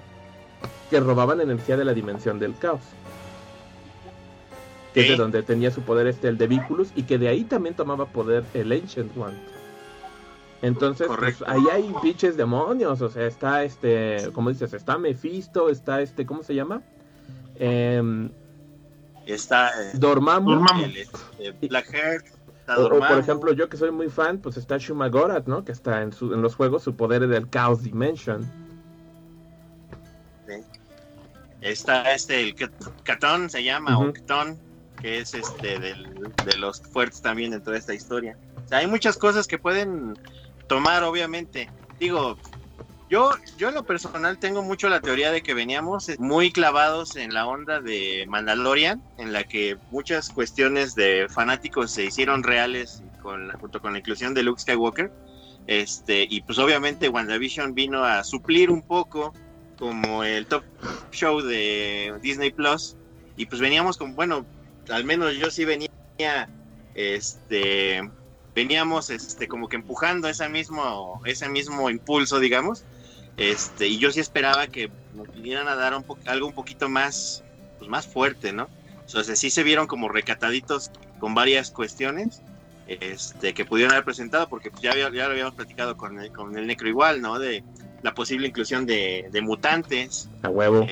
[0.90, 2.80] que robaban energía de la dimensión del caos
[4.94, 5.18] que es de Sí.
[5.18, 8.42] donde tenía su poder este el de Viculus y que de ahí también tomaba poder
[8.54, 9.36] el Ancient One.
[10.62, 16.00] Entonces, pues, ahí hay pinches demonios, o sea, está este, como dices, está Mephisto, está
[16.00, 16.82] este, ¿cómo se llama?
[17.58, 18.30] Em,
[19.26, 20.50] Está eh, Dormammu.
[20.50, 20.84] Dormammu.
[20.84, 24.56] el, este, Blackheart, está O, o, por Dormammu, ejemplo, yo que soy muy fan, pues
[24.56, 25.64] está Shumagorath, ¿no?
[25.64, 28.46] Que está en, su, en los juegos, su poder es del Chaos Dimension.
[31.60, 32.54] está este, el
[33.02, 34.10] Catón se llama, Ujú.
[34.10, 34.58] o Catón,
[35.00, 38.36] que es este del- de los fuertes también dentro de esta historia.
[38.64, 40.16] O sea, hay muchas cosas que pueden
[40.68, 41.68] tomar, obviamente.
[41.98, 42.36] Digo,
[43.08, 47.32] Yo, yo en lo personal tengo mucho la teoría de que veníamos muy clavados en
[47.32, 53.50] la onda de Mandalorian, en la que muchas cuestiones de fanáticos se hicieron reales con
[53.52, 55.10] junto con la inclusión de Luke Skywalker.
[55.66, 59.32] Este, y pues obviamente WandaVision vino a suplir un poco
[59.78, 60.64] como el top
[61.10, 62.94] show de Disney Plus.
[63.38, 64.44] Y pues veníamos con, bueno,
[64.90, 65.88] al menos yo sí venía,
[66.94, 68.02] este,
[68.54, 72.84] veníamos este, como que empujando ese mismo, ese mismo impulso, digamos
[73.38, 77.44] este, y yo sí esperaba que nos vinieran a dar un algo un poquito más,
[77.78, 78.68] pues más fuerte, ¿no?
[79.06, 82.42] O sea, sí se vieron como recataditos con varias cuestiones
[82.88, 86.58] este, que pudieron haber presentado, porque pues, ya, ya lo habíamos platicado con el, con
[86.58, 87.38] el Necro igual, ¿no?
[87.38, 87.62] De
[88.02, 90.28] la posible inclusión de, de mutantes.
[90.42, 90.86] A huevo.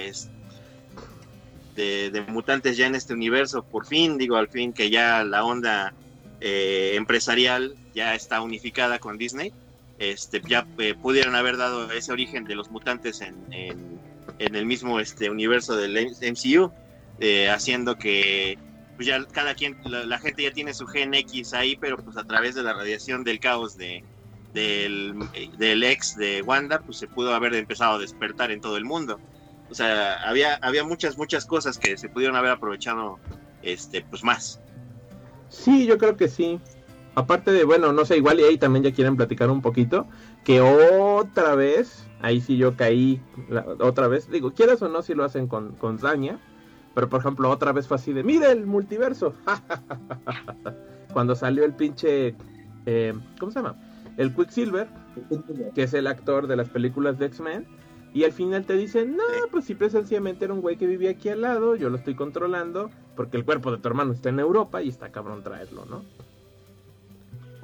[1.75, 5.45] de, de, mutantes ya en este universo, por fin, digo, al fin que ya la
[5.45, 5.95] onda
[6.41, 9.53] eh, empresarial ya está unificada con Disney
[9.99, 15.01] este, ya eh, pudieron haber dado ese origen de los mutantes en, en, el mismo
[15.01, 16.71] este, universo del MCU,
[17.21, 18.59] eh, haciendo que
[18.97, 22.25] pues ya cada quien, la, gente ya tiene su gen X ahí, pero pues a
[22.25, 24.03] través de la radiación del caos de,
[24.55, 25.15] del,
[25.59, 29.21] del ex de Wanda, pues se pudo haber empezado a despertar en todo el mundo.
[29.71, 33.19] O sea, había, había muchas, muchas cosas que se pudieron haber aprovechado
[33.63, 34.61] este, pues más.
[35.49, 36.61] Sí, yo creo que sí.
[37.17, 40.07] Aparte de, bueno, no sé, igual y ahí también ya quieren platicar un poquito,
[40.45, 43.23] que otra vez, ahí sí yo caí,
[43.81, 46.39] otra vez, digo, quieras o no si lo hacen con, con Zaña,
[46.95, 49.33] pero por ejemplo otra vez fue así de, mire el multiverso,
[51.15, 52.35] cuando salió el pinche,
[52.85, 53.77] eh, ¿cómo se llama?
[54.19, 54.87] El Quicksilver,
[55.75, 57.67] que es el actor de las películas de X-Men,
[58.13, 61.31] y al final te dicen, no, pues simple sencillamente era un güey que vivía aquí
[61.31, 64.83] al lado, yo lo estoy controlando, porque el cuerpo de tu hermano está en Europa
[64.83, 66.03] y está cabrón traerlo, ¿no?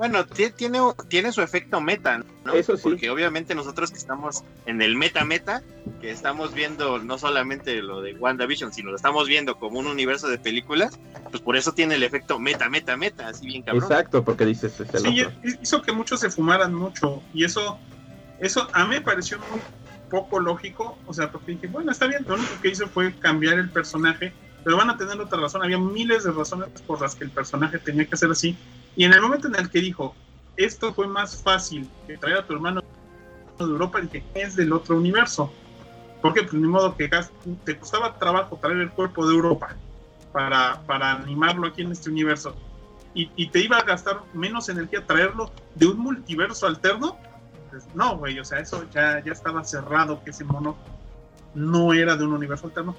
[0.03, 2.55] Bueno, tiene, tiene su efecto meta, ¿no?
[2.55, 2.83] Eso sí.
[2.83, 5.63] Porque obviamente nosotros que estamos en el meta-meta,
[6.01, 10.27] que estamos viendo no solamente lo de WandaVision, sino lo estamos viendo como un universo
[10.27, 10.99] de películas,
[11.31, 13.85] pues por eso tiene el efecto meta-meta-meta, así bien cabrón.
[13.85, 14.81] Exacto, porque dices...
[14.81, 15.25] Es el sí,
[15.63, 17.79] hizo que muchos se fumaran mucho, y eso,
[18.41, 19.61] eso a mí me pareció muy
[20.11, 23.57] poco lógico, o sea, porque dije, bueno, está bien, lo único que hizo fue cambiar
[23.57, 24.33] el personaje,
[24.65, 27.79] pero van a tener otra razón, había miles de razones por las que el personaje
[27.79, 28.59] tenía que ser así,
[28.97, 30.15] y en el momento en el que dijo,
[30.57, 32.83] esto fue más fácil que traer a tu hermano
[33.59, 35.53] de Europa, dije, es del otro universo.
[36.21, 37.11] Porque pues ni modo que
[37.65, 39.75] te costaba trabajo traer el cuerpo de Europa
[40.33, 42.55] para, para animarlo aquí en este universo.
[43.15, 47.19] Y, y, te iba a gastar menos energía traerlo de un multiverso alterno.
[47.71, 50.77] Pues, no, güey, o sea, eso ya, ya estaba cerrado, que ese mono
[51.55, 52.97] no era de un universo alterno.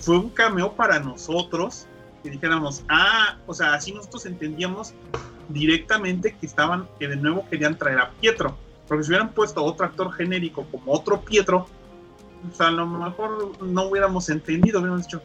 [0.00, 1.86] Fue un cameo para nosotros,
[2.26, 4.94] que dijéramos, ah, o sea, así nosotros entendíamos
[5.48, 8.56] directamente que estaban, que de nuevo querían traer a Pietro,
[8.88, 11.68] porque si hubieran puesto otro actor genérico como otro Pietro,
[12.44, 15.22] pues a lo mejor no hubiéramos entendido, hubiéramos dicho,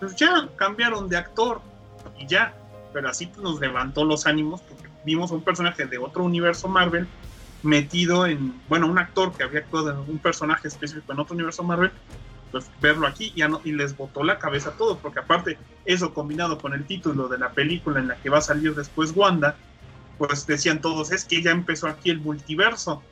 [0.00, 1.60] pues ya cambiaron de actor
[2.18, 2.54] y ya,
[2.94, 7.06] pero así nos levantó los ánimos porque vimos a un personaje de otro universo Marvel
[7.62, 11.62] metido en, bueno, un actor que había actuado en un personaje específico en otro universo
[11.62, 11.90] Marvel
[12.50, 16.14] pues verlo aquí ya no, y les botó la cabeza a todos, porque aparte eso
[16.14, 19.56] combinado con el título de la película en la que va a salir después Wanda,
[20.18, 23.02] pues decían todos, es que ya empezó aquí el multiverso.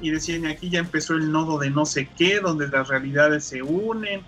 [0.00, 3.62] Y decían, aquí ya empezó el nodo de no sé qué, donde las realidades se
[3.62, 4.20] unen.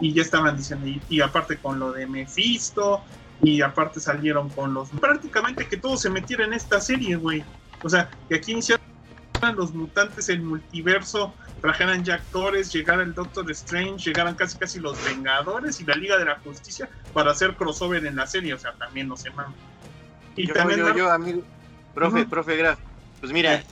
[0.00, 3.02] Y ya estaban diciendo, y, aparte con lo de Mephisto,
[3.42, 4.90] y aparte salieron con los...
[4.90, 7.42] Prácticamente que todo se metiera en esta serie, güey.
[7.82, 8.84] O sea, que aquí iniciaron
[9.56, 11.34] los mutantes, el multiverso,
[11.64, 16.18] trajeran ya actores, llegara el Doctor Strange, llegaran casi casi los Vengadores y la Liga
[16.18, 19.56] de la Justicia para hacer crossover en la serie, o sea, también no se mames.
[20.36, 21.42] Y también yo, amigo,
[21.94, 22.78] profe, profe Graf,
[23.18, 23.64] pues mira,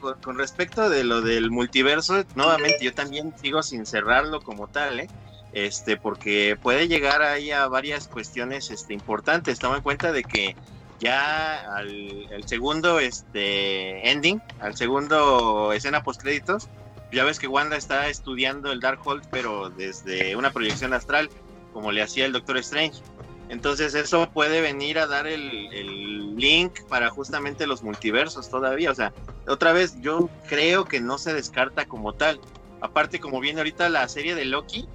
[0.00, 5.08] con, respecto de lo del multiverso, nuevamente yo también sigo sin cerrarlo como tal, ¿eh?
[5.52, 9.60] Este, porque puede llegar ahí a varias cuestiones este, importantes.
[9.60, 10.56] Toma en cuenta de que
[10.98, 16.68] ya al el segundo este ending, al segundo escena post créditos,
[17.16, 21.30] ya ves que Wanda está estudiando el Darkhold, pero desde una proyección astral,
[21.72, 23.00] como le hacía el Doctor Strange.
[23.48, 28.90] Entonces eso puede venir a dar el, link para justamente los multiversos todavía.
[28.90, 29.14] O sea,
[29.48, 32.38] otra vez yo creo que no se descarta como tal.
[32.82, 34.86] Aparte, como viene ahorita la serie de Loki,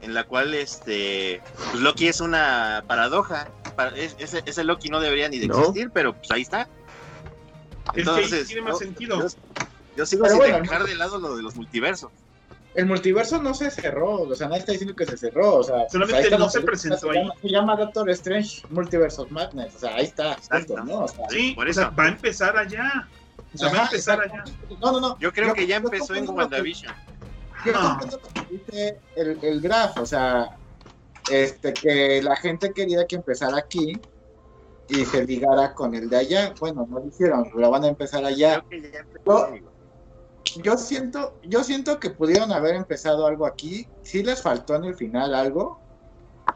[0.00, 1.42] en la cual este
[1.72, 3.50] pues Loki es una paradoja.
[3.94, 6.66] Ese, ese Loki no debería ni de existir, pero pues ahí está.
[7.94, 9.28] Entonces, tiene más sentido.
[9.96, 12.10] Yo sigo sin dejar de lado lo de los multiversos.
[12.74, 15.88] El multiverso no se cerró, o sea, nadie está diciendo que se cerró, o sea,
[15.90, 17.26] solamente no se presentó ahí.
[17.40, 20.36] Se llama, Doctor Strange Multiverse of Madness, o sea, ahí está,
[20.84, 21.06] ¿no?
[21.30, 21.90] sí, por eso.
[21.98, 23.08] va a empezar allá.
[23.54, 24.52] O sea, va a empezar exacto.
[24.52, 24.78] allá.
[24.82, 25.18] No, no, no.
[25.18, 26.94] Yo creo que ya yo empezó en WandaVision.
[27.64, 27.98] Yo No.
[27.98, 30.58] lo que dice el, el Graf, o sea,
[31.30, 33.98] este, que la gente quería que empezara aquí
[34.88, 36.54] y se ligara con el de allá.
[36.60, 38.62] Bueno, no lo hicieron, lo van a empezar allá.
[38.68, 39.75] Creo que ya empezó, No.
[40.54, 43.90] Yo siento, yo siento que pudieron haber empezado algo aquí.
[44.00, 45.82] Sí les faltó en el final algo.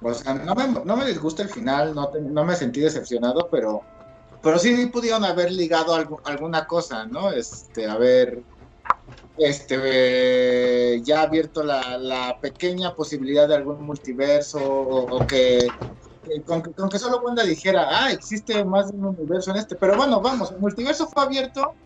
[0.01, 3.89] O sea, no me, no me disgusta el final, no, no me sentí decepcionado, pero,
[4.43, 7.31] pero sí pudieron haber ligado algo- alguna cosa, ¿no?
[7.33, 8.45] Este, haber
[9.37, 15.73] este, ya abierto la, pequeña posibilidad de algún multiverso o, que
[16.47, 19.77] con, que con que solo Wanda dijera, ah, existe más de un universo en este.
[19.77, 21.77] Pero bueno, vamos, el multiverso fue abierto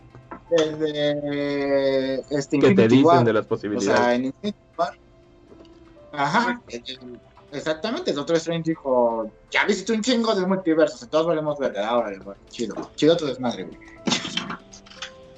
[0.49, 3.23] desde este, Que te dicen War.
[3.25, 3.99] de las O posibilidades.
[3.99, 4.97] sea, en Infinity War.
[6.11, 6.61] Ajá.
[7.51, 12.11] Exactamente, el Doctor Strange dijo, ya viste un chingo de multiversos, todos valemos verga, ahora,
[12.21, 13.77] güey, chido, chido tu desmadre, güey.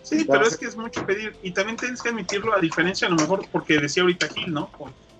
[0.01, 1.35] Sí, pero es que es mucho pedir.
[1.43, 4.69] Y también tienes que admitirlo, a diferencia a lo mejor, porque decía ahorita Gil, ¿no?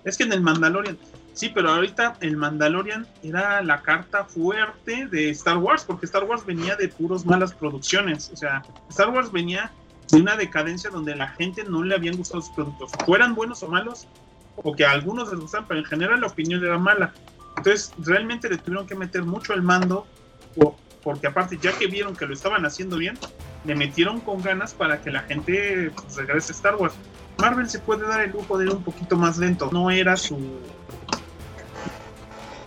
[0.04, 0.98] Es que en el Mandalorian,
[1.38, 6.44] sí, pero ahorita el Mandalorian era la carta fuerte de Star Wars, porque Star Wars
[6.44, 8.28] venía de puros malas producciones.
[8.32, 9.70] O sea, Star Wars venía
[10.10, 13.68] de una decadencia donde la gente no le habían gustado sus productos, fueran buenos o
[13.68, 14.08] malos,
[14.56, 17.12] o que a algunos les gustaban, pero en general la opinión era mala.
[17.56, 20.06] Entonces, realmente le tuvieron que meter mucho el mando,
[21.04, 23.16] porque aparte, ya que vieron que lo estaban haciendo bien,
[23.64, 26.94] le metieron con ganas para que la gente pues, regrese a Star Wars.
[27.38, 29.70] Marvel se puede dar el lujo de ir un poquito más lento.
[29.72, 30.36] No era su.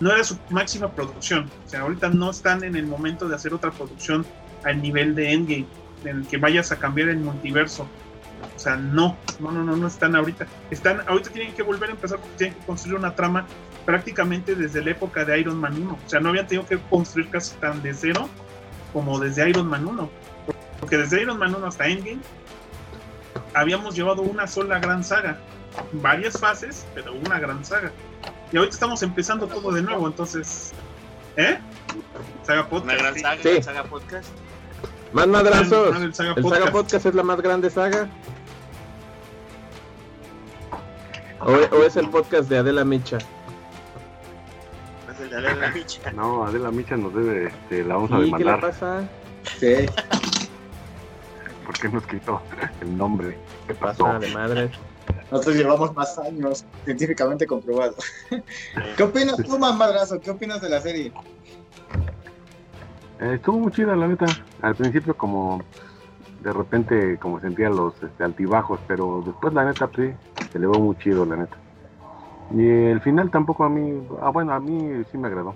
[0.02, 1.49] No era su máxima producción.
[1.65, 4.26] O sea, ahorita no están en el momento de hacer otra producción
[4.65, 5.68] al nivel de Endgame,
[6.03, 7.88] en el que vayas a cambiar el multiverso.
[8.56, 10.48] O sea, no, no, no, no, no están ahorita.
[10.72, 13.45] Están, ahorita tienen que volver a empezar porque tienen que construir una trama
[13.86, 15.94] prácticamente desde la época de Iron Man 1.
[15.94, 18.28] O sea, no habían tenido que construir casi tan de cero
[18.94, 20.10] como desde Iron Man 1.
[20.80, 22.22] Porque desde Iron Man 1 hasta Endgame
[23.53, 25.40] habíamos llevado una sola gran saga.
[25.93, 27.91] Varias fases, pero una gran saga.
[28.52, 30.73] Y ahorita estamos empezando todo de nuevo, entonces.
[31.38, 31.57] ¿Eh?
[32.43, 32.84] Saga Podcast.
[32.85, 33.64] Una gran saga, Sí.
[33.64, 34.30] saga podcast.
[35.14, 35.89] Más madrazos.
[35.93, 37.06] Saga ¿El Saga Podcast.
[37.06, 38.10] Es la más grande saga?
[41.39, 43.18] ¿O, o es el podcast de Adela Micha?
[43.18, 43.26] Es
[45.19, 46.11] el de Adela Micha.
[46.14, 48.60] No, Adela Micha nos debe, este, la vamos a ¿Y qué le demandar.
[48.61, 49.02] pasa?
[49.60, 49.76] Sí.
[51.65, 52.41] porque nos quitó
[52.81, 53.38] el nombre?
[53.68, 54.03] ¿Qué pasó?
[54.03, 54.72] Pasa de madre.
[55.32, 57.95] Nosotros llevamos más años, científicamente comprobado.
[58.98, 60.20] ¿Qué opinas tú, madrazo?
[60.20, 61.14] ¿Qué opinas de la serie?
[63.22, 64.38] Eh, estuvo muy chida, la neta.
[64.62, 65.64] Al principio como
[66.44, 70.12] de repente como sentía los este, altibajos, pero después la neta sí,
[70.52, 71.58] se le va muy chido, la neta.
[72.53, 75.56] Y el final tampoco a mí, ah bueno, a mí sí me agradó.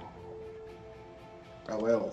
[1.68, 2.12] A huevo.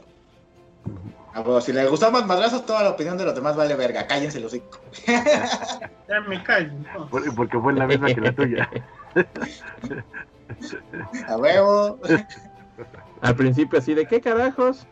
[1.35, 1.61] A huevo.
[1.61, 4.07] Si le gustan más madrazos, toda la opinión de los demás vale verga.
[4.07, 4.81] Cállense los hocico.
[6.09, 6.73] Ya me callo.
[6.95, 7.09] ¿no?
[7.09, 8.69] Por- Porque fue la misma que la tuya.
[11.29, 11.99] A huevo.
[13.21, 14.87] Al principio así de qué carajos.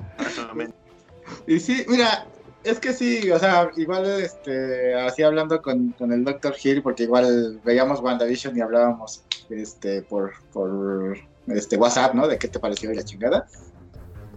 [1.47, 2.27] Y sí, mira,
[2.65, 6.55] es que sí, o sea, igual este, así hablando con, con el Dr.
[6.63, 11.19] Hill, porque igual veíamos WandaVision y hablábamos este, por, por
[11.49, 12.27] este, WhatsApp, ¿no?
[12.29, 13.47] De qué te pareció y la chingada.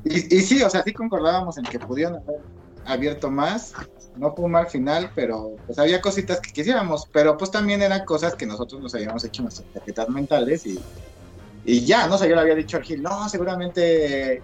[0.05, 2.41] Y, y sí, o sea, sí concordábamos en que pudieron haber
[2.85, 3.73] abierto más.
[4.15, 8.35] No un mal final, pero pues había cositas que quisiéramos, pero pues también eran cosas
[8.35, 10.79] que nosotros nos habíamos hecho nuestras tarjetas mentales y,
[11.65, 14.43] y ya, no sé, yo le había dicho al Gil, no, seguramente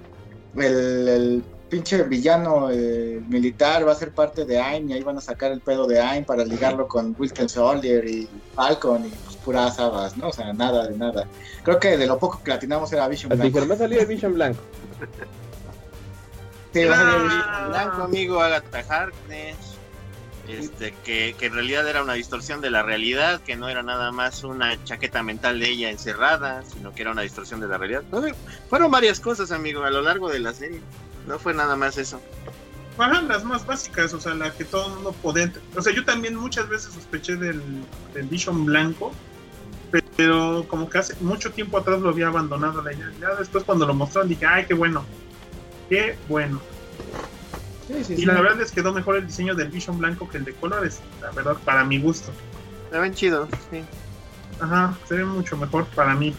[0.56, 5.18] el, el pinche villano eh, militar va a ser parte de AIM y ahí van
[5.18, 9.36] a sacar el pedo de AIM para ligarlo con Wilton Soldier y Falcon y pues
[9.38, 10.30] puras habas, ¿no?
[10.30, 11.28] O sea, nada de nada.
[11.62, 13.46] Creo que de lo poco que latinamos era Vision Blanco.
[13.46, 14.60] dijeron, va a salir Vision Blanco.
[16.74, 17.68] Sí, va a Ah.
[17.70, 19.58] Blanco, amigo, Agatha Harkness.
[20.48, 24.12] Este, que, que en realidad era una distorsión de la realidad, que no era nada
[24.12, 28.02] más una chaqueta mental de ella encerrada, sino que era una distorsión de la realidad.
[28.12, 28.24] No,
[28.68, 30.82] fueron varias cosas, amigo, a lo largo de la serie.
[31.28, 32.20] No fue nada más eso.
[32.98, 35.54] Ajá, las más básicas, o sea, la que todo el mundo podía.
[35.76, 37.62] O sea, yo también muchas veces sospeché del,
[38.16, 39.14] del Vision blanco,
[40.18, 43.12] pero como que hace mucho tiempo atrás lo había abandonado la idea.
[43.22, 45.06] Ya después, cuando lo mostraron, dije, ay, qué bueno,
[45.90, 46.62] qué bueno.
[47.88, 48.26] Sí, sí, Y sí.
[48.26, 51.32] la verdad les quedó mejor el diseño del Vision blanco que el de colores, la
[51.32, 52.32] verdad, para mi gusto.
[52.92, 53.84] Se ven chidos, sí.
[54.60, 56.36] Ajá, se ve mucho mejor para mí.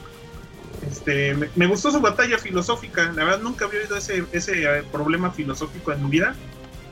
[0.83, 3.13] Este, me, me gustó su batalla filosófica.
[3.13, 6.35] La verdad, nunca había oído ese, ese eh, problema filosófico en mi vida.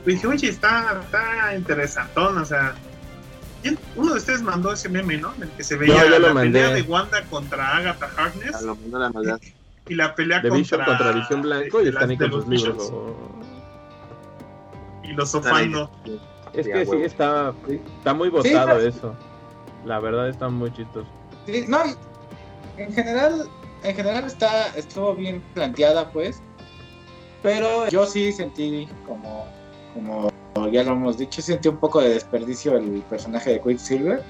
[0.05, 2.37] Y dije, oye, está, está interesantón.
[2.37, 2.75] O sea,
[3.61, 5.33] ¿quién- uno de ustedes mandó ese meme, ¿no?
[5.35, 6.51] En el que se veía la mandé.
[6.59, 9.39] pelea de Wanda contra Agatha Harkness A lo mandó la maldad.
[9.89, 12.35] y la pelea De Vision contra, contra Vision Blanco y este, están ahí con sus
[12.39, 12.77] los libros.
[12.77, 12.91] Visions.
[12.93, 13.15] oh.
[15.03, 15.89] Y los sofando.
[16.53, 17.81] Es Sí, que a sí está, Sí.
[17.97, 18.95] está muy votado pues.
[18.95, 19.15] eso.
[19.85, 21.07] La verdad está muy chistoso.
[21.45, 21.79] Sí, no,
[22.77, 23.47] en general,
[23.83, 26.41] en general está, estuvo bien planteada, pues.
[27.41, 29.47] Pero yo sí sentí como,
[29.93, 30.29] como
[30.71, 34.23] ya lo hemos dicho, sentí un poco de desperdicio el personaje de Quicksilver.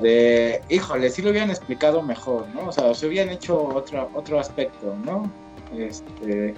[0.00, 2.68] De, híjole, sí lo hubieran explicado mejor, ¿no?
[2.68, 5.30] O sea, se hubieran hecho otro, otro aspecto, ¿no?
[5.76, 6.54] Este,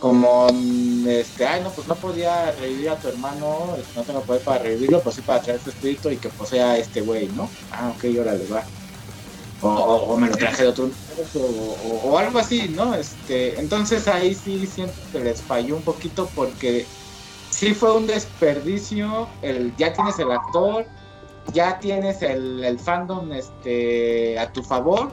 [0.00, 0.46] como,
[1.06, 4.62] este, ay, no, pues no podía revivir a tu hermano, este, no tengo poder para
[4.62, 7.50] revivirlo, pues sí para traer tu espíritu y que posea a este güey, ¿no?
[7.70, 8.66] Ah, ok, órale, va.
[9.62, 12.94] O, o- o me lo traje de otro universo, o- o algo así, ¿no?
[12.94, 16.86] Este, entonces ahí sí siento que les falló un poquito porque
[17.48, 20.86] sí fue un desperdicio, el, ya tienes el actor,
[21.52, 25.12] ya tienes el, el fandom este, a tu favor,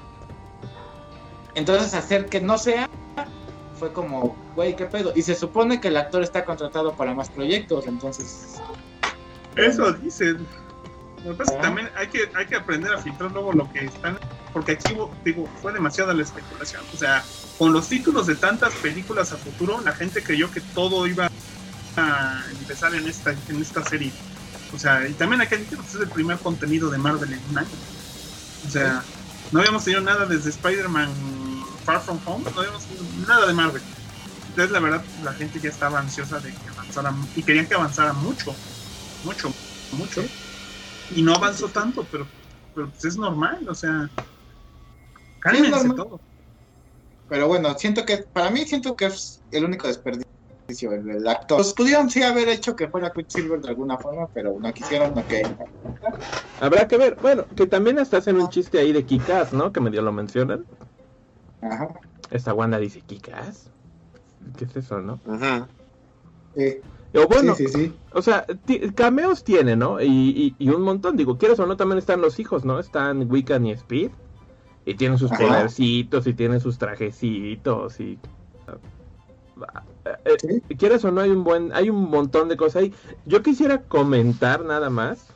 [1.56, 2.90] entonces hacer que no sea
[3.78, 5.12] fue como, güey, ¿qué pedo?
[5.16, 8.62] Y se supone que el actor está contratado para más proyectos, entonces...
[9.56, 10.46] Eso dicen.
[11.24, 11.62] Lo que pasa es que Ajá.
[11.62, 14.18] también hay que, hay que aprender a filtrar luego lo que están.
[14.52, 16.84] Porque aquí, digo, fue demasiada la especulación.
[16.94, 17.24] O sea,
[17.58, 21.30] con los títulos de tantas películas a futuro, la gente creyó que todo iba
[21.98, 24.12] a empezar en esta, en esta serie.
[24.74, 27.68] O sea, y también que es el primer contenido de Marvel en un año.
[28.66, 29.04] O sea,
[29.52, 31.10] no habíamos tenido nada desde Spider-Man
[31.86, 33.82] Far From Home, no habíamos tenido nada de Marvel.
[34.50, 38.14] Entonces, la verdad, la gente ya estaba ansiosa de que avanzara y querían que avanzara
[38.14, 38.56] mucho,
[39.24, 39.54] mucho,
[39.92, 40.24] mucho.
[41.16, 42.28] Y no avanzó tanto, pero,
[42.74, 44.10] pero pues es normal, o sea,
[45.40, 46.20] cálmense todo.
[47.30, 50.30] Pero bueno, siento que, para mí siento que es el único desperdicio,
[50.68, 51.58] el, el actor.
[51.58, 55.34] Pues pudieron sí haber hecho que fuera Quicksilver de alguna forma, pero no quisieron, ok.
[56.62, 57.18] Habrá que ver.
[57.22, 59.72] Bueno, que también hasta hacen un chiste ahí de Kikas, ¿no?
[59.74, 60.66] Que medio lo mencionan.
[61.62, 61.90] Ajá.
[62.32, 63.70] Esta Wanda dice, ¿Kikas?
[64.58, 65.20] ¿Qué es eso, no?
[65.26, 65.68] Ujú.
[66.56, 66.82] Sí,
[67.16, 68.00] O bueno, sí, sí, sí.
[68.14, 68.46] o sea,
[68.96, 70.02] cameos tiene, ¿no?
[70.02, 72.80] Y, y- y un montón, digo, quieres o no, también están los hijos, ¿no?
[72.80, 74.12] Están Wiccan y Speed.
[74.86, 75.48] Y tienen sus Ajá.
[75.48, 78.20] podercitos y tienen sus trajecitos y...
[80.06, 80.76] Eh, Sí.
[80.76, 82.94] quieres o no hay un buen hay un montón de cosas ahí.
[83.26, 85.28] Yo quisiera comentar nada más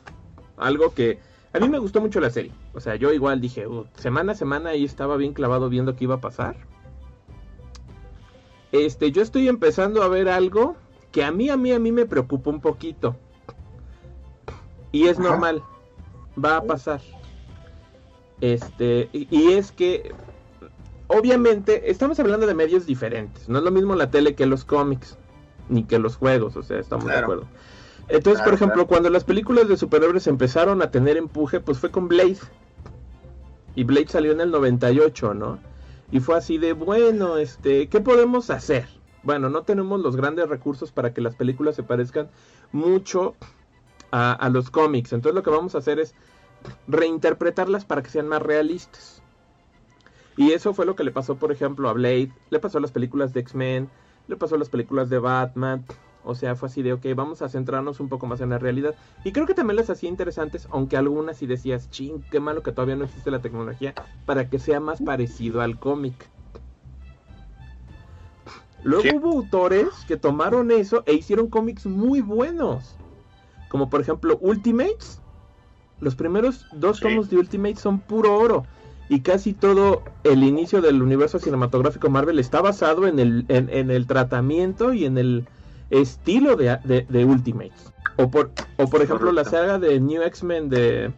[0.56, 1.18] algo que
[1.54, 2.52] a mí me gustó mucho la serie.
[2.74, 6.04] O sea yo igual dije "Uh, semana a semana ahí estaba bien clavado viendo qué
[6.04, 6.56] iba a pasar
[8.72, 10.76] este yo estoy empezando a ver algo
[11.12, 13.16] que a mí a mí a mí me preocupa un poquito.
[14.92, 15.30] Y es Ajá.
[15.30, 15.62] normal
[16.42, 17.00] va a pasar.
[18.42, 20.12] Este y, y es que
[21.08, 23.48] obviamente estamos hablando de medios diferentes.
[23.48, 25.18] No es lo mismo la tele que los cómics,
[25.68, 27.46] ni que los juegos, o sea, estamos de acuerdo.
[28.08, 28.88] Entonces, por ejemplo, claro.
[28.88, 32.38] cuando las películas de superhéroes empezaron a tener empuje, pues fue con Blade.
[33.74, 35.58] Y Blade salió en el 98, ¿no?
[36.10, 38.88] Y fue así de, bueno, este, ¿qué podemos hacer?
[39.22, 42.30] Bueno, no tenemos los grandes recursos para que las películas se parezcan
[42.72, 43.34] mucho
[44.10, 45.12] a, a los cómics.
[45.12, 46.14] Entonces lo que vamos a hacer es
[46.86, 49.17] reinterpretarlas para que sean más realistas.
[50.38, 52.92] Y eso fue lo que le pasó, por ejemplo, a Blade, le pasó a las
[52.92, 53.90] películas de X-Men,
[54.28, 55.84] le pasó a las películas de Batman.
[56.22, 58.94] O sea, fue así de, ok, vamos a centrarnos un poco más en la realidad.
[59.24, 62.70] Y creo que también las hacía interesantes, aunque algunas sí decías, ching, qué malo que
[62.70, 63.94] todavía no existe la tecnología
[64.26, 66.30] para que sea más parecido al cómic.
[68.84, 72.94] Luego hubo autores que tomaron eso e hicieron cómics muy buenos.
[73.68, 75.20] Como por ejemplo Ultimates.
[76.00, 78.64] Los primeros dos tomos de Ultimates son puro oro.
[79.08, 83.90] Y casi todo el inicio del universo cinematográfico Marvel está basado en el, en, en
[83.90, 85.46] el tratamiento y en el
[85.90, 87.92] estilo de, de, de Ultimates.
[88.16, 91.12] O por, o por ejemplo la saga de New X-Men de,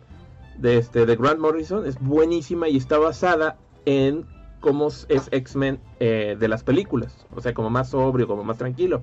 [0.59, 3.57] de, este, de Grant Morrison es buenísima y está basada
[3.87, 4.25] en
[4.61, 7.27] cómo es X-Men eh, de las películas.
[7.35, 9.03] O sea, como más sobrio, como más tranquilo.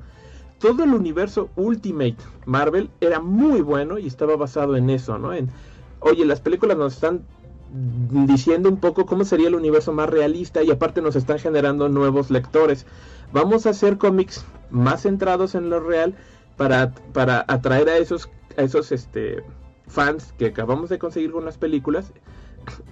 [0.60, 5.34] Todo el universo Ultimate Marvel era muy bueno y estaba basado en eso, ¿no?
[5.34, 5.50] En,
[6.00, 7.24] oye, las películas nos están
[7.72, 12.32] diciendo un poco cómo sería el universo más realista y aparte nos están generando nuevos
[12.32, 12.86] lectores.
[13.34, 16.16] Vamos a hacer cómics más centrados en lo real
[16.56, 19.44] para, para atraer a esos, a esos este,
[19.88, 22.14] fans que acabamos de conseguir con las películas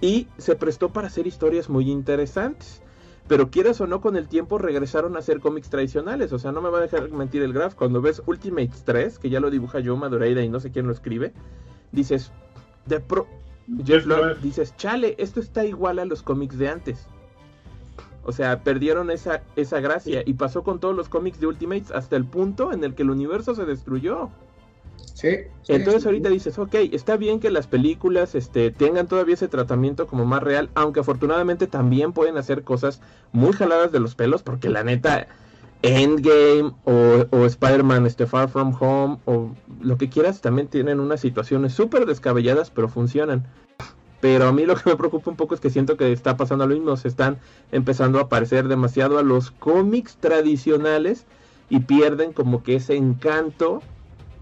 [0.01, 2.81] y se prestó para hacer historias muy interesantes.
[3.27, 6.31] Pero quieras o no, con el tiempo regresaron a hacer cómics tradicionales.
[6.31, 7.73] O sea, no me va a dejar mentir el graph.
[7.73, 10.93] Cuando ves Ultimates 3, que ya lo dibuja Joe Madureira y no sé quién lo
[10.93, 11.33] escribe,
[11.91, 12.31] dices,
[12.85, 13.27] de pro,
[13.85, 17.07] Jeff Loeb, dices, chale, esto está igual a los cómics de antes.
[18.23, 22.15] O sea, perdieron esa, esa gracia y pasó con todos los cómics de Ultimates hasta
[22.15, 24.29] el punto en el que el universo se destruyó.
[25.13, 25.29] Sí.
[25.61, 29.47] sí, Entonces sí, ahorita dices, ok, está bien que las películas este, tengan todavía ese
[29.47, 33.01] tratamiento como más real, aunque afortunadamente también pueden hacer cosas
[33.31, 35.27] muy jaladas de los pelos, porque la neta,
[35.81, 41.73] Endgame o, Spider-Man este, Far From Home o lo que quieras, también tienen unas situaciones
[41.73, 43.45] súper descabelladas, pero funcionan.
[44.19, 46.65] Pero a mí lo que me preocupa un poco es que siento que está pasando
[46.65, 47.37] lo mismo, se están
[47.71, 51.25] empezando a parecer demasiado a los cómics tradicionales
[51.69, 53.81] y pierden como que ese encanto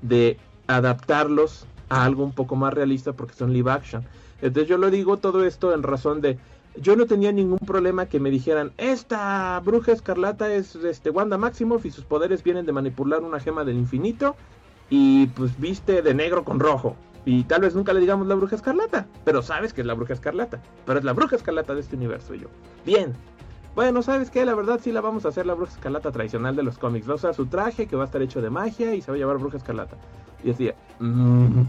[0.02, 0.38] de
[0.68, 4.06] adaptarlos a algo un poco más realista porque son live action.
[4.42, 6.38] Entonces yo lo digo todo esto en razón de
[6.82, 11.86] yo no tenía ningún problema que me dijeran, esta bruja escarlata es este Wanda Maximoff
[11.86, 14.36] y sus poderes vienen de manipular una gema del infinito
[14.90, 16.96] y pues viste de negro con rojo.
[17.26, 20.14] Y tal vez nunca le digamos la bruja escarlata, pero sabes que es la bruja
[20.14, 20.62] escarlata.
[20.86, 22.48] Pero es la bruja escarlata de este universo y yo.
[22.86, 23.14] Bien.
[23.76, 24.46] Bueno, ¿sabes qué?
[24.46, 27.08] La verdad sí la vamos a hacer la bruja escarlata tradicional de los cómics.
[27.08, 29.16] Va a usar su traje que va a estar hecho de magia y se va
[29.16, 29.98] a llevar bruja escarlata.
[30.44, 31.62] Y decía, mm,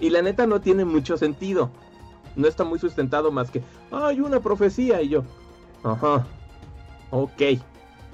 [0.00, 1.70] y la neta no tiene mucho sentido
[2.38, 5.24] no está muy sustentado más que, hay una profecía y yo,
[5.82, 6.24] ajá,
[7.10, 7.42] ok.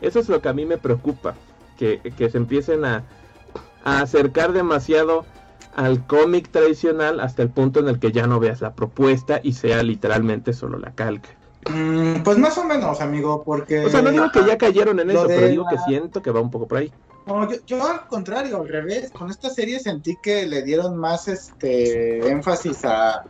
[0.01, 1.35] Eso es lo que a mí me preocupa,
[1.79, 3.05] que, se empiecen a,
[3.85, 5.27] acercar demasiado
[5.77, 9.53] al cómic tradicional hasta el punto en el que ya no veas la propuesta y
[9.53, 11.29] sea literalmente solo la calca.
[11.71, 13.85] Mm, pues más o menos, amigo, porque...
[13.85, 16.41] O sea, no digo que ya cayeron en eso, pero digo que siento que va
[16.41, 16.93] un poco por ahí.
[17.27, 21.29] No, yo, yo, al contrario, al revés, con esta serie sentí que le dieron más
[21.29, 23.25] este énfasis a,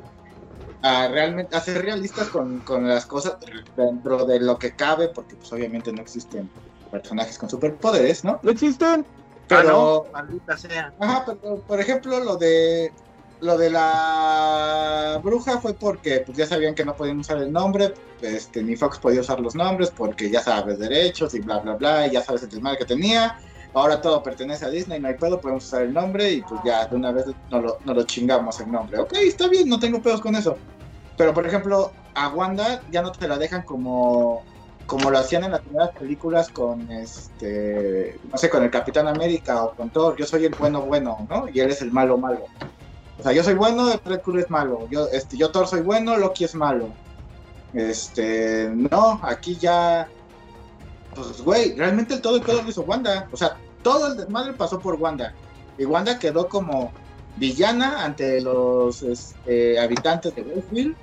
[0.85, 3.39] a realmente a ser realistas con, las cosas
[3.74, 6.51] dentro de lo que cabe, porque pues obviamente no existen
[6.90, 8.39] personajes con superpoderes, ¿no?
[8.43, 9.06] No existen.
[9.48, 10.93] Pero, ah, maldita sea.
[11.01, 12.93] Ajá, pero por ejemplo lo de
[13.40, 17.94] lo de la bruja fue porque pues ya sabían que no podían usar el nombre,
[18.20, 22.06] este ni Fox podía usar los nombres porque ya sabes derechos y bla bla bla,
[22.06, 23.39] y ya sabes el desmadre que tenía.
[23.73, 26.86] Ahora todo pertenece a Disney, no hay pedo, podemos usar el nombre y pues ya
[26.86, 29.01] de una vez no lo, no lo chingamos el nombre.
[29.01, 30.56] Ok, está bien, no tengo pedos con eso.
[31.16, 34.43] Pero por ejemplo, a Wanda ya no te la dejan como
[34.86, 39.65] como lo hacían en las primeras películas con este no sé con el Capitán América
[39.65, 42.45] o con Thor yo soy el bueno bueno no y él es el malo malo.
[43.19, 44.86] O sea yo soy bueno Red Crew es malo.
[44.91, 46.89] Yo este yo Thor soy bueno Loki es malo.
[47.73, 50.09] Este no aquí ya
[51.15, 53.28] pues güey realmente todo el todo lo hizo Wanda.
[53.32, 55.32] O sea todo el desmadre pasó por Wanda.
[55.78, 56.93] Y Wanda quedó como
[57.36, 60.95] villana ante los este, habitantes de Westfield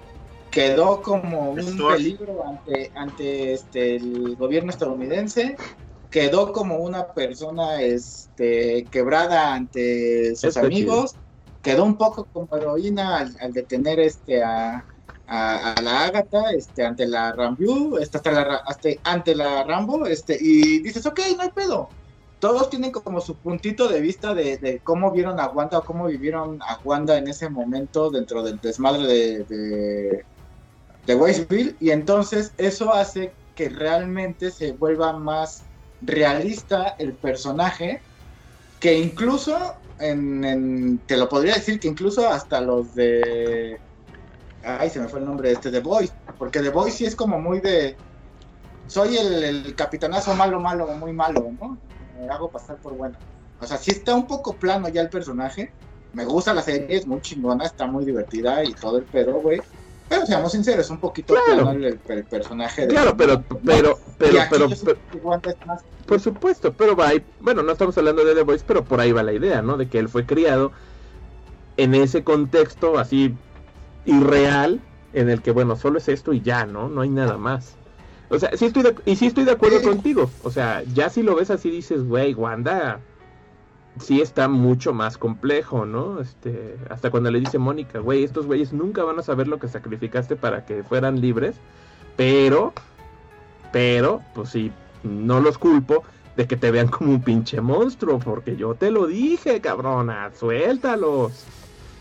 [0.52, 5.56] quedó como un peligro ante, ante este, el gobierno estadounidense,
[6.12, 11.16] quedó como una persona este, quebrada ante sus amigos,
[11.64, 14.86] quedó un poco como heroína al, detener este, a,
[15.26, 20.38] a, la Ágata este, ante la Rambu, este, hasta la, hasta, ante la Rambo, este,
[20.40, 21.90] y dices, ok, no hay pedo.
[22.40, 26.60] Todos tienen como su puntito de vista de, cómo vieron a Wanda o cómo vivieron
[26.64, 30.26] a Wanda en ese momento dentro del desmadre de, de
[31.08, 35.64] Weissville y entonces eso hace que realmente se vuelva más
[36.02, 38.02] realista el personaje
[38.80, 39.58] que incluso
[40.00, 43.80] en, te lo podría decir que incluso hasta los de
[44.64, 47.16] ay se me fue el nombre de este The Boys porque The Boys sí es
[47.16, 47.96] como muy de
[48.88, 51.78] soy el, el capitanazo malo malo muy malo no
[52.20, 53.18] me hago pasar por bueno.
[53.60, 55.72] O sea sí está un poco plano ya el personaje.
[56.14, 59.62] Me gusta la serie es muy chingona está muy divertida y todo el pedo güey
[60.12, 61.72] pero seamos sinceros, un poquito claro.
[61.72, 62.82] el, personaje.
[62.82, 64.70] De claro, pero, pero, pero, pero,
[66.06, 69.24] por supuesto, pero va bueno, no estamos hablando de The Voice, pero por ahí va
[69.24, 69.78] la idea, ¿no?
[69.78, 70.74] De que él fue criado
[71.78, 73.34] en ese contexto así
[74.06, 74.82] irreal,
[75.14, 76.90] en el que, bueno, solo es esto y ya, ¿no?
[76.90, 77.76] No hay nada más.
[78.28, 80.30] O sea, sí estoy y sí estoy de acuerdo contigo.
[80.44, 83.00] O sea, ya si lo ves así dices, güey, Wanda
[84.00, 86.20] sí está mucho más complejo, ¿no?
[86.20, 89.68] Este, hasta cuando le dice Mónica, güey, estos güeyes nunca van a saber lo que
[89.68, 91.56] sacrificaste para que fueran libres,
[92.16, 92.74] pero,
[93.72, 94.72] pero, pues sí,
[95.04, 96.04] no los culpo
[96.36, 101.46] de que te vean como un pinche monstruo, porque yo te lo dije, cabrona, suéltalos.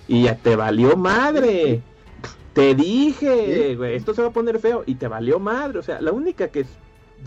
[0.08, 1.82] Y ya te valió madre.
[2.52, 5.78] Te dije, güey, esto se va a poner feo y te valió madre.
[5.78, 6.66] O sea, la única que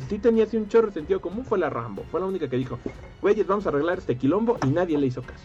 [0.09, 2.05] sí tenía así un chorro de sentido común fue la Rambo.
[2.11, 2.79] Fue la única que dijo,
[3.21, 5.43] güeyes, vamos a arreglar este quilombo y nadie le hizo caso.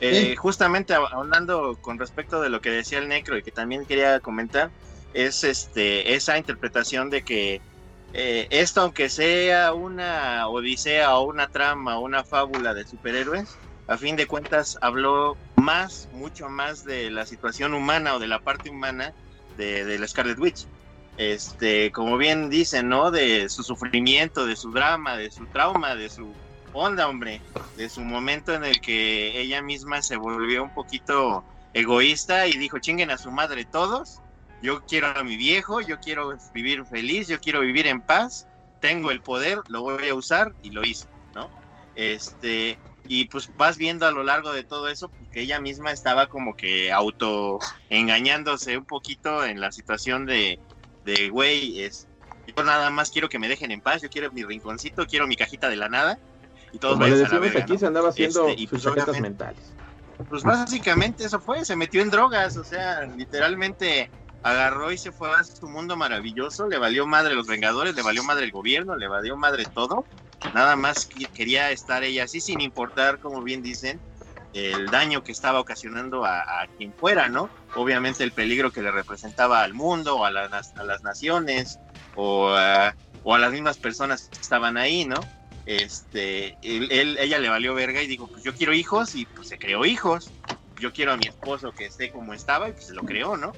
[0.00, 4.20] Eh, justamente hablando con respecto de lo que decía el Necro y que también quería
[4.20, 4.70] comentar,
[5.12, 7.60] es este esa interpretación de que
[8.12, 13.56] eh, esto, aunque sea una odisea o una trama o una fábula de superhéroes,
[13.88, 18.38] a fin de cuentas habló más, mucho más de la situación humana o de la
[18.38, 19.12] parte humana
[19.56, 20.66] de, de la Scarlet Witch
[21.18, 23.10] este, como bien dicen, ¿no?
[23.10, 26.32] De su sufrimiento, de su drama, de su trauma, de su
[26.72, 27.42] onda, hombre,
[27.76, 32.78] de su momento en el que ella misma se volvió un poquito egoísta y dijo,
[32.78, 34.20] chinguen a su madre todos,
[34.62, 38.46] yo quiero a mi viejo, yo quiero vivir feliz, yo quiero vivir en paz,
[38.80, 41.50] tengo el poder, lo voy a usar y lo hizo, ¿no?
[41.96, 42.78] Este,
[43.08, 46.54] y pues vas viendo a lo largo de todo eso que ella misma estaba como
[46.54, 47.58] que auto
[47.90, 50.60] engañándose un poquito en la situación de,
[51.08, 52.06] de güey, es,
[52.46, 55.36] yo nada más quiero que me dejen en paz, yo quiero mi rinconcito, quiero mi
[55.36, 56.18] cajita de la nada
[56.72, 57.78] y todos Como le vayan a la decimos verga, aquí, ¿no?
[57.78, 59.74] se andaba haciendo Este, y sus pues, mentales.
[60.28, 64.10] Pues básicamente eso fue, se metió en drogas, o sea, literalmente
[64.42, 68.22] agarró y se fue a su mundo maravilloso, le valió madre los Vengadores, le valió
[68.22, 70.04] madre el gobierno, le valió madre todo,
[70.52, 74.00] nada más que- quería estar ella así sin importar, como bien dicen,
[74.52, 76.42] el daño que estaba ocasionando a,
[76.76, 77.50] quien fuera, ¿no?
[77.74, 80.44] Obviamente el peligro que le representaba al mundo a, la-
[80.76, 81.78] a las naciones
[82.14, 85.20] o a, o a las mismas personas que estaban ahí, ¿no?
[85.68, 89.58] este, él, ella le valió verga y dijo, pues yo quiero hijos y pues se
[89.58, 90.32] creó hijos.
[90.78, 93.52] Yo quiero a mi esposo que esté como estaba y pues lo creó, ¿no?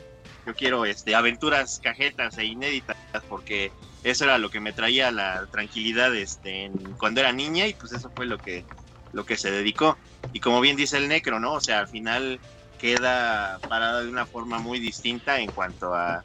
[0.44, 2.96] Yo quiero este, aventuras cajetas e inéditas
[3.28, 3.70] porque
[4.02, 7.92] eso era lo que me traía la tranquilidad este, en- cuando era niña y pues
[7.92, 8.64] eso fue lo que,
[9.12, 9.98] lo que se dedicó.
[10.32, 11.54] Y como bien dice el necro, ¿no?
[11.54, 12.40] O sea, al final
[12.78, 16.24] queda parada de una forma muy distinta en cuanto a,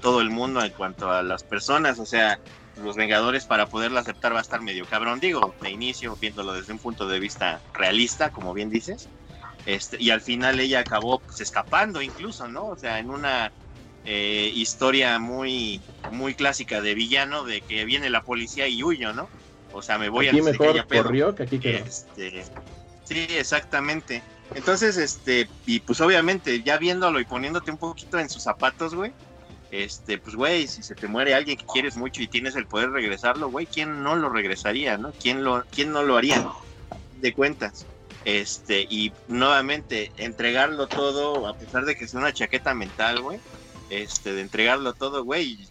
[0.00, 2.38] todo el mundo, en cuanto a las personas, o sea,
[2.76, 6.72] los Vengadores para poderlo aceptar va a estar medio cabrón, digo, de inicio, viéndolo desde
[6.72, 9.08] un punto de vista realista, como bien dices,
[9.66, 12.66] este, y al final ella acabó pues, escapando incluso, ¿no?
[12.66, 13.52] O sea, en una
[14.04, 15.82] eh, historia muy,
[16.12, 19.28] muy clásica de villano, de que viene la policía y huyo, ¿no?
[19.72, 21.84] O sea, me voy Aquí de que mejor corrió que aquí quedó.
[21.84, 22.44] Este,
[23.04, 24.22] sí, exactamente.
[24.54, 29.12] Entonces, este, y pues obviamente, ya viéndolo y poniéndote un poquito en sus zapatos, güey,
[29.70, 32.90] este, pues güey, si se te muere alguien que quieres mucho y tienes el poder
[32.90, 35.12] regresarlo, güey, ¿quién no lo regresaría, no?
[35.12, 36.44] ¿Quién lo, quién no lo haría?
[37.20, 37.86] De cuentas.
[38.24, 43.38] Este, y nuevamente, entregarlo todo, a pesar de que es una chaqueta mental, güey,
[43.88, 45.68] este, de entregarlo todo, güey,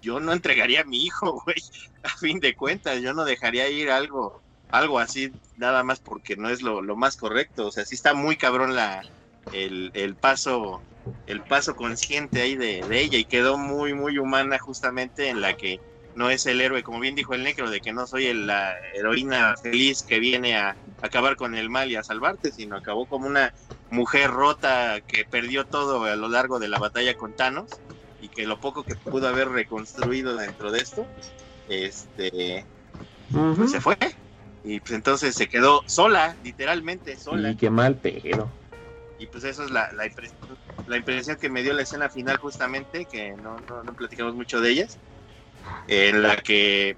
[0.00, 1.56] yo no entregaría a mi hijo, güey,
[2.02, 6.48] a fin de cuentas, yo no dejaría ir algo, algo así, nada más porque no
[6.50, 9.02] es lo, más correcto, o sea, sí está muy cabrón la,
[9.50, 9.90] el,
[10.20, 10.84] paso,
[11.26, 15.54] el paso consciente ahí de, de ella y quedó muy, muy humana justamente en la
[15.54, 15.78] que
[16.14, 18.74] no es el héroe, como bien dijo el negro, de que no soy el- la
[18.94, 23.26] heroína feliz que viene a acabar con el mal y a salvarte, sino acabó como
[23.26, 23.52] una
[23.90, 27.70] mujer rota que perdió todo a lo largo de la batalla con Thanos
[28.26, 31.06] y que lo poco que pudo haber reconstruido dentro de esto,
[31.68, 32.64] este,
[33.30, 33.96] pues se fue.
[34.64, 37.52] Y pues entonces se quedó sola, literalmente sola.
[37.52, 38.50] Y qué mal pedo.
[39.20, 40.38] Y pues eso es la, la, impresión,
[40.88, 44.60] la impresión que me dio la escena final justamente, que no, no, no platicamos mucho
[44.60, 44.98] de ellas,
[45.86, 46.96] en la que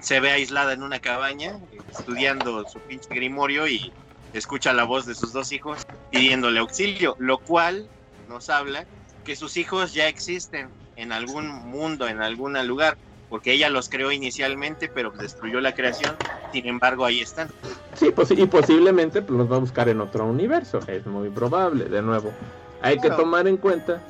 [0.00, 1.60] se ve aislada en una cabaña,
[1.96, 3.92] estudiando su pinche grimorio y
[4.32, 7.88] escucha la voz de sus dos hijos pidiéndole auxilio, lo cual
[8.28, 8.84] nos habla
[9.28, 12.96] que sus hijos ya existen en algún mundo, en algún lugar,
[13.28, 16.16] porque ella los creó inicialmente, pero destruyó la creación,
[16.50, 17.50] sin embargo ahí están.
[17.92, 20.80] Sí, pues, y posiblemente pues, los va a buscar en otro universo.
[20.86, 22.32] Es muy probable, de nuevo.
[22.80, 24.02] Hay que tomar en cuenta.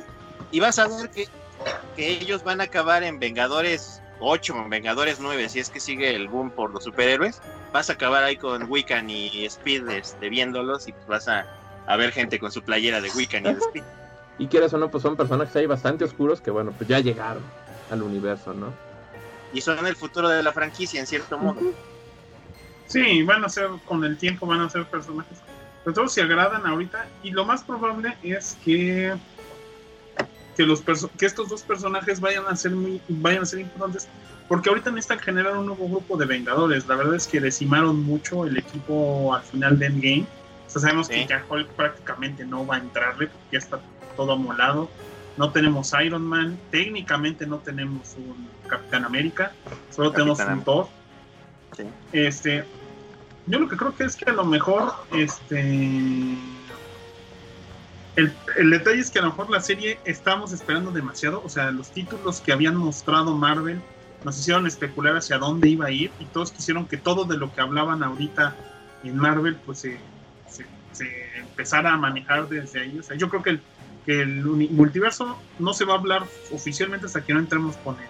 [0.53, 1.27] Y vas a ver que,
[1.97, 6.15] que ellos van a acabar en Vengadores 8, en Vengadores 9, si es que sigue
[6.15, 7.43] el boom por los superhéroes.
[7.73, 11.45] Vas a acabar ahí con Wiccan y Speed este, viéndolos y pues vas a,
[11.89, 13.85] a ver gente con su playera de Wiccan y de Speed.
[14.39, 17.43] Y quieras o no, pues son personajes ahí bastante oscuros que, bueno, pues ya llegaron
[17.90, 18.73] al universo, ¿no?
[19.52, 21.60] Y son el futuro de la franquicia, en cierto modo.
[22.86, 25.39] Sí, van a ser, con el tiempo van a ser personajes.
[25.85, 27.06] Pero todos se agradan ahorita.
[27.23, 29.15] Y lo más probable es que,
[30.56, 34.06] que, los perso- que estos dos personajes vayan a ser muy, vayan a ser importantes.
[34.48, 36.86] Porque ahorita necesitan generar un nuevo grupo de Vengadores.
[36.86, 40.27] La verdad es que decimaron mucho el equipo al final de Endgame.
[40.66, 41.15] O sea, sabemos Sí.
[41.15, 43.78] que ya Hulk prácticamente no va a entrarle porque ya está
[44.19, 44.90] todo amolado.
[45.39, 46.59] No tenemos Iron Man.
[46.73, 49.53] Técnicamente no tenemos un Capitán América.
[49.90, 50.89] Solo tenemos un Thor.
[51.77, 51.85] Sí.
[52.12, 52.65] Este,
[53.47, 55.61] yo lo que creo que es que a lo mejor, este,
[58.16, 61.70] el, el detalle es que a lo mejor la serie estamos esperando demasiado, o sea,
[61.70, 63.81] los títulos que habían mostrado Marvel
[64.24, 67.55] nos hicieron especular hacia dónde iba a ir y todos quisieron que todo de lo
[67.55, 68.57] que hablaban ahorita
[69.05, 69.99] en Marvel, pues se,
[70.51, 72.99] se- se empezara a manejar desde ahí.
[72.99, 73.61] O sea, yo creo que el,
[74.09, 78.09] que el multiverso no se va a hablar oficialmente hasta que no entremos con el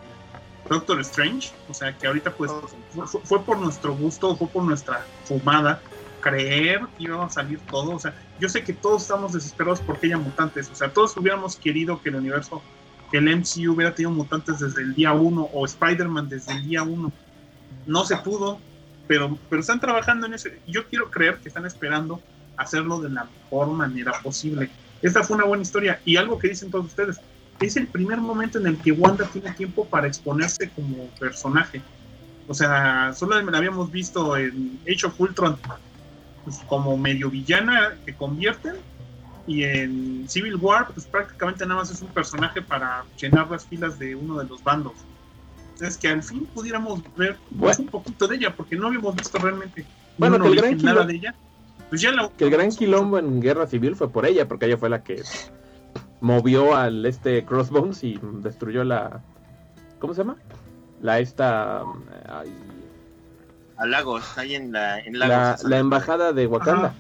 [0.71, 2.53] Doctor Strange, o sea, que ahorita pues
[2.93, 5.83] fue, fue- por nuestro gusto, fue por nuestra fumada
[6.21, 7.97] creer que iba a salir todo.
[7.97, 10.71] O sea, yo sé que todos estamos desesperados porque haya mutantes.
[10.71, 12.63] O sea, todos hubiéramos querido que el universo,
[13.11, 16.85] que el MCU hubiera tenido mutantes desde el día uno o Spider-Man desde el día
[16.85, 17.11] uno.
[17.87, 18.61] No se pudo,
[19.09, 20.49] pero, pero están trabajando en eso.
[20.65, 22.21] Yo quiero creer que están esperando
[22.57, 24.71] hacerlo de la mejor manera posible.
[25.03, 27.21] Esta fue una buena historia y algo que dicen todos ustedes.
[27.61, 31.83] Es el primer momento en el que Wanda tiene tiempo para exponerse como personaje.
[32.47, 35.59] O sea, solo la habíamos visto en Age of Ultron
[36.45, 38.77] pues, como medio villana que convierten.
[39.47, 43.99] Y en Civil War, pues prácticamente nada más es un personaje para llenar las filas
[43.99, 44.93] de uno de los bandos.
[45.81, 49.39] Es que al fin pudiéramos ver pues, un poquito de ella, porque no habíamos visto
[49.39, 49.87] realmente
[50.19, 51.35] bueno, que el gran nada de ella.
[51.89, 54.91] Pues ya que el gran quilombo en Guerra Civil fue por ella, porque ella fue
[54.91, 55.23] la que
[56.21, 59.23] movió al este Crossbones y destruyó la
[59.99, 60.37] ¿cómo se llama?
[61.01, 61.83] La esta
[62.29, 62.53] ay,
[63.77, 66.95] a Lagos, ahí en la en Lagos, la, embajada de Wakanda.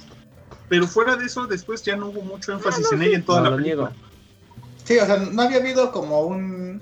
[0.69, 3.57] Pero fuera de eso, después ya no hubo mucho énfasis en ella en toda la
[3.57, 3.93] película.
[4.85, 6.81] Sí, o sea, no había habido como un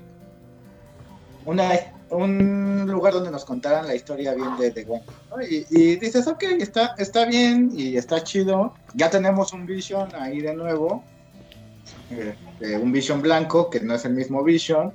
[1.45, 1.73] una
[2.09, 5.01] un lugar donde nos contaran la historia bien de, de
[5.49, 8.73] y, dices, ok, está, está bien y está chido.
[8.93, 11.03] Ya tenemos un Vision ahí de nuevo.
[12.09, 14.93] Eh, un Vision blanco, que no es el mismo Vision.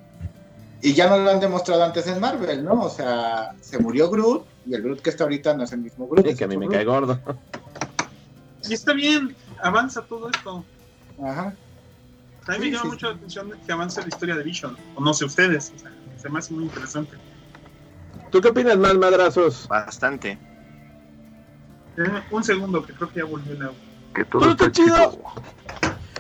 [0.81, 2.83] Y ya no lo han demostrado antes en Marvel, ¿no?
[2.83, 6.09] O sea, se murió Groot y el Groot que está ahorita no es el mismo
[6.09, 6.27] Groot.
[6.27, 7.19] Y que a mí me cae gordo.
[8.69, 10.65] Y está bien, avanza todo esto.
[11.23, 11.55] Ajá.
[12.49, 14.77] A mí me llama mucho la atención que avance la historia de Vision.
[14.97, 15.73] O no sé ustedes.
[15.77, 17.17] O sea, se me hace muy interesante.
[18.31, 19.67] ¿Tú qué opinas, más madrazos?
[19.69, 20.39] Bastante.
[21.97, 23.75] Eh, un segundo, que creo que ya volvió el agua.
[24.15, 25.19] Que todo, está chido.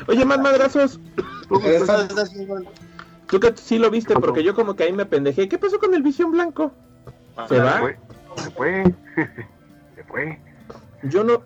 [0.08, 0.98] Oye, más madrazos.
[1.48, 1.60] Tú
[3.40, 5.48] que sí lo viste, porque yo como que ahí me pendejé.
[5.48, 6.72] ¿Qué pasó con el visión blanco?
[7.48, 7.94] ¿Se va?
[8.36, 8.84] Se fue.
[9.94, 10.40] Se fue.
[11.04, 11.42] Yo no.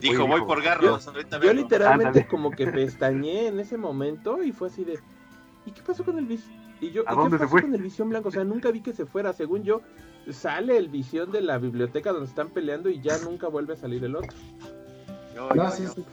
[0.00, 1.04] Dijo, voy por garros.
[1.04, 4.98] Yo, yo literalmente como que pestañé en ese momento y fue así de.
[5.66, 6.61] ¿Y qué pasó con el visión?
[6.82, 7.62] Y yo, ¿A dónde se fue?
[7.62, 8.28] con el visión blanco?
[8.28, 9.32] O sea, nunca vi que se fuera.
[9.32, 9.82] Según yo,
[10.32, 14.02] sale el visión de la biblioteca donde están peleando y ya nunca vuelve a salir
[14.02, 14.36] el otro.
[15.54, 16.04] No, sí, sí,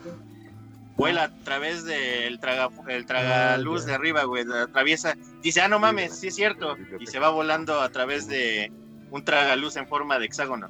[0.96, 4.44] Vuela a través del traga, el tragaluz ah, de arriba, güey.
[4.48, 5.16] Atraviesa.
[5.42, 6.76] Dice, ah, no mames, sí es cierto.
[7.00, 8.70] Y se va volando a través de
[9.10, 10.68] un tragaluz en forma de hexágono.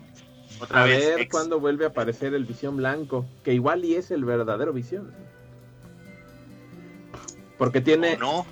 [0.62, 1.16] Otra a vez.
[1.16, 3.26] ver cuándo vuelve a aparecer el visión blanco.
[3.44, 5.12] Que igual y es el verdadero visión.
[7.58, 8.16] Porque tiene.
[8.16, 8.46] no,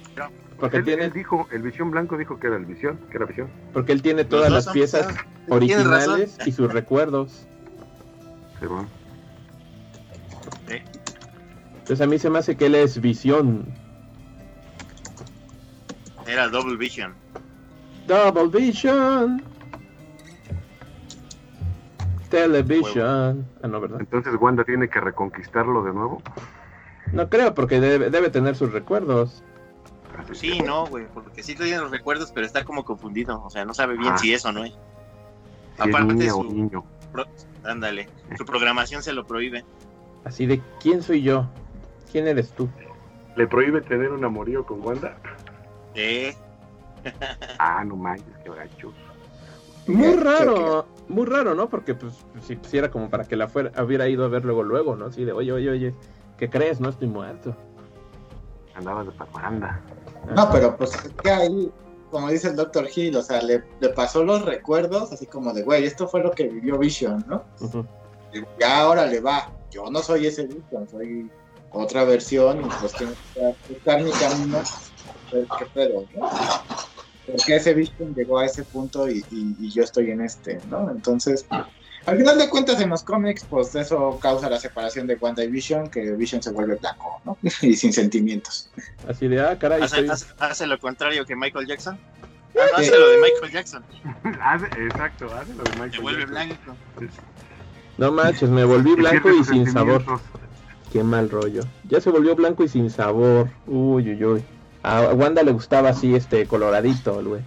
[0.58, 1.10] porque él, tiene...
[1.10, 3.48] dijo, el visión blanco dijo que era el visión, que era visión.
[3.72, 5.06] Porque él tiene todas las piezas
[5.48, 7.46] originales y sus recuerdos.
[8.60, 8.88] Sí, bueno.
[11.88, 13.64] Entonces a mí se me hace que él es visión.
[16.26, 17.14] Era Double Vision.
[18.06, 19.42] Double Vision.
[22.28, 23.46] Television.
[23.62, 24.00] Ah, no, ¿verdad?
[24.00, 26.20] Entonces Wanda tiene que reconquistarlo de nuevo.
[27.12, 29.42] No creo, porque debe, debe tener sus recuerdos.
[30.34, 33.74] Sí, no, güey, porque sí tiene los recuerdos, pero está como confundido, o sea, no
[33.74, 34.18] sabe bien ah.
[34.18, 34.74] si es o no es.
[35.78, 36.84] Aparte su niño.
[37.64, 39.64] ándale, su programación se lo prohíbe.
[40.24, 41.48] Así de, ¿quién soy yo?
[42.10, 42.68] ¿Quién eres tú?
[43.36, 45.16] ¿Le prohíbe tener un amorío con Wanda?
[45.94, 46.34] Eh.
[47.58, 48.92] ah, no manches, qué gacho.
[49.86, 51.70] Muy raro, muy raro, ¿no?
[51.70, 54.96] Porque pues si, era como para que la fuera, hubiera ido a ver luego, luego,
[54.96, 55.06] ¿no?
[55.06, 55.94] Así de, oye, oye, oye,
[56.36, 56.78] ¿qué crees?
[56.78, 57.56] No estoy muerto.
[58.78, 59.80] Andaba de parranda.
[60.34, 60.92] No, pero pues
[61.22, 61.70] que ahí,
[62.12, 62.88] como dice el Dr.
[62.94, 63.60] Hill, o sea, le,
[63.94, 67.44] pasó los recuerdos, así como de, güey, esto fue lo que vivió Vision, ¿no?
[68.32, 69.50] Y ya ahora le va.
[69.70, 71.28] Yo no soy ese Vision, soy
[71.72, 74.58] otra versión y pues tengo que buscar mi camino,
[75.32, 76.30] ver qué pedo, ¿no?
[77.26, 80.88] Porque ese Vision llegó a ese punto y, y yo estoy en este, ¿no?
[80.90, 81.46] Entonces,
[82.08, 85.48] al final de cuentas, en los cómics, pues eso causa la separación de Wanda y
[85.48, 87.36] Vision, que Vision se vuelve blanco, ¿no?
[87.62, 88.70] y sin sentimientos.
[89.06, 89.82] Así de, ah, caray.
[89.82, 91.98] Hace, lo contrario que Michael Jackson.
[92.56, 93.84] Ah, hace lo de Michael Jackson.
[94.84, 96.56] exacto, hace lo de Michael Se vuelve blanco.
[97.98, 100.02] No manches, me volví blanco y sin sabor.
[100.92, 101.62] Qué mal rollo.
[101.84, 103.48] Ya se volvió blanco y sin sabor.
[103.66, 104.44] Uy, uy, uy.
[104.82, 107.42] A Wanda le gustaba así, este, coloradito, güey.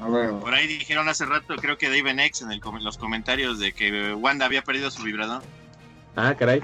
[0.00, 4.46] Por ahí dijeron hace rato, creo que David X en, los comentarios de que Wanda
[4.46, 5.42] había perdido su vibrador.
[6.16, 6.62] Ah, caray.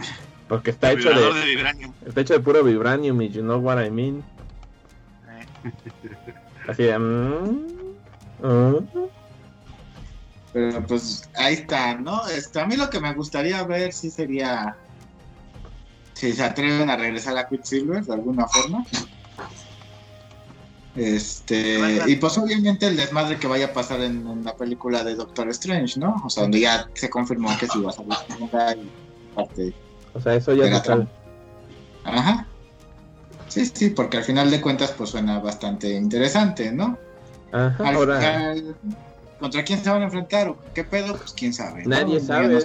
[0.48, 4.24] Porque está hecho de, Está hecho de puro vibranium y you know what I mean.
[5.28, 5.46] Eh.
[6.68, 6.98] Así de.
[6.98, 7.66] Mm,
[8.42, 9.08] mm".
[10.52, 12.26] Pero pues ahí está, ¿no?
[12.28, 14.76] Este, a mí lo que me gustaría ver sí sería
[16.14, 18.84] si se atreven a regresar a Quicksilver de alguna forma.
[20.96, 25.48] Este, y pues obviamente el desmadre que vaya a pasar en, la película de Doctor
[25.50, 26.22] Strange, ¿no?
[26.24, 29.74] O sea, donde ya se confirmó que sí va a salir y parte.
[30.14, 31.06] O sea, eso ya está.
[32.04, 32.46] Ajá.
[33.48, 36.98] Sí, sí, porque al final de cuentas pues suena bastante interesante, ¿no?
[37.52, 38.54] Ajá, ahora...
[39.38, 40.54] ¿Contra quién se van a enfrentar?
[40.74, 41.14] ¿Qué pedo?
[41.14, 41.84] Pues quién sabe.
[41.84, 42.64] Nadie sabe.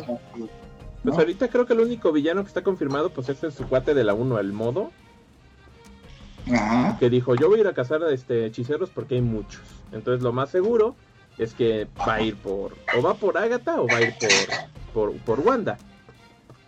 [1.03, 3.93] Pues ahorita creo que el único villano que está confirmado pues es el su cuate
[3.93, 4.91] de la 1, el modo
[6.99, 9.61] que dijo, yo voy a ir a cazar este, hechiceros porque hay muchos.
[9.91, 10.95] Entonces lo más seguro
[11.38, 14.30] es que va a ir por, o va por Agatha o va a ir por,
[14.93, 15.77] por, por Wanda.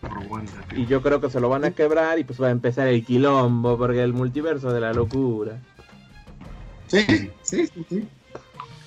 [0.01, 0.53] Por Wanda.
[0.75, 3.05] Y yo creo que se lo van a quebrar y pues va a empezar el
[3.05, 5.59] quilombo porque el multiverso de la locura.
[6.87, 7.05] Sí,
[7.41, 8.07] sí, sí, sí.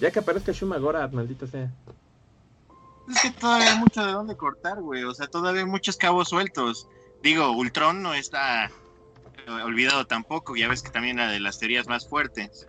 [0.00, 1.70] Ya que aparezca Shuma Gorath, maldita sea.
[3.08, 5.04] Es que todavía hay mucho de dónde cortar, güey.
[5.04, 6.88] O sea, todavía hay muchos cabos sueltos.
[7.22, 8.70] Digo, Ultron no está
[9.46, 10.56] olvidado tampoco.
[10.56, 12.66] Ya ves que también una de las teorías más fuertes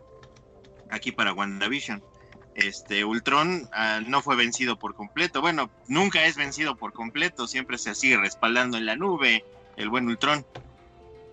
[0.90, 2.04] aquí para WandaVision.
[2.56, 5.42] Este, Ultron ah, no fue vencido por completo.
[5.42, 7.48] Bueno, nunca es vencido por completo.
[7.48, 9.46] Siempre se sigue respaldando en la nube
[9.76, 10.46] el buen Ultron.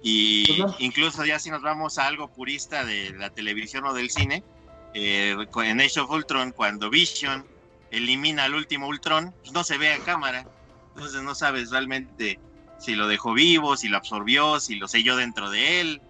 [0.03, 4.11] Y Pues incluso ya si nos vamos a algo purista de la televisión o del
[4.11, 4.45] cine,
[4.93, 7.47] eh, en Age of Ultron, cuando Vision
[7.91, 10.47] elimina al último Ultron, pues no se ve a cámara.
[10.95, 12.39] Entonces no sabes realmente
[12.85, 16.01] si lo dejó vivo, si lo absorbió, si lo selló dentro de él.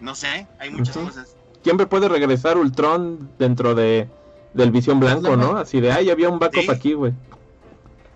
[0.00, 1.06] No sé, hay muchas Ujú.
[1.06, 1.34] cosas.
[1.62, 4.08] Siempre puede regresar Ultron dentro de
[4.54, 5.58] del Visión Blanco, ¿no?
[5.58, 6.70] Así de, ay, había un backup Sí.
[6.70, 7.12] aquí, güey.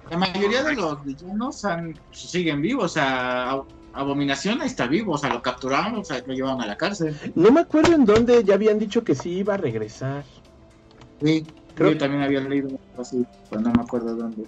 [0.08, 5.14] La mayoría de los villanos han- siguen vivos, o sea, Ab- Abominación ahí está vivo,
[5.14, 7.14] o sea, lo capturaron, o sea, lo llevaron a la cárcel.
[7.34, 10.24] No me acuerdo en dónde ya habían dicho que sí iba a regresar.
[11.22, 12.68] Sí, Creo- yo también había leído
[12.98, 14.44] así, pero no me acuerdo dónde.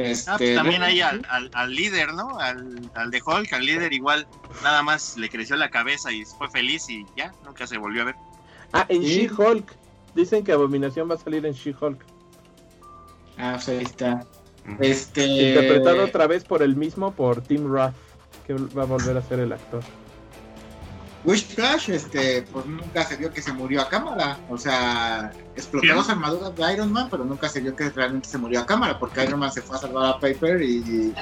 [0.00, 2.38] Este, Ah, pues también de- hay al, al- al líder, ¿no?
[2.38, 4.28] Al, al de Hulk, al líder igual,
[4.62, 8.04] nada más le creció la cabeza y fue feliz y ya, nunca se volvió a
[8.06, 8.14] ver.
[8.72, 9.26] Ah, en Sí.
[9.28, 9.74] She-Hulk.
[10.14, 12.00] Dicen que Abominación va a salir en She-Hulk.
[13.38, 14.24] Ah, pues ahí está.
[14.80, 15.24] Este...
[15.26, 17.94] Interpretado otra vez por el mismo, por Tim Roth,
[18.46, 19.82] que va a volver a ser el actor.
[21.28, 24.38] Wish Flash, este, pues nunca se vio que se murió a cámara.
[24.48, 28.38] O sea, explotó las armaduras de Iron Man, pero nunca se vio que realmente se
[28.38, 31.12] murió a cámara, porque Iron Man se fue a salvar a Piper y,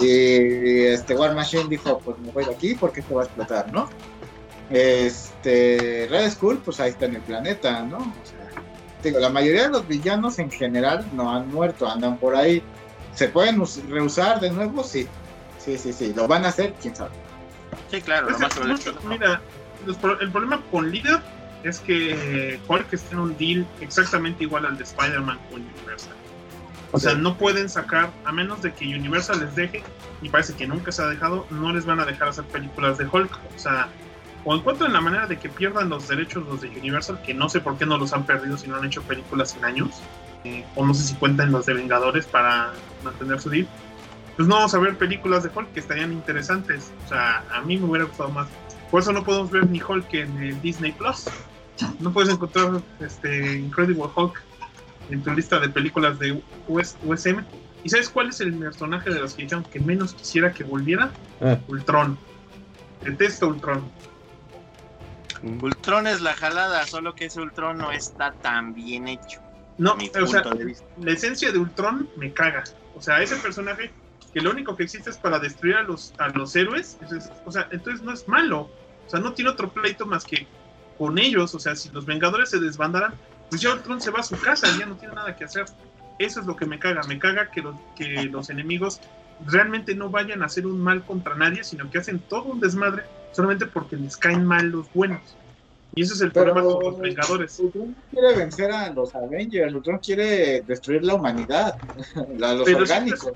[0.00, 3.72] y este War Machine dijo, pues me voy de aquí porque esto va a explotar,
[3.72, 3.88] ¿no?
[4.70, 7.98] Este, Red Skull, pues ahí está en el planeta, ¿no?
[7.98, 8.62] O sea,
[9.02, 12.62] digo, la mayoría de los villanos en general no han muerto, andan por ahí.
[13.14, 14.82] ¿Se pueden us- reusar de nuevo?
[14.82, 15.06] Sí.
[15.64, 16.12] Sí, sí, sí.
[16.14, 16.74] ¿Lo van a hacer?
[16.80, 17.10] ¿Quién sabe?
[17.90, 19.10] Sí, claro, lo más que probable es que mucho- no.
[19.10, 19.40] mira,
[20.20, 21.20] el problema con Líder
[21.62, 26.14] es que Hulk está en un deal exactamente igual al de Spider-Man con Universal.
[26.92, 29.82] O sea, no pueden sacar, a menos de que Universal les deje,
[30.22, 33.06] y parece que nunca se ha dejado, no les van a dejar hacer películas de
[33.10, 33.38] Hulk.
[33.54, 33.88] O sea,
[34.44, 37.60] o encuentran la manera de que pierdan los derechos los de Universal, que no sé
[37.60, 40.00] por qué no los han perdido si no han hecho películas en años,
[40.44, 42.72] eh, o no sé si cuentan los de Vengadores para
[43.02, 43.66] mantener su deal.
[44.36, 46.92] Pues no vamos a ver películas de Hulk que estarían interesantes.
[47.06, 48.48] O sea, a mí me hubiera gustado más.
[48.90, 51.24] Por eso no podemos ver ni Hulk en el Disney Plus.
[52.00, 54.42] No puedes encontrar este Incredible Hulk
[55.10, 57.44] en tu lista de películas de US USM.
[57.82, 61.10] ¿Y sabes cuál es el personaje de los que dijeron que menos quisiera que volviera?
[61.40, 62.18] Ah, Ultron.
[63.02, 63.88] Detesto Ultron.
[65.62, 69.40] Ultron es la jalada, solo que ese Ultron no está tan bien hecho.
[69.78, 70.42] No, o sea,
[71.00, 72.64] la esencia de Ultron me caga.
[72.96, 73.92] O sea, ese personaje
[74.36, 76.98] que lo único que existe es para destruir a los, a los héroes.
[77.00, 78.68] eso es- o sea, entonces no es malo.
[79.06, 80.46] O sea, no tiene otro pleito más que
[80.98, 81.54] con ellos.
[81.54, 83.14] O sea, si los Vengadores se desbandaran,
[83.48, 85.64] pues ya Ultron se va a su casa, ya no tiene nada que hacer.
[86.18, 87.00] Eso es lo que me caga.
[87.08, 89.00] Me caga que los, que los enemigos
[89.46, 93.04] realmente no vayan a hacer un mal contra nadie, sino que hacen todo un desmadre
[93.32, 95.34] solamente porque les caen mal los buenos.
[95.98, 97.58] Y ese es el Pero- problema con los Vengadores.
[97.58, 101.78] Ultron no quiere vencer a los Avengers, Ultron quiere destruir la humanidad,
[102.42, 103.32] a los Pero orgánicos.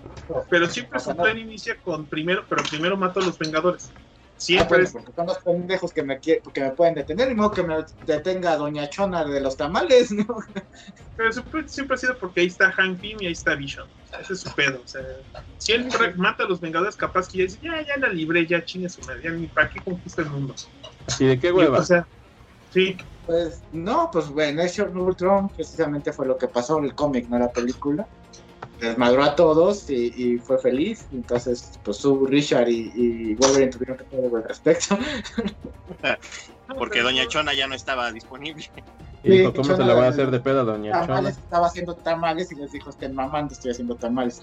[0.51, 3.91] Pero siempre su plan inicia con primero, pero primero mato a los Vengadores.
[3.97, 4.01] Ah,
[4.37, 7.51] Siempre bueno, es, porque son los pendejos que me, que me pueden detener, y modo
[7.51, 7.77] que me
[8.07, 10.25] detenga Doña Chona de los tamales, ¿no?
[11.17, 13.87] pero siempre, siempre ha sido porque ahí está Hank Pym y ahí está Vision.
[14.19, 14.81] Ese es su pedo.
[14.83, 15.03] O sea,
[15.59, 18.63] si él mata a los Vengadores, capaz que ya dice, ya, ya la libré, ya
[18.65, 20.55] chingue su madre, ya ni para qué conquista el mundo.
[21.07, 21.79] así de qué Y, hueva.
[21.79, 22.07] o sea,
[22.71, 26.95] sí, Pues no, pues bueno, Age of Ultron precisamente fue lo que pasó en el
[26.95, 28.07] cómic, no la película.
[28.81, 31.07] Desmadró a todos y, y fue feliz.
[31.13, 34.99] Entonces, pues su Richard y, y Wolverine tuvieron que hacer algo al respecto.
[36.79, 38.65] Porque Doña Chona ya no estaba disponible.
[39.23, 41.45] y dijo, sí, ¿cómo se la va a hacer de pedo a Doña Tamales Chona?
[41.45, 44.43] estaba haciendo tamales y les dijo, estén mamando, estoy haciendo tamales.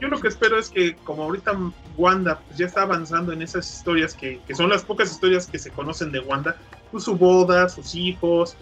[0.00, 1.58] yo lo que espero es que como ahorita
[1.96, 5.58] Wanda pues, ya está avanzando en esas historias que, que son las pocas historias que
[5.58, 6.56] se conocen de Wanda,
[6.96, 8.56] su boda, sus hijos,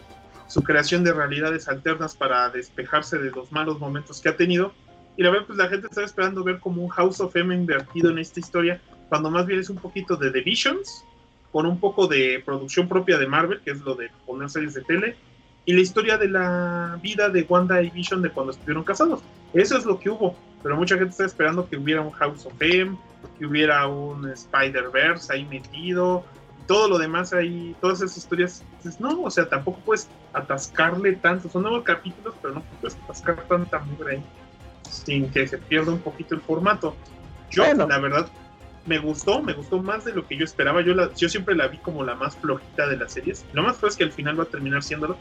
[0.49, 4.73] su creación de realidades alternas para despejarse de los malos momentos que ha tenido.
[5.17, 8.11] Y la verdad, pues la gente está esperando ver como un House of M invertido
[8.11, 11.05] en esta historia, cuando más bien es un poquito de The Visions,
[11.53, 14.83] con un poco de producción propia de Marvel, que es lo de poner series de
[14.83, 15.17] tele,
[15.65, 19.21] y la historia de la vida de Wanda y Vision de cuando estuvieron casados.
[19.55, 22.53] Eso es lo que hubo, pero mucha gente está esperando que hubiera un House of
[22.61, 22.97] M,
[23.39, 26.25] que hubiera un Spider-Verse ahí metido,
[26.67, 31.49] todo lo demás ahí, todas esas historias, dices, no, o sea, tampoco puedes atascarle tanto,
[31.49, 34.25] son nuevos capítulos, pero no puedes atascar tanta mugre ahí,
[34.89, 36.95] sin que se pierda un poquito el formato.
[37.51, 37.87] Yo, Bueno.
[37.87, 38.29] la verdad,
[38.87, 41.69] me gustó, me gustó más de lo que yo esperaba, yo, la, yo siempre la
[41.69, 44.39] vi como la más flojita de las series, lo más fue es que al final
[44.39, 45.17] va a terminar siéndolo,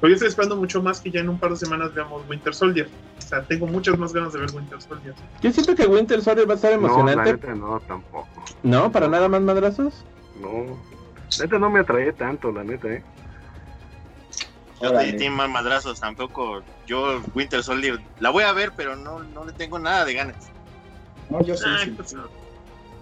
[0.00, 2.54] pero yo estoy esperando mucho más que ya en un par de semanas veamos Winter
[2.54, 2.88] Soldier,
[3.18, 5.14] o sea, tengo muchas más ganas de ver Winter Soldier.
[5.42, 7.32] Yo siento que Winter Soldier va a estar No, la emocionante.
[7.32, 8.28] neta no, tampoco.
[8.62, 10.04] No, para nada más madrazos.
[10.40, 10.78] No.
[11.38, 13.02] Neta no me atrae tanto, la neta, ¿eh?
[14.80, 16.62] Yo de Team Madrazos tampoco.
[16.86, 20.48] Yo, Winter Soldier, la voy a ver, pero no, no le tengo nada de ganas.
[21.28, 21.90] No, yo sí, Ay, sí.
[21.90, 22.14] pues,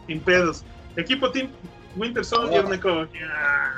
[0.07, 0.65] sin pedos.
[0.97, 1.51] Equipo Team
[1.97, 2.69] Winter Soldier Ah.
[2.69, 3.75] me como ah,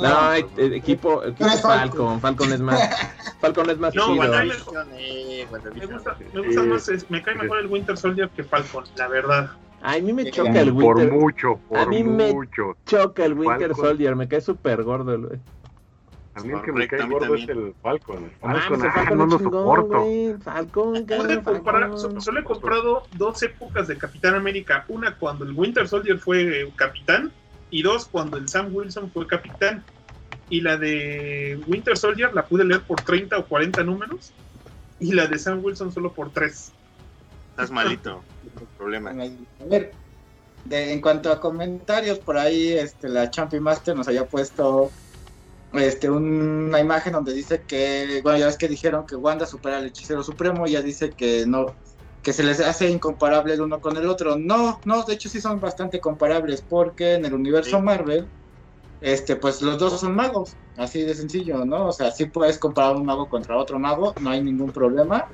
[0.00, 2.20] No, hay- eh, equipo, equipo Falcon.
[2.20, 2.80] Falcon es más.
[3.40, 4.16] Falcon es más No, chido.
[4.16, 8.44] bueno, WandaVision, eh, me gusta, me más, es- me cae mejor el Winter Soldier que
[8.44, 9.50] Falcon, la verdad.
[9.86, 11.12] A mí me choca el Por Winter.
[11.12, 12.74] mucho, por mí me- mucho.
[12.86, 13.84] Choca el Winter Falcon.
[13.84, 15.12] Soldier, me cae súper gordo.
[15.14, 15.40] el-
[16.36, 18.24] A mí el que me Correcto, a cae mí gordo es el Falcon.
[18.24, 18.60] El Ah,
[18.94, 20.00] Falcon, no lo chingón, soporto.
[20.00, 20.34] güey.
[20.42, 21.06] Falcon,
[21.44, 21.90] comparar,
[22.20, 24.84] solo he comprado dos épocas de Capitán América.
[24.88, 27.30] Una cuando el Winter Soldier fue eh, capitán
[27.70, 29.84] y dos cuando el Sam Wilson fue capitán.
[30.50, 34.32] Y la de Winter Soldier la pude leer por 30 o 40 números
[34.98, 36.72] y la de Sam Wilson solo por 3.
[37.50, 38.22] Estás malito.
[38.76, 39.10] Problema.
[39.10, 39.96] A ver,
[40.64, 44.92] de- en cuanto a comentarios, por ahí este, la Champion Master nos había puesto
[45.72, 49.86] este, una imagen donde dice que, bueno, ya ves que dijeron que Wanda supera al
[49.86, 51.76] hechicero supremo, ya dice que no,
[52.22, 54.36] que se les hace incomparable el uno con el otro.
[54.38, 57.82] No, no, de hecho sí son bastante comparables, porque en el universo Sí.
[57.84, 58.30] Marvel,
[59.00, 61.88] este, pues los dos son magos, así de sencillo, ¿no?
[61.88, 65.24] O sea, sí puedes comparar un mago contra otro mago, no hay ningún problema.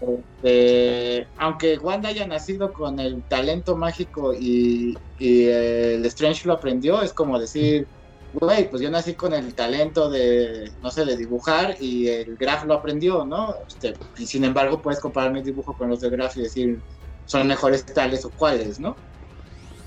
[0.00, 7.02] Este, aunque Wanda haya nacido con el talento mágico y, y el Strange lo aprendió,
[7.02, 7.88] es como decir,
[8.32, 12.64] güey, pues yo nací con el talento de, no sé, de dibujar y el Graf
[12.64, 13.54] lo aprendió, ¿no?
[13.66, 16.78] Este, y sin embargo puedes comparar mi dibujo con los de Graf y decir,
[17.24, 18.96] son mejores tales o cuales, ¿no?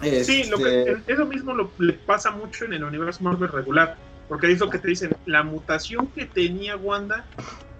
[0.01, 3.97] Sí, lo Este, que, eso mismo lo, le pasa mucho en el universo Marvel regular,
[4.27, 7.27] porque es lo que te dicen, la mutación que tenía Wanda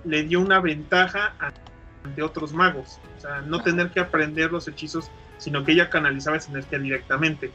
[0.03, 1.53] le dio una ventaja a-
[2.03, 6.37] ante otros magos, o sea, no tener que aprender los hechizos, sino que ella canalizaba
[6.37, 7.51] esa energía directamente.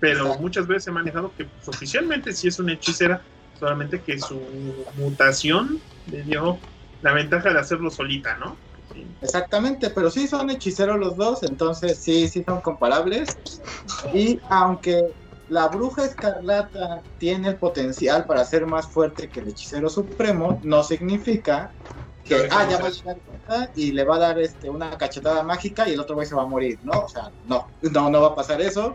[0.00, 3.22] Pero muchas veces he manejado que pues, oficialmente sí es una hechicera,
[3.58, 4.40] solamente que su
[4.96, 5.80] mutación
[6.10, 6.58] le dio
[7.02, 8.56] la ventaja de hacerlo solita, ¿no?
[8.92, 9.06] Sí.
[9.20, 13.38] Exactamente, pero sí son hechiceros los dos, entonces sí, sí son comparables.
[14.12, 15.00] Y aunque
[15.48, 20.82] la bruja escarlata tiene el potencial para ser más fuerte que el hechicero supremo, no
[20.82, 21.72] significa
[22.24, 23.18] que, ah, ya va a llegar
[23.74, 26.42] y le va a dar este, una cachetada mágica y el otro güey se va
[26.42, 26.92] a morir, ¿no?
[27.00, 28.94] O sea, no, no, no va a pasar eso.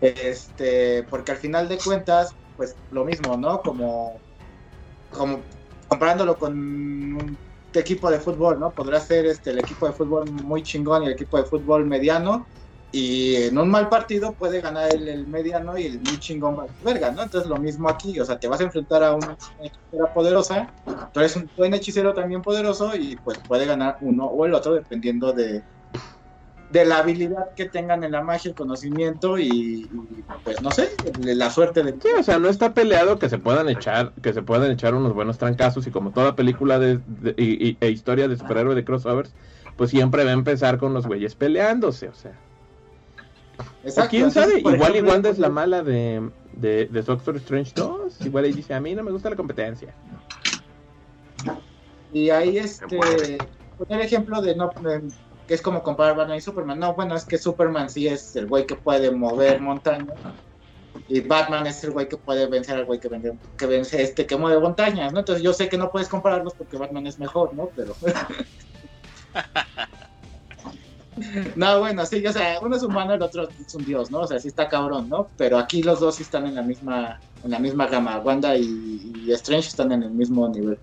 [0.00, 3.62] Este, porque al final de cuentas, pues lo mismo, ¿no?
[3.62, 4.20] Como,
[5.10, 5.40] como
[5.88, 7.38] comparándolo con un
[7.72, 8.70] equipo de fútbol, ¿no?
[8.70, 12.46] Podrá ser este, el equipo de fútbol muy chingón y el equipo de fútbol mediano.
[12.94, 17.10] Y en un mal partido puede ganar el, el mediano y el muy chingón verga,
[17.10, 17.22] ¿no?
[17.22, 20.74] Entonces lo mismo aquí, o sea, te vas a enfrentar a una hechicera poderosa,
[21.12, 24.74] tú eres un buen hechicero también poderoso y pues puede ganar uno o el otro
[24.74, 25.64] dependiendo de,
[26.68, 29.90] de la habilidad que tengan en la magia, el conocimiento y,
[30.42, 31.92] pues no sé, la suerte de...
[31.92, 35.12] Sí, o sea, no está peleado que se puedan echar, que se puedan echar unos
[35.12, 38.84] buenos trancazos y como toda película de, de- y- y- e historia de superhéroe de
[38.84, 39.34] crossovers,
[39.76, 42.42] pues siempre va a empezar con los güeyes peleándose, o sea.
[43.84, 47.72] Exacto, quién sabe, igual y ejemplo, Wanda es la mala de, de, de Doctor Strange
[47.74, 49.94] 2, igual ahí dice, a mí no me gusta la competencia.
[52.12, 53.38] Y ahí, este,
[53.78, 54.70] poner ejemplo de no,
[55.48, 56.78] que es como comparar Batman y Superman.
[56.78, 60.16] No, bueno, es que Superman sí es el güey que puede mover montañas.
[61.08, 64.26] Y Batman es el güey que puede vencer al güey que, vende- que vence este
[64.26, 65.20] que mueve montañas, ¿no?
[65.20, 67.68] Entonces yo sé que no puedes compararlos porque Batman es mejor, ¿no?
[67.74, 67.96] Pero.
[71.56, 74.20] no, bueno, sí, o sea, uno es humano, el otro es un dios, ¿no?
[74.20, 75.28] O sea, sí está cabrón, ¿no?
[75.36, 78.18] Pero aquí los dos sí están en la misma, en la misma gama.
[78.18, 80.78] Wanda y, y Strange están en el mismo nivel.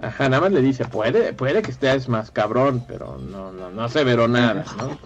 [0.00, 3.84] Ajá, nada más le dice, puede, puede que estés más cabrón, pero no, no, no
[3.84, 4.98] aseveró nada, ¿no?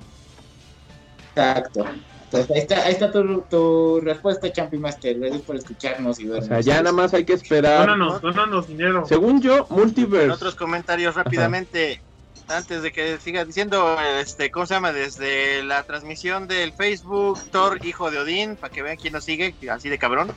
[1.34, 1.84] Exacto.
[2.24, 5.18] Entonces, ahí está, ahí está tu, tu respuesta, Champi Master.
[5.18, 6.48] Gracias por escucharnos y O vernos.
[6.48, 7.80] sea, ya nada más hay que esperar.
[7.86, 9.04] Dónanos, dónanos dinero.
[9.06, 10.30] Según yo, En Multiverse.
[10.32, 12.02] otros comentarios rápidamente,
[12.48, 14.93] antes de que siga diciendo, este, ¿cómo se llama?
[14.93, 19.55] Desde la transmisión del Facebook, Thor, hijo de Odín, para que vean quién nos sigue,
[19.70, 20.32] así de cabrón,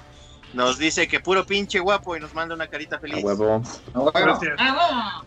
[0.53, 3.23] nos dice que puro pinche guapo y nos manda una carita A feliz.
[3.23, 3.61] huevo.
[3.93, 4.11] Ah, bueno.
[4.13, 4.55] Gracias.
[4.57, 5.21] Ah,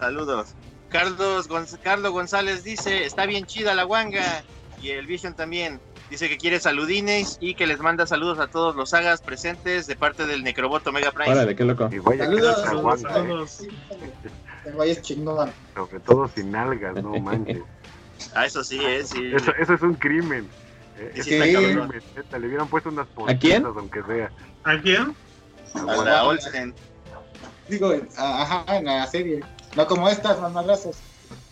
[0.00, 0.48] Saludos.
[0.88, 4.42] Carlos Gonz- Carlos González dice, está bien chida la guanga.
[4.82, 5.80] Y el Vision también.
[6.10, 9.96] Dice que quiere saludines y que les manda saludos a todos los sagas presentes de
[9.96, 11.32] parte del Necroboto Mega Prime.
[11.32, 11.88] Órale, qué loco.
[11.90, 13.68] Y vaya que Saludos, no se Saludos a ¿eh?
[14.64, 15.52] El güey es chingón.
[15.74, 17.62] sobre todo sin algas, no manches.
[18.36, 19.32] Ah, eso sí, eh, sí.
[19.34, 20.48] Eso, eso es un crimen.
[20.96, 21.88] Eh, Sí, es un crimen,
[22.40, 23.62] le hubieran puesto unas ¿A quién?
[23.62, 24.32] pollitas, aunque sea.
[24.62, 25.16] ¿A quién?
[25.88, 26.74] A la Olsen.
[27.68, 29.42] Digo, ajá, en la serie.
[29.76, 31.02] No como estas, mamadrazos.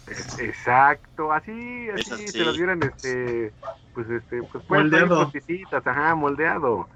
[0.06, 3.52] Es- Exacto, así, así se las hubieran, este,
[3.94, 5.24] pues, este, pues, Moldeado.
[5.24, 6.88] cortecitas, ajá, moldeado.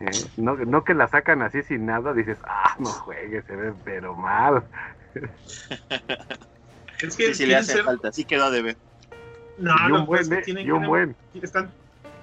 [0.00, 3.72] Eh, No, no que la sacan así sin nada, dices, ah, no juegues, se ve
[3.84, 4.64] pero mal.
[7.00, 8.12] Es que Sí, sí le hace ser- falta.
[8.12, 8.76] Sí quedó de ver.
[9.58, 11.16] No, y lo un que buen, pasa es eh, que tienen y un que- buen.
[11.42, 11.70] están,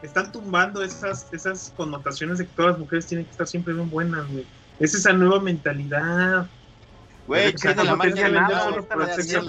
[0.02, 3.90] están tumbando esas, esas connotaciones de que todas las mujeres tienen que estar siempre bien
[3.90, 4.46] buenas, güey.
[4.80, 6.48] Es esa nueva mentalidad.
[7.28, 9.42] Güey, O sea, tiene la tampoco máquina tenía nada, solo por el sexo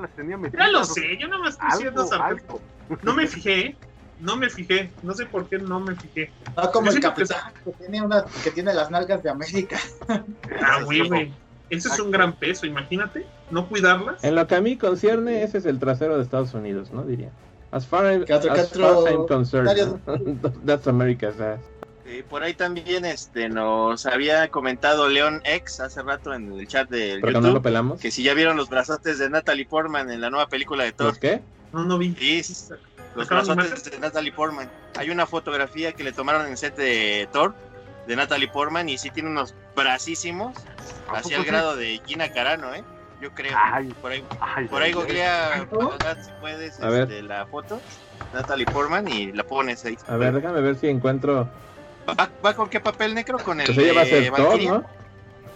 [0.00, 0.66] las tenía metidas.
[0.66, 2.60] Ya lo sé, yo nada más estoy diciendo Algo, esa- algo.
[3.02, 3.76] No me fijé,
[4.20, 6.30] no me fijé, no sé por qué no me fijé.
[6.56, 9.78] No como Yo el que capitán que tiene, una, que tiene las nalgas de América.
[10.08, 11.32] Ah, güey, güey.
[11.70, 14.22] Ese es un gran peso, imagínate, no cuidarlas.
[14.24, 17.02] En lo que a mí concierne, ese es el trasero de Estados Unidos, ¿no?
[17.02, 17.30] Diría.
[17.70, 20.00] As far, as, ¿Qué otro- qué as far as I'm concerned,
[20.64, 21.60] that's America's ass.
[22.06, 26.88] Eh, por ahí también este nos había comentado León X hace rato en el chat
[26.88, 28.00] de ¿Por qué no lo YouTube pelamos?
[28.00, 31.08] que si ya vieron los brazotes de Natalie Portman en la nueva película de Thor.
[31.08, 31.42] ¿Los qué?
[31.74, 32.14] No, no vi.
[32.18, 32.54] Sí, sí,
[33.14, 34.70] los ¿Sacaron brazotes de Natalie Portman.
[34.96, 37.54] Hay una fotografía que le tomaron en el set de Thor
[38.08, 40.56] de Natalie Portman y sí tiene unos bracísimos
[41.08, 42.82] ¿A hacia el grado de Gina Carano, ¿eh?
[43.20, 43.52] Yo creo.
[43.54, 45.66] Ay, por ahí, ay, por ahí googlea
[46.22, 47.02] si puedes A ver.
[47.02, 47.80] este, la foto
[48.32, 49.98] Natalie Portman y la pones ahí.
[50.08, 51.48] A ver, déjame ver si encuentro.
[52.08, 53.38] ¿Va, va con qué papel negro?
[53.38, 54.62] Con el Pues ella va a ser Thor?
[54.62, 54.84] ¿no?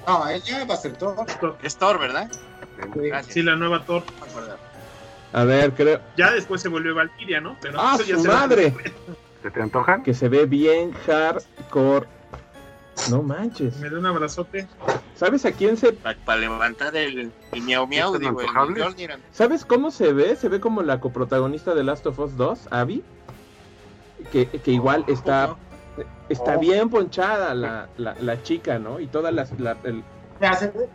[0.07, 1.24] No, ella va a ser todo.
[1.62, 2.31] Es Thor, ¿verdad?
[2.95, 3.33] Gracias.
[3.33, 4.03] Sí, la nueva Thor.
[5.33, 6.01] A ver, creo.
[6.19, 7.57] Ya después se volvió Valkyria, ¿no?
[7.62, 8.74] Pero ¡Ah, ya su madre!
[9.43, 10.03] ¿Se te antojan?
[10.03, 12.07] Que se ve bien hardcore.
[13.10, 13.78] No manches.
[13.78, 14.66] Me da un abrazote.
[15.16, 18.31] ¿Sabes a quién se Para levantar el, el miau miau, ¿Están
[18.74, 19.10] digo, el.
[19.32, 20.36] ¿Sabes cómo se ve?
[20.36, 23.02] Se ve como la coprotagonista de Last of Us 2, Abby.
[24.31, 25.56] Que, que igual está,
[26.28, 26.60] está Oh.
[26.60, 29.01] bien ponchada la, la, la chica, ¿no?
[29.01, 29.59] Y todas las.
[29.59, 30.05] la- el-
[30.59, 30.89] se ve.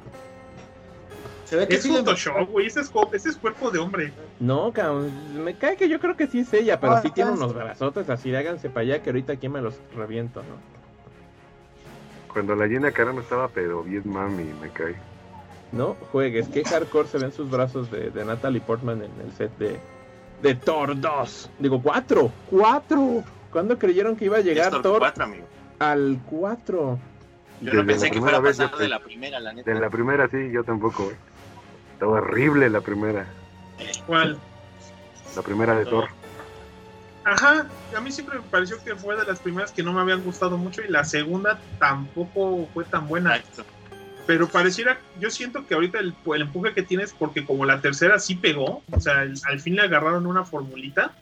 [1.46, 2.68] Se ve que Es Photoshop, güey.
[2.68, 4.14] Ese es, ese es cuerpo de hombre.
[4.40, 5.12] No, cabrón,
[5.44, 8.10] me cae que yo creo que sí es ella, pero Ah, sí tiene unos brazotes
[8.10, 10.78] así, háganse para allá que ahorita aquí me los reviento, ¿no?
[12.38, 14.96] Cuando la Gina Carano estaba, pero bien mami, me cae.
[15.72, 19.50] No juegues, qué hardcore se ven sus brazos de, de Natalie Portman en el set
[19.58, 19.80] de,
[20.44, 21.50] de Thor 2.
[21.58, 23.24] Digo, 4, 4.
[23.52, 25.46] ¿Cuándo creyeron que iba a llegar Thor Thor 4, amigo.
[25.80, 26.80] al 4?
[26.80, 27.00] Yo
[27.60, 29.74] Desde no pensé que fuera vez yo pasar de la primera, la neta.
[29.74, 31.16] De la primera sí, yo tampoco, güey.
[31.94, 33.26] Estaba horrible la primera.
[34.06, 34.38] ¿Cuál?
[35.36, 36.08] La primera de Thor.
[37.28, 40.24] Ajá, a mí siempre me pareció que fue de las primeras que no me habían
[40.24, 43.44] gustado mucho y la segunda tampoco fue tan buena.
[44.26, 48.18] Pero pareciera, yo siento que ahorita el, el empuje que tienes, porque como la tercera
[48.20, 51.14] sí pegó, o sea, el- al fin le agarraron una formulita,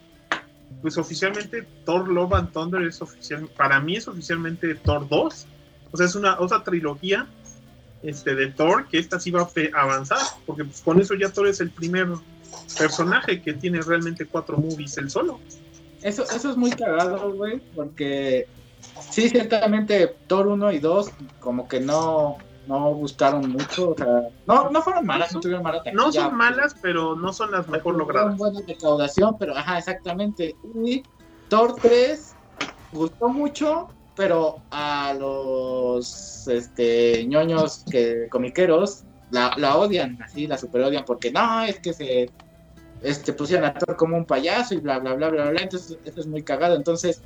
[0.83, 5.47] pues oficialmente Thor Love and Thunder es oficial, para mí es oficialmente Thor 2.
[5.91, 7.25] O sea, es una otra trilogía
[8.03, 11.47] este, de Thor que esta sí va a avanzar, porque pues, con eso ya Thor
[11.47, 12.09] es el primer
[12.77, 15.39] personaje que tiene realmente cuatro movies el solo.
[16.05, 18.47] Eso, eso es muy cagado, güey, porque
[19.09, 21.09] sí, ciertamente Thor 1 y 2
[21.39, 22.37] como que no,
[22.67, 26.75] no gustaron mucho, o sea, no, no fueron malas, no tuvieron mala No son malas,
[26.79, 28.37] pero no son las mejor logradas.
[28.37, 30.55] Buena recaudación, pero ajá, exactamente.
[30.85, 31.01] Y
[31.49, 32.35] Thor 3
[32.93, 40.83] gustó mucho, pero a los este ñoños que comiqueros la, la odian, así la super
[40.83, 42.29] odian, porque no, es que se
[43.05, 46.19] este pusieron a Thor como un payaso y bla bla bla bla bla, entonces eso
[46.19, 46.75] es muy cagado.
[46.75, 47.21] Entonces,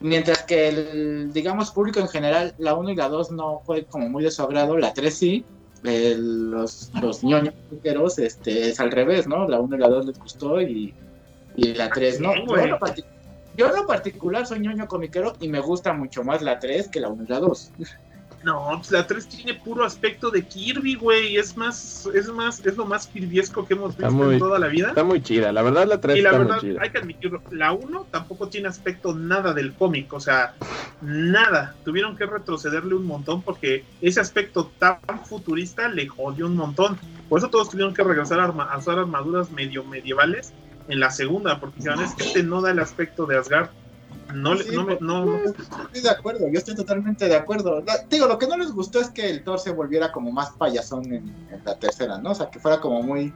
[0.00, 4.08] mientras que el digamos público en general, la 1 y la 2 no fue como
[4.08, 5.44] muy de su agrado, la 3 sí.
[5.82, 9.48] el- los, los ñoños comiqueros, este, es al revés, ¿no?
[9.48, 10.94] La 1 y la 2 les gustó y,
[11.56, 12.32] y la 3 no.
[12.34, 12.78] Sí, Yo en, lo
[13.56, 17.00] yo en lo particular soy ñoño comiquero y me gusta mucho más la 3 que
[17.00, 17.72] la 1 y la 2.
[18.42, 21.36] No, pues la 3 tiene puro aspecto de Kirby, güey.
[21.36, 24.58] Es más, es más, es lo más kirbyesco que hemos Está visto muy- en toda
[24.58, 24.88] la vida.
[24.88, 26.82] Está muy chida, la verdad la 3 Y la está verdad, muy chida.
[26.82, 30.54] hay que admitirlo, la 1 tampoco tiene aspecto nada del cómic, o sea,
[31.02, 31.74] nada.
[31.84, 36.98] Tuvieron que retrocederle un montón porque ese aspecto tan futurista le jodió un montón.
[37.28, 40.52] Por eso todos tuvieron que regresar a, arma- a usar armaduras medio medievales
[40.88, 43.68] en la segunda, porque dijeron, es que este no da el aspecto de Asgard.
[44.34, 47.36] No, le- Sí, no, me- pues, no, no- Estoy de acuerdo, yo estoy totalmente de
[47.36, 47.80] acuerdo.
[47.82, 50.50] La- digo, lo que no les gustó es que el Thor se volviera como más
[50.58, 52.30] payasón en, en la tercera, ¿no?
[52.30, 53.32] O sea, que fuera como muy,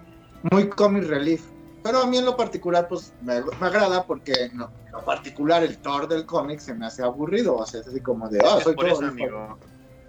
[0.50, 1.44] muy comic relief.
[1.82, 5.62] Pero a mí en lo particular, pues me, me agrada porque no, en lo particular
[5.62, 7.56] el Thor del cómic se me hace aburrido.
[7.56, 8.92] O sea, es así como de, ah, soy por Thor.
[8.94, 9.58] eso, amigo.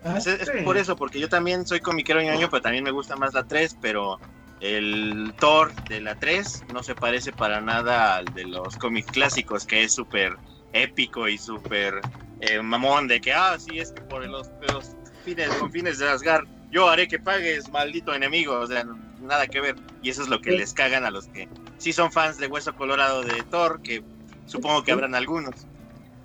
[0.04, 0.64] Ah, Es, es Sí.
[0.64, 3.76] por eso, porque yo también soy comiquero ñoño, pero también me gusta más la 3,
[3.82, 4.20] pero
[4.62, 9.66] el Thor de la 3 no se parece para nada al de los cómics clásicos,
[9.66, 10.38] que es súper
[10.76, 12.02] épico y súper
[12.42, 14.92] eh, mamón, de que, ah, sí, es que por los, los
[15.24, 18.86] fines, con fines de Asgard, yo haré que pagues, maldito enemigo, o sea,
[19.22, 19.76] nada que ver.
[20.02, 20.58] Y eso es lo que Sí.
[20.58, 21.48] les cagan a los que
[21.78, 24.04] sí son fans de Hueso Colorado de Thor, que
[24.46, 25.66] supongo que habrán algunos.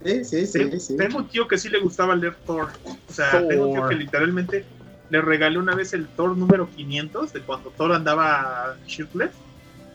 [0.05, 0.97] Sí, sí, sí, Tengo- sí.
[0.97, 2.71] Tengo un tío que sí le gustaba leer Thor.
[2.85, 3.49] O sea, Thor.
[3.49, 4.65] tengo un tío que literalmente
[5.11, 9.31] le regalé una vez el Thor número 500, de cuando Thor andaba shirtless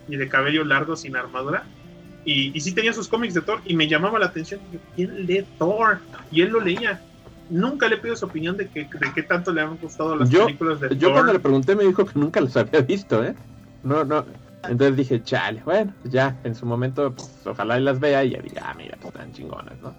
[0.07, 1.65] y de cabello largo sin armadura.
[2.25, 4.59] Y, y sí tenía sus cómics de Thor y me llamaba la atención.
[4.95, 5.99] ¿Quién lee Thor?
[6.31, 6.99] Y él lo leía.
[7.49, 10.45] Nunca le pido su opinión de, que, de qué tanto le han gustado las Yo-
[10.47, 11.13] películas de Yo Thor.
[11.13, 13.35] cuando le pregunté me dijo que nunca los había visto, ¿eh?
[13.83, 14.25] No, no.
[14.67, 18.31] Entonces dije, chale, bueno, pues ya, en su momento, pues, ojalá y las vea y
[18.31, 19.93] ya diga, ah, mira, pues, están chingonas, ¿no?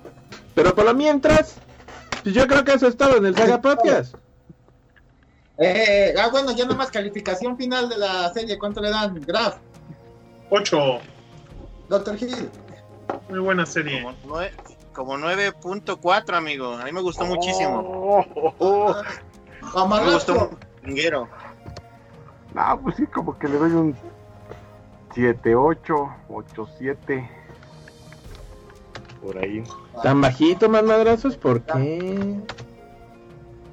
[0.57, 1.59] Pero por lo mientras,
[2.25, 4.17] pues, yo creo que eso es todo en el Saga Podcast.
[5.59, 8.59] Eh, ah, bueno, ya nomás calificación final de la serie.
[8.59, 9.15] ¿Cuánto le dan?
[9.25, 9.57] Graf,
[10.51, 10.99] 8.
[11.89, 12.51] Doctor Hill.
[13.29, 14.03] Muy buena serie.
[14.03, 14.53] Como, nue-
[14.93, 16.75] como 9.4, amigo.
[16.75, 17.81] A mí me gustó muchísimo.
[17.81, 18.95] Oh, oh, oh.
[19.63, 20.51] Ah, Me gustó
[20.85, 21.29] un.
[22.55, 23.97] No, pues sí, como que le doy un
[25.15, 27.31] 7, 8, 8, 7.
[29.21, 29.63] Por ahí.
[30.03, 31.37] ¿Tan bajito, más madrazos?
[31.37, 32.37] ¿Por qué?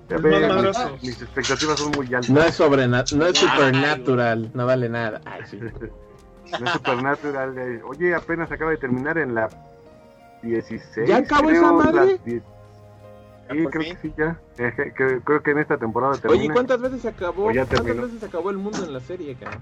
[0.09, 2.29] Ya Es ves, más mis, expectativas son muy altas.
[2.29, 5.21] No es sobrenatural, no es supernatural, no vale nada.
[5.25, 5.59] Ay, sí.
[6.59, 7.81] No es Supernatural.
[7.85, 9.49] Oye, apenas acaba de terminar en la
[10.41, 11.07] 16.
[11.07, 11.93] ¿Ya acabó creo, esa madre?
[12.11, 12.43] las 10.
[12.43, 13.95] ¿Ya Sí, creo fin?
[13.95, 14.39] que sí, ya.
[14.57, 16.43] Eh, que- que- creo que en esta temporada termina.
[16.43, 17.51] Oye, ¿cuántas veces se acabó?
[17.51, 18.03] Ya ¿Cuántas terminó.
[18.03, 19.57] veces se acabó el mundo en la serie, cara?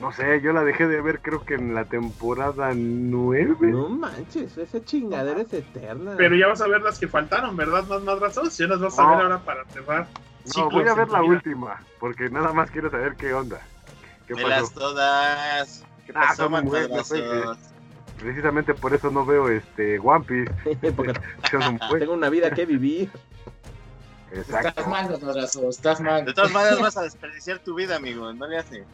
[0.00, 3.68] No sé, yo la dejé de ver creo que en la temporada 9.
[3.70, 6.14] No manches, esa chingadera es eterna.
[6.16, 7.84] Pero ya vas a ver las que faltaron, ¿verdad?
[7.86, 8.58] Más madrazos.
[8.58, 9.10] Ya las vas a No.
[9.10, 10.08] ver ahora para cerrar.
[10.56, 11.30] No, voy a ver la vida.
[11.34, 13.60] última, porque nada más quiero saber qué onda.
[14.26, 14.74] ¿Qué Velas pasó?
[14.80, 15.84] todas.
[16.06, 17.58] ¿Qué Ah, pasó, matadrazos?
[18.18, 20.52] Precisamente por eso no veo este One Piece.
[20.96, 23.10] Porque que son muy- tengo una vida que vivir.
[24.30, 24.86] Estás Exacto.
[24.90, 25.68] mal, Mamarracho.
[25.68, 26.24] Estás mal.
[26.24, 28.32] De todas maneras vas a desperdiciar tu vida, amigo.
[28.32, 28.84] No le hace.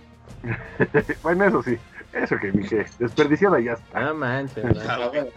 [1.22, 1.78] bueno, eso sí.
[2.12, 2.86] Eso que dije.
[2.98, 4.08] Desperdiciada ya está.
[4.08, 4.64] Ah, manches.
[4.74, 4.80] ¿no?
[4.90, 5.32] A ver,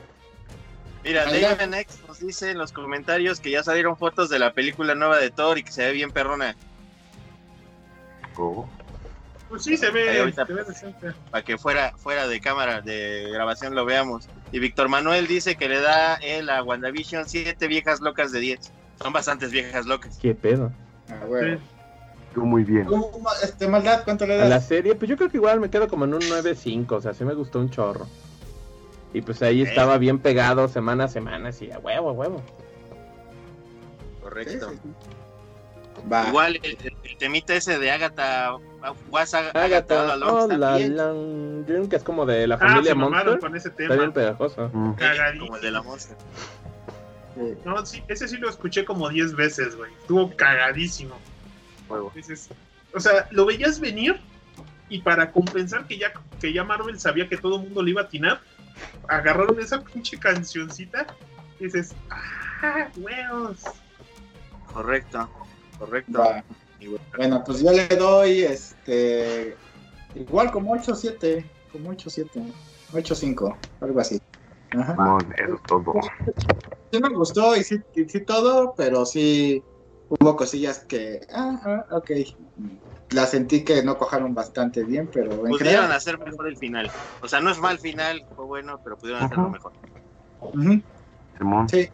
[1.03, 1.67] Mira, David.
[1.69, 5.29] Nex nos dice en los comentarios que ya salieron fotos de la película nueva de
[5.31, 6.55] Thor y que se ve bien perrona.
[8.37, 8.67] Oh.
[9.53, 11.13] Pues sí, se ve, ahorita, se ve decente.
[11.29, 14.27] Para que fuera, fuera de cámara de grabación lo veamos.
[14.51, 18.71] Y Víctor Manuel dice que le da él a WandaVision siete viejas locas de 10.
[18.99, 20.17] Son bastantes viejas locas.
[20.19, 20.71] ¿Qué pedo?
[21.07, 21.59] a ver.
[22.33, 22.39] Sí.
[22.39, 22.87] Muy bien.
[22.87, 23.05] ¿Tú,
[23.43, 24.67] este, maldad, ¿cuánto le A la das?
[24.67, 27.23] serie, pues yo creo que igual me quedo como en un 9.5, o sea, sí
[27.23, 28.07] me gustó un chorro.
[29.13, 32.41] Y pues ahí estaba bien pegado semana a semana, así, a huevo, a huevo.
[34.19, 34.71] Correcto.
[34.71, 35.22] Sí, sí, sí.
[36.11, 36.27] Va.
[36.27, 38.55] Igual el, el- temita ese de Agatha,
[39.09, 42.95] was Agatha, Agatha, all along oh, la, que es como de la Ah, familia se
[42.95, 43.39] mamaron Monster.
[43.39, 44.13] con ese Está bien tema.
[44.13, 44.69] pegajoso.
[44.73, 44.93] Mm.
[44.95, 45.45] Cagadísimo.
[45.45, 46.17] como el de la Monster.
[47.35, 47.53] Sí.
[47.65, 49.91] No, sí, ese sí lo escuché como 10 veces, güey.
[50.01, 51.15] Estuvo cagadísimo.
[51.87, 52.11] Juego.
[52.93, 54.19] O sea, lo veías venir
[54.89, 58.01] y para compensar que ya, que ya Marvel sabía que todo el mundo le iba
[58.01, 58.41] a atinar,
[59.07, 61.07] agarraron esa pinche cancioncita
[61.59, 63.61] y dices, ¡ah, huevos!
[64.71, 65.29] Correcto,
[65.77, 66.19] correcto.
[66.19, 66.43] Va.
[67.17, 69.57] Bueno, pues yo le doy este
[70.15, 72.41] igual como 8 7, como 8 7,
[72.91, 74.19] 8 5, algo así.
[74.71, 74.95] Ajá.
[74.95, 75.93] Simón, eso es todo.
[76.91, 79.63] Sí me gustó y sí, y sí todo, pero sí
[80.09, 82.11] hubo cosillas que ah, ah, ok.
[83.11, 86.91] La sentí que no cojaron bastante bien, pero en pudieron general hacer mejor el final.
[87.21, 89.51] O sea, no es mal final, fue bueno, pero pudieron hacerlo Ajá.
[89.51, 89.73] mejor.
[90.41, 90.81] ujú,
[91.37, 91.69] Simón.
[91.69, 91.89] sí.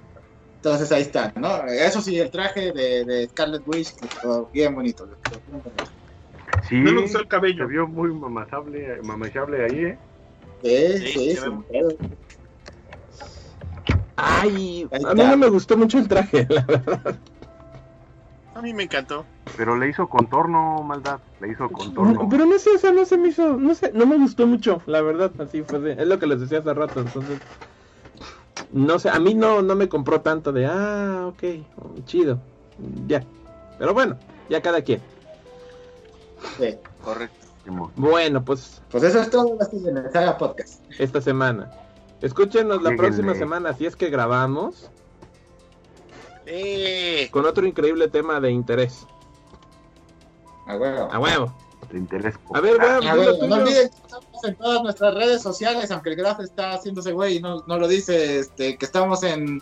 [0.62, 1.64] Entonces ahí está, ¿no?
[1.68, 5.06] Eso sí, el traje de, de Scarlet Witch que quedó bien bonito.
[5.06, 5.90] le quedó bien bonito.
[6.68, 7.68] Sí, No me gustó el se cabello.
[7.68, 9.98] vio muy mamachable, mamachable ahí, ¿eh?
[10.62, 11.50] Sí, Sí, sí, se.
[14.18, 17.16] Ay, a mí no me gustó mucho el traje, la verdad.
[18.54, 19.26] A mí me encantó.
[19.56, 21.20] Pero le hizo contorno, maldad.
[21.40, 22.28] Le hizo contorno.
[22.30, 24.82] Pero no sé, o sea, no se me hizo, no sé, no me gustó mucho,
[24.88, 27.40] la verdad, así fue de, es lo que les decía hace rato, entonces,
[28.72, 32.40] no sé, a mí no, no me compró tanto de, ah, ok, chido,
[33.08, 33.24] ya,
[33.78, 34.18] pero bueno,
[34.50, 35.02] ya cada quien.
[36.58, 36.76] Sí.
[37.04, 37.48] Correcto.
[37.96, 39.58] Bueno, pues Pues eso es todo
[40.12, 40.84] Saga Podcast.
[40.98, 41.72] esta semana.
[42.22, 44.90] Escúchenos la próxima semana, si es que grabamos,
[46.46, 47.30] ¡Eh!
[47.32, 49.06] con otro increíble tema de interés.
[50.68, 51.10] A huevo.
[51.12, 51.54] A huevo.
[51.98, 52.36] Interés.
[52.54, 56.74] A ver, no olviden que estamos en todas nuestras redes sociales, aunque el Graf está
[56.74, 59.62] haciéndose güey y no, no lo dice, este, que estamos en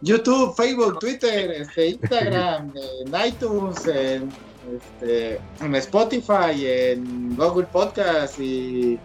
[0.00, 2.72] YouTube, Facebook, Twitter, este, Instagram,
[3.06, 4.30] en iTunes, en,
[4.76, 8.98] este, en Spotify, en Google Podcast y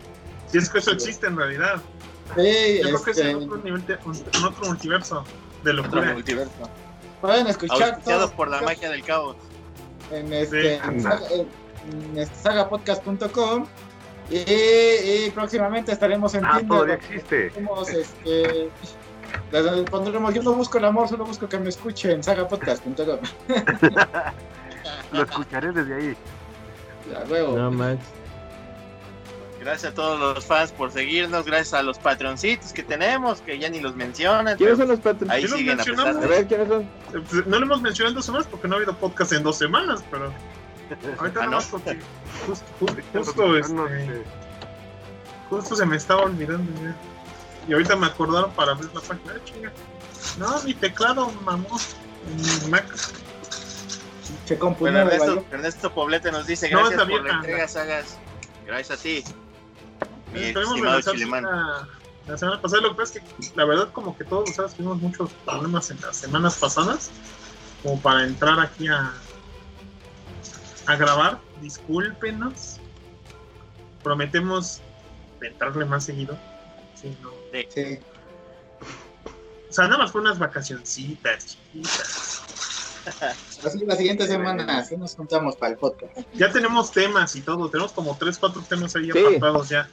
[0.48, 1.82] Si es que eso existe en realidad.
[2.36, 5.24] sí, Yo creo que es este, en otro, nivel de- en otro multiverso
[5.64, 6.14] de Otro locura.
[6.14, 6.52] multiverso.
[7.22, 9.36] pueden escuchar todos por la magia del caos.
[10.12, 10.82] en este Sí.
[10.88, 11.48] en saga- en-
[12.16, 13.66] en sagapodcast.com
[14.30, 17.50] y, y próximamente estaremos en Ah, Tinder todavía donde existe.
[17.52, 18.70] pondremos, este
[19.52, 23.20] donde pondremos yo no busco el amor solo busco que me escuchen sagapodcast.com
[25.12, 26.16] Lo escucharé desde ahí.
[27.12, 27.58] Ya, huevo.
[27.58, 28.06] No manches.
[29.60, 31.46] Gracias a todos los fans por seguirnos.
[31.46, 34.56] Gracias a los patroncitos que tenemos, que ya ni los mencionan.
[34.58, 35.32] ¿Quiénes son los patrons?
[35.32, 36.88] Ahí Sí los siguen a pesar A ver, ¿quiénes son?
[37.48, 40.02] No lo hemos mencionado en dos semanas porque no ha habido podcast en dos semanas,
[40.12, 40.32] pero
[41.20, 41.58] ahorita Ah, no ¿no?
[41.62, 44.24] justo, ju- justo, este,
[45.50, 46.72] justo se me estaba olvidando.
[46.82, 46.96] ya.
[47.68, 49.34] Y ahorita me acordaron para abrir la página.
[49.36, 49.72] Ah, chinga.
[50.38, 51.80] No, mi teclado, mamón.
[52.64, 52.86] Mi Mac.
[54.46, 58.18] Che compu Bueno, Ernesto, Ernesto Poblete nos dice No, gracias está por la entrega, Sagas.
[58.66, 59.24] Gracias a ti.
[60.34, 61.44] Mi estimado Chilemán.
[61.44, 61.88] la,
[62.28, 62.82] la semana pasada.
[62.84, 64.74] Lo que pasa es que la verdad como que todos ¿sabes?
[64.74, 67.10] tuvimos muchos problemas en las semanas pasadas
[67.84, 69.14] como para entrar aquí a,
[70.90, 71.40] a grabar.
[71.62, 72.78] Discúlpenos.
[74.04, 74.82] Prometemos
[75.42, 76.38] entrarle más seguido.
[76.96, 77.32] Sí, no.
[77.70, 78.00] sí.
[79.70, 82.42] O sea, nada más fue unas vacacioncitas chiquitas.
[83.64, 87.70] Así la siguiente semana así nos juntamos para el podcast Ya tenemos temas y todo.
[87.70, 89.20] Tenemos como 3, 4 temas ahí Sí.
[89.20, 89.90] apartados ya.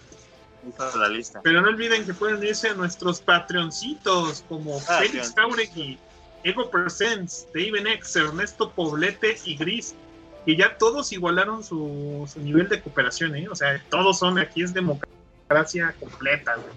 [0.97, 1.41] La lista.
[1.43, 5.33] Pero no olviden que pueden unirse a nuestros Patreoncitos como Ah, Félix.
[5.37, 5.99] Jauregui,
[6.43, 9.95] Ego Presents, David X, Ernesto Poblete y Gris.
[10.47, 13.49] Que ya todos igualaron su, su nivel de cooperación, ¿eh?
[13.51, 16.69] O sea, todos son, aquí es democracia completa, güey.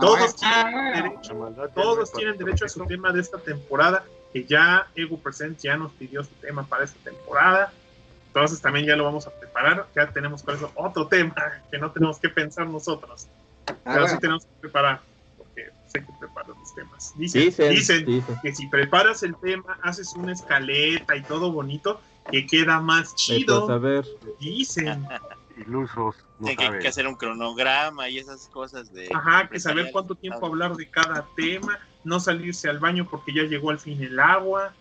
[0.00, 1.34] Todos Ah, tienen derecho,
[1.74, 4.02] todos tienen derecho a su tema de esta temporada,
[4.32, 7.70] que ya Ego Presents ya nos pidió su tema para esta temporada.
[8.28, 9.86] Entonces también ya lo vamos a preparar.
[9.94, 11.34] Ya tenemos con eso otro tema
[11.70, 13.26] que no tenemos que pensar nosotros.
[13.66, 14.20] ah, Pero sí bueno.
[14.20, 15.00] tenemos que preparar,
[15.36, 17.12] porque sé que preparan los temas.
[17.18, 18.38] Dicen, Dicen, dicen dicen.
[18.40, 23.12] que si preparas el tema, haces una escaleta y todo bonito, que queda más Vete
[23.12, 23.66] a chido.
[23.66, 24.06] saber.
[24.38, 25.06] Dicen,
[25.56, 26.80] Ilusos, no que, saben.
[26.80, 29.08] que hacer un cronograma y esas cosas de.
[29.14, 33.42] ajá, que saber cuánto tiempo hablar de cada tema, no salirse al baño porque ya
[33.42, 34.72] llegó al fin el agua.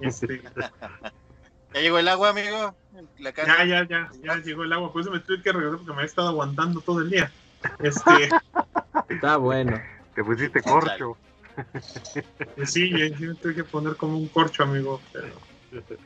[0.00, 0.42] Este,
[1.74, 2.74] ¿Ya llegó el agua, amigo?
[3.18, 4.92] La ya, ya, ya, ya llegó el agua.
[4.92, 7.30] Por eso me tuve que regresar porque me he estado aguantando todo el día.
[7.80, 8.30] Este,
[9.08, 9.80] Está bueno.
[10.14, 11.16] Te pusiste corcho.
[12.64, 15.00] Sí, sí me tuve que poner como un corcho, amigo.
[15.12, 15.28] Pero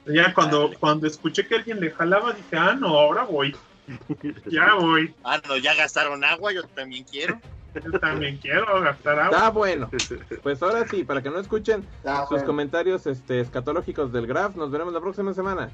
[0.06, 3.56] ya cuando, cuando escuché que alguien le jalaba, dije, ah, no, ahora voy.
[4.46, 5.14] Ya voy.
[5.24, 7.40] Ah, no, ya gastaron agua, yo también quiero.
[7.74, 9.36] Yo también quiero gastar agua.
[9.36, 9.90] Está bueno.
[10.42, 12.46] Pues ahora sí, para que no escuchen Ah, sus bueno.
[12.46, 15.70] comentarios este, escatológicos del Graf, nos veremos la próxima semana.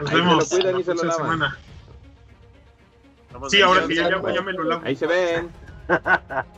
[0.00, 1.16] ahí se vemos lo cuidan la y se lo lavan.
[1.16, 1.58] semana.
[3.48, 4.10] Sí, ahora bendiciones.
[4.22, 4.82] ya, ya, ya me lo lavo.
[4.84, 5.50] Ahí se ven.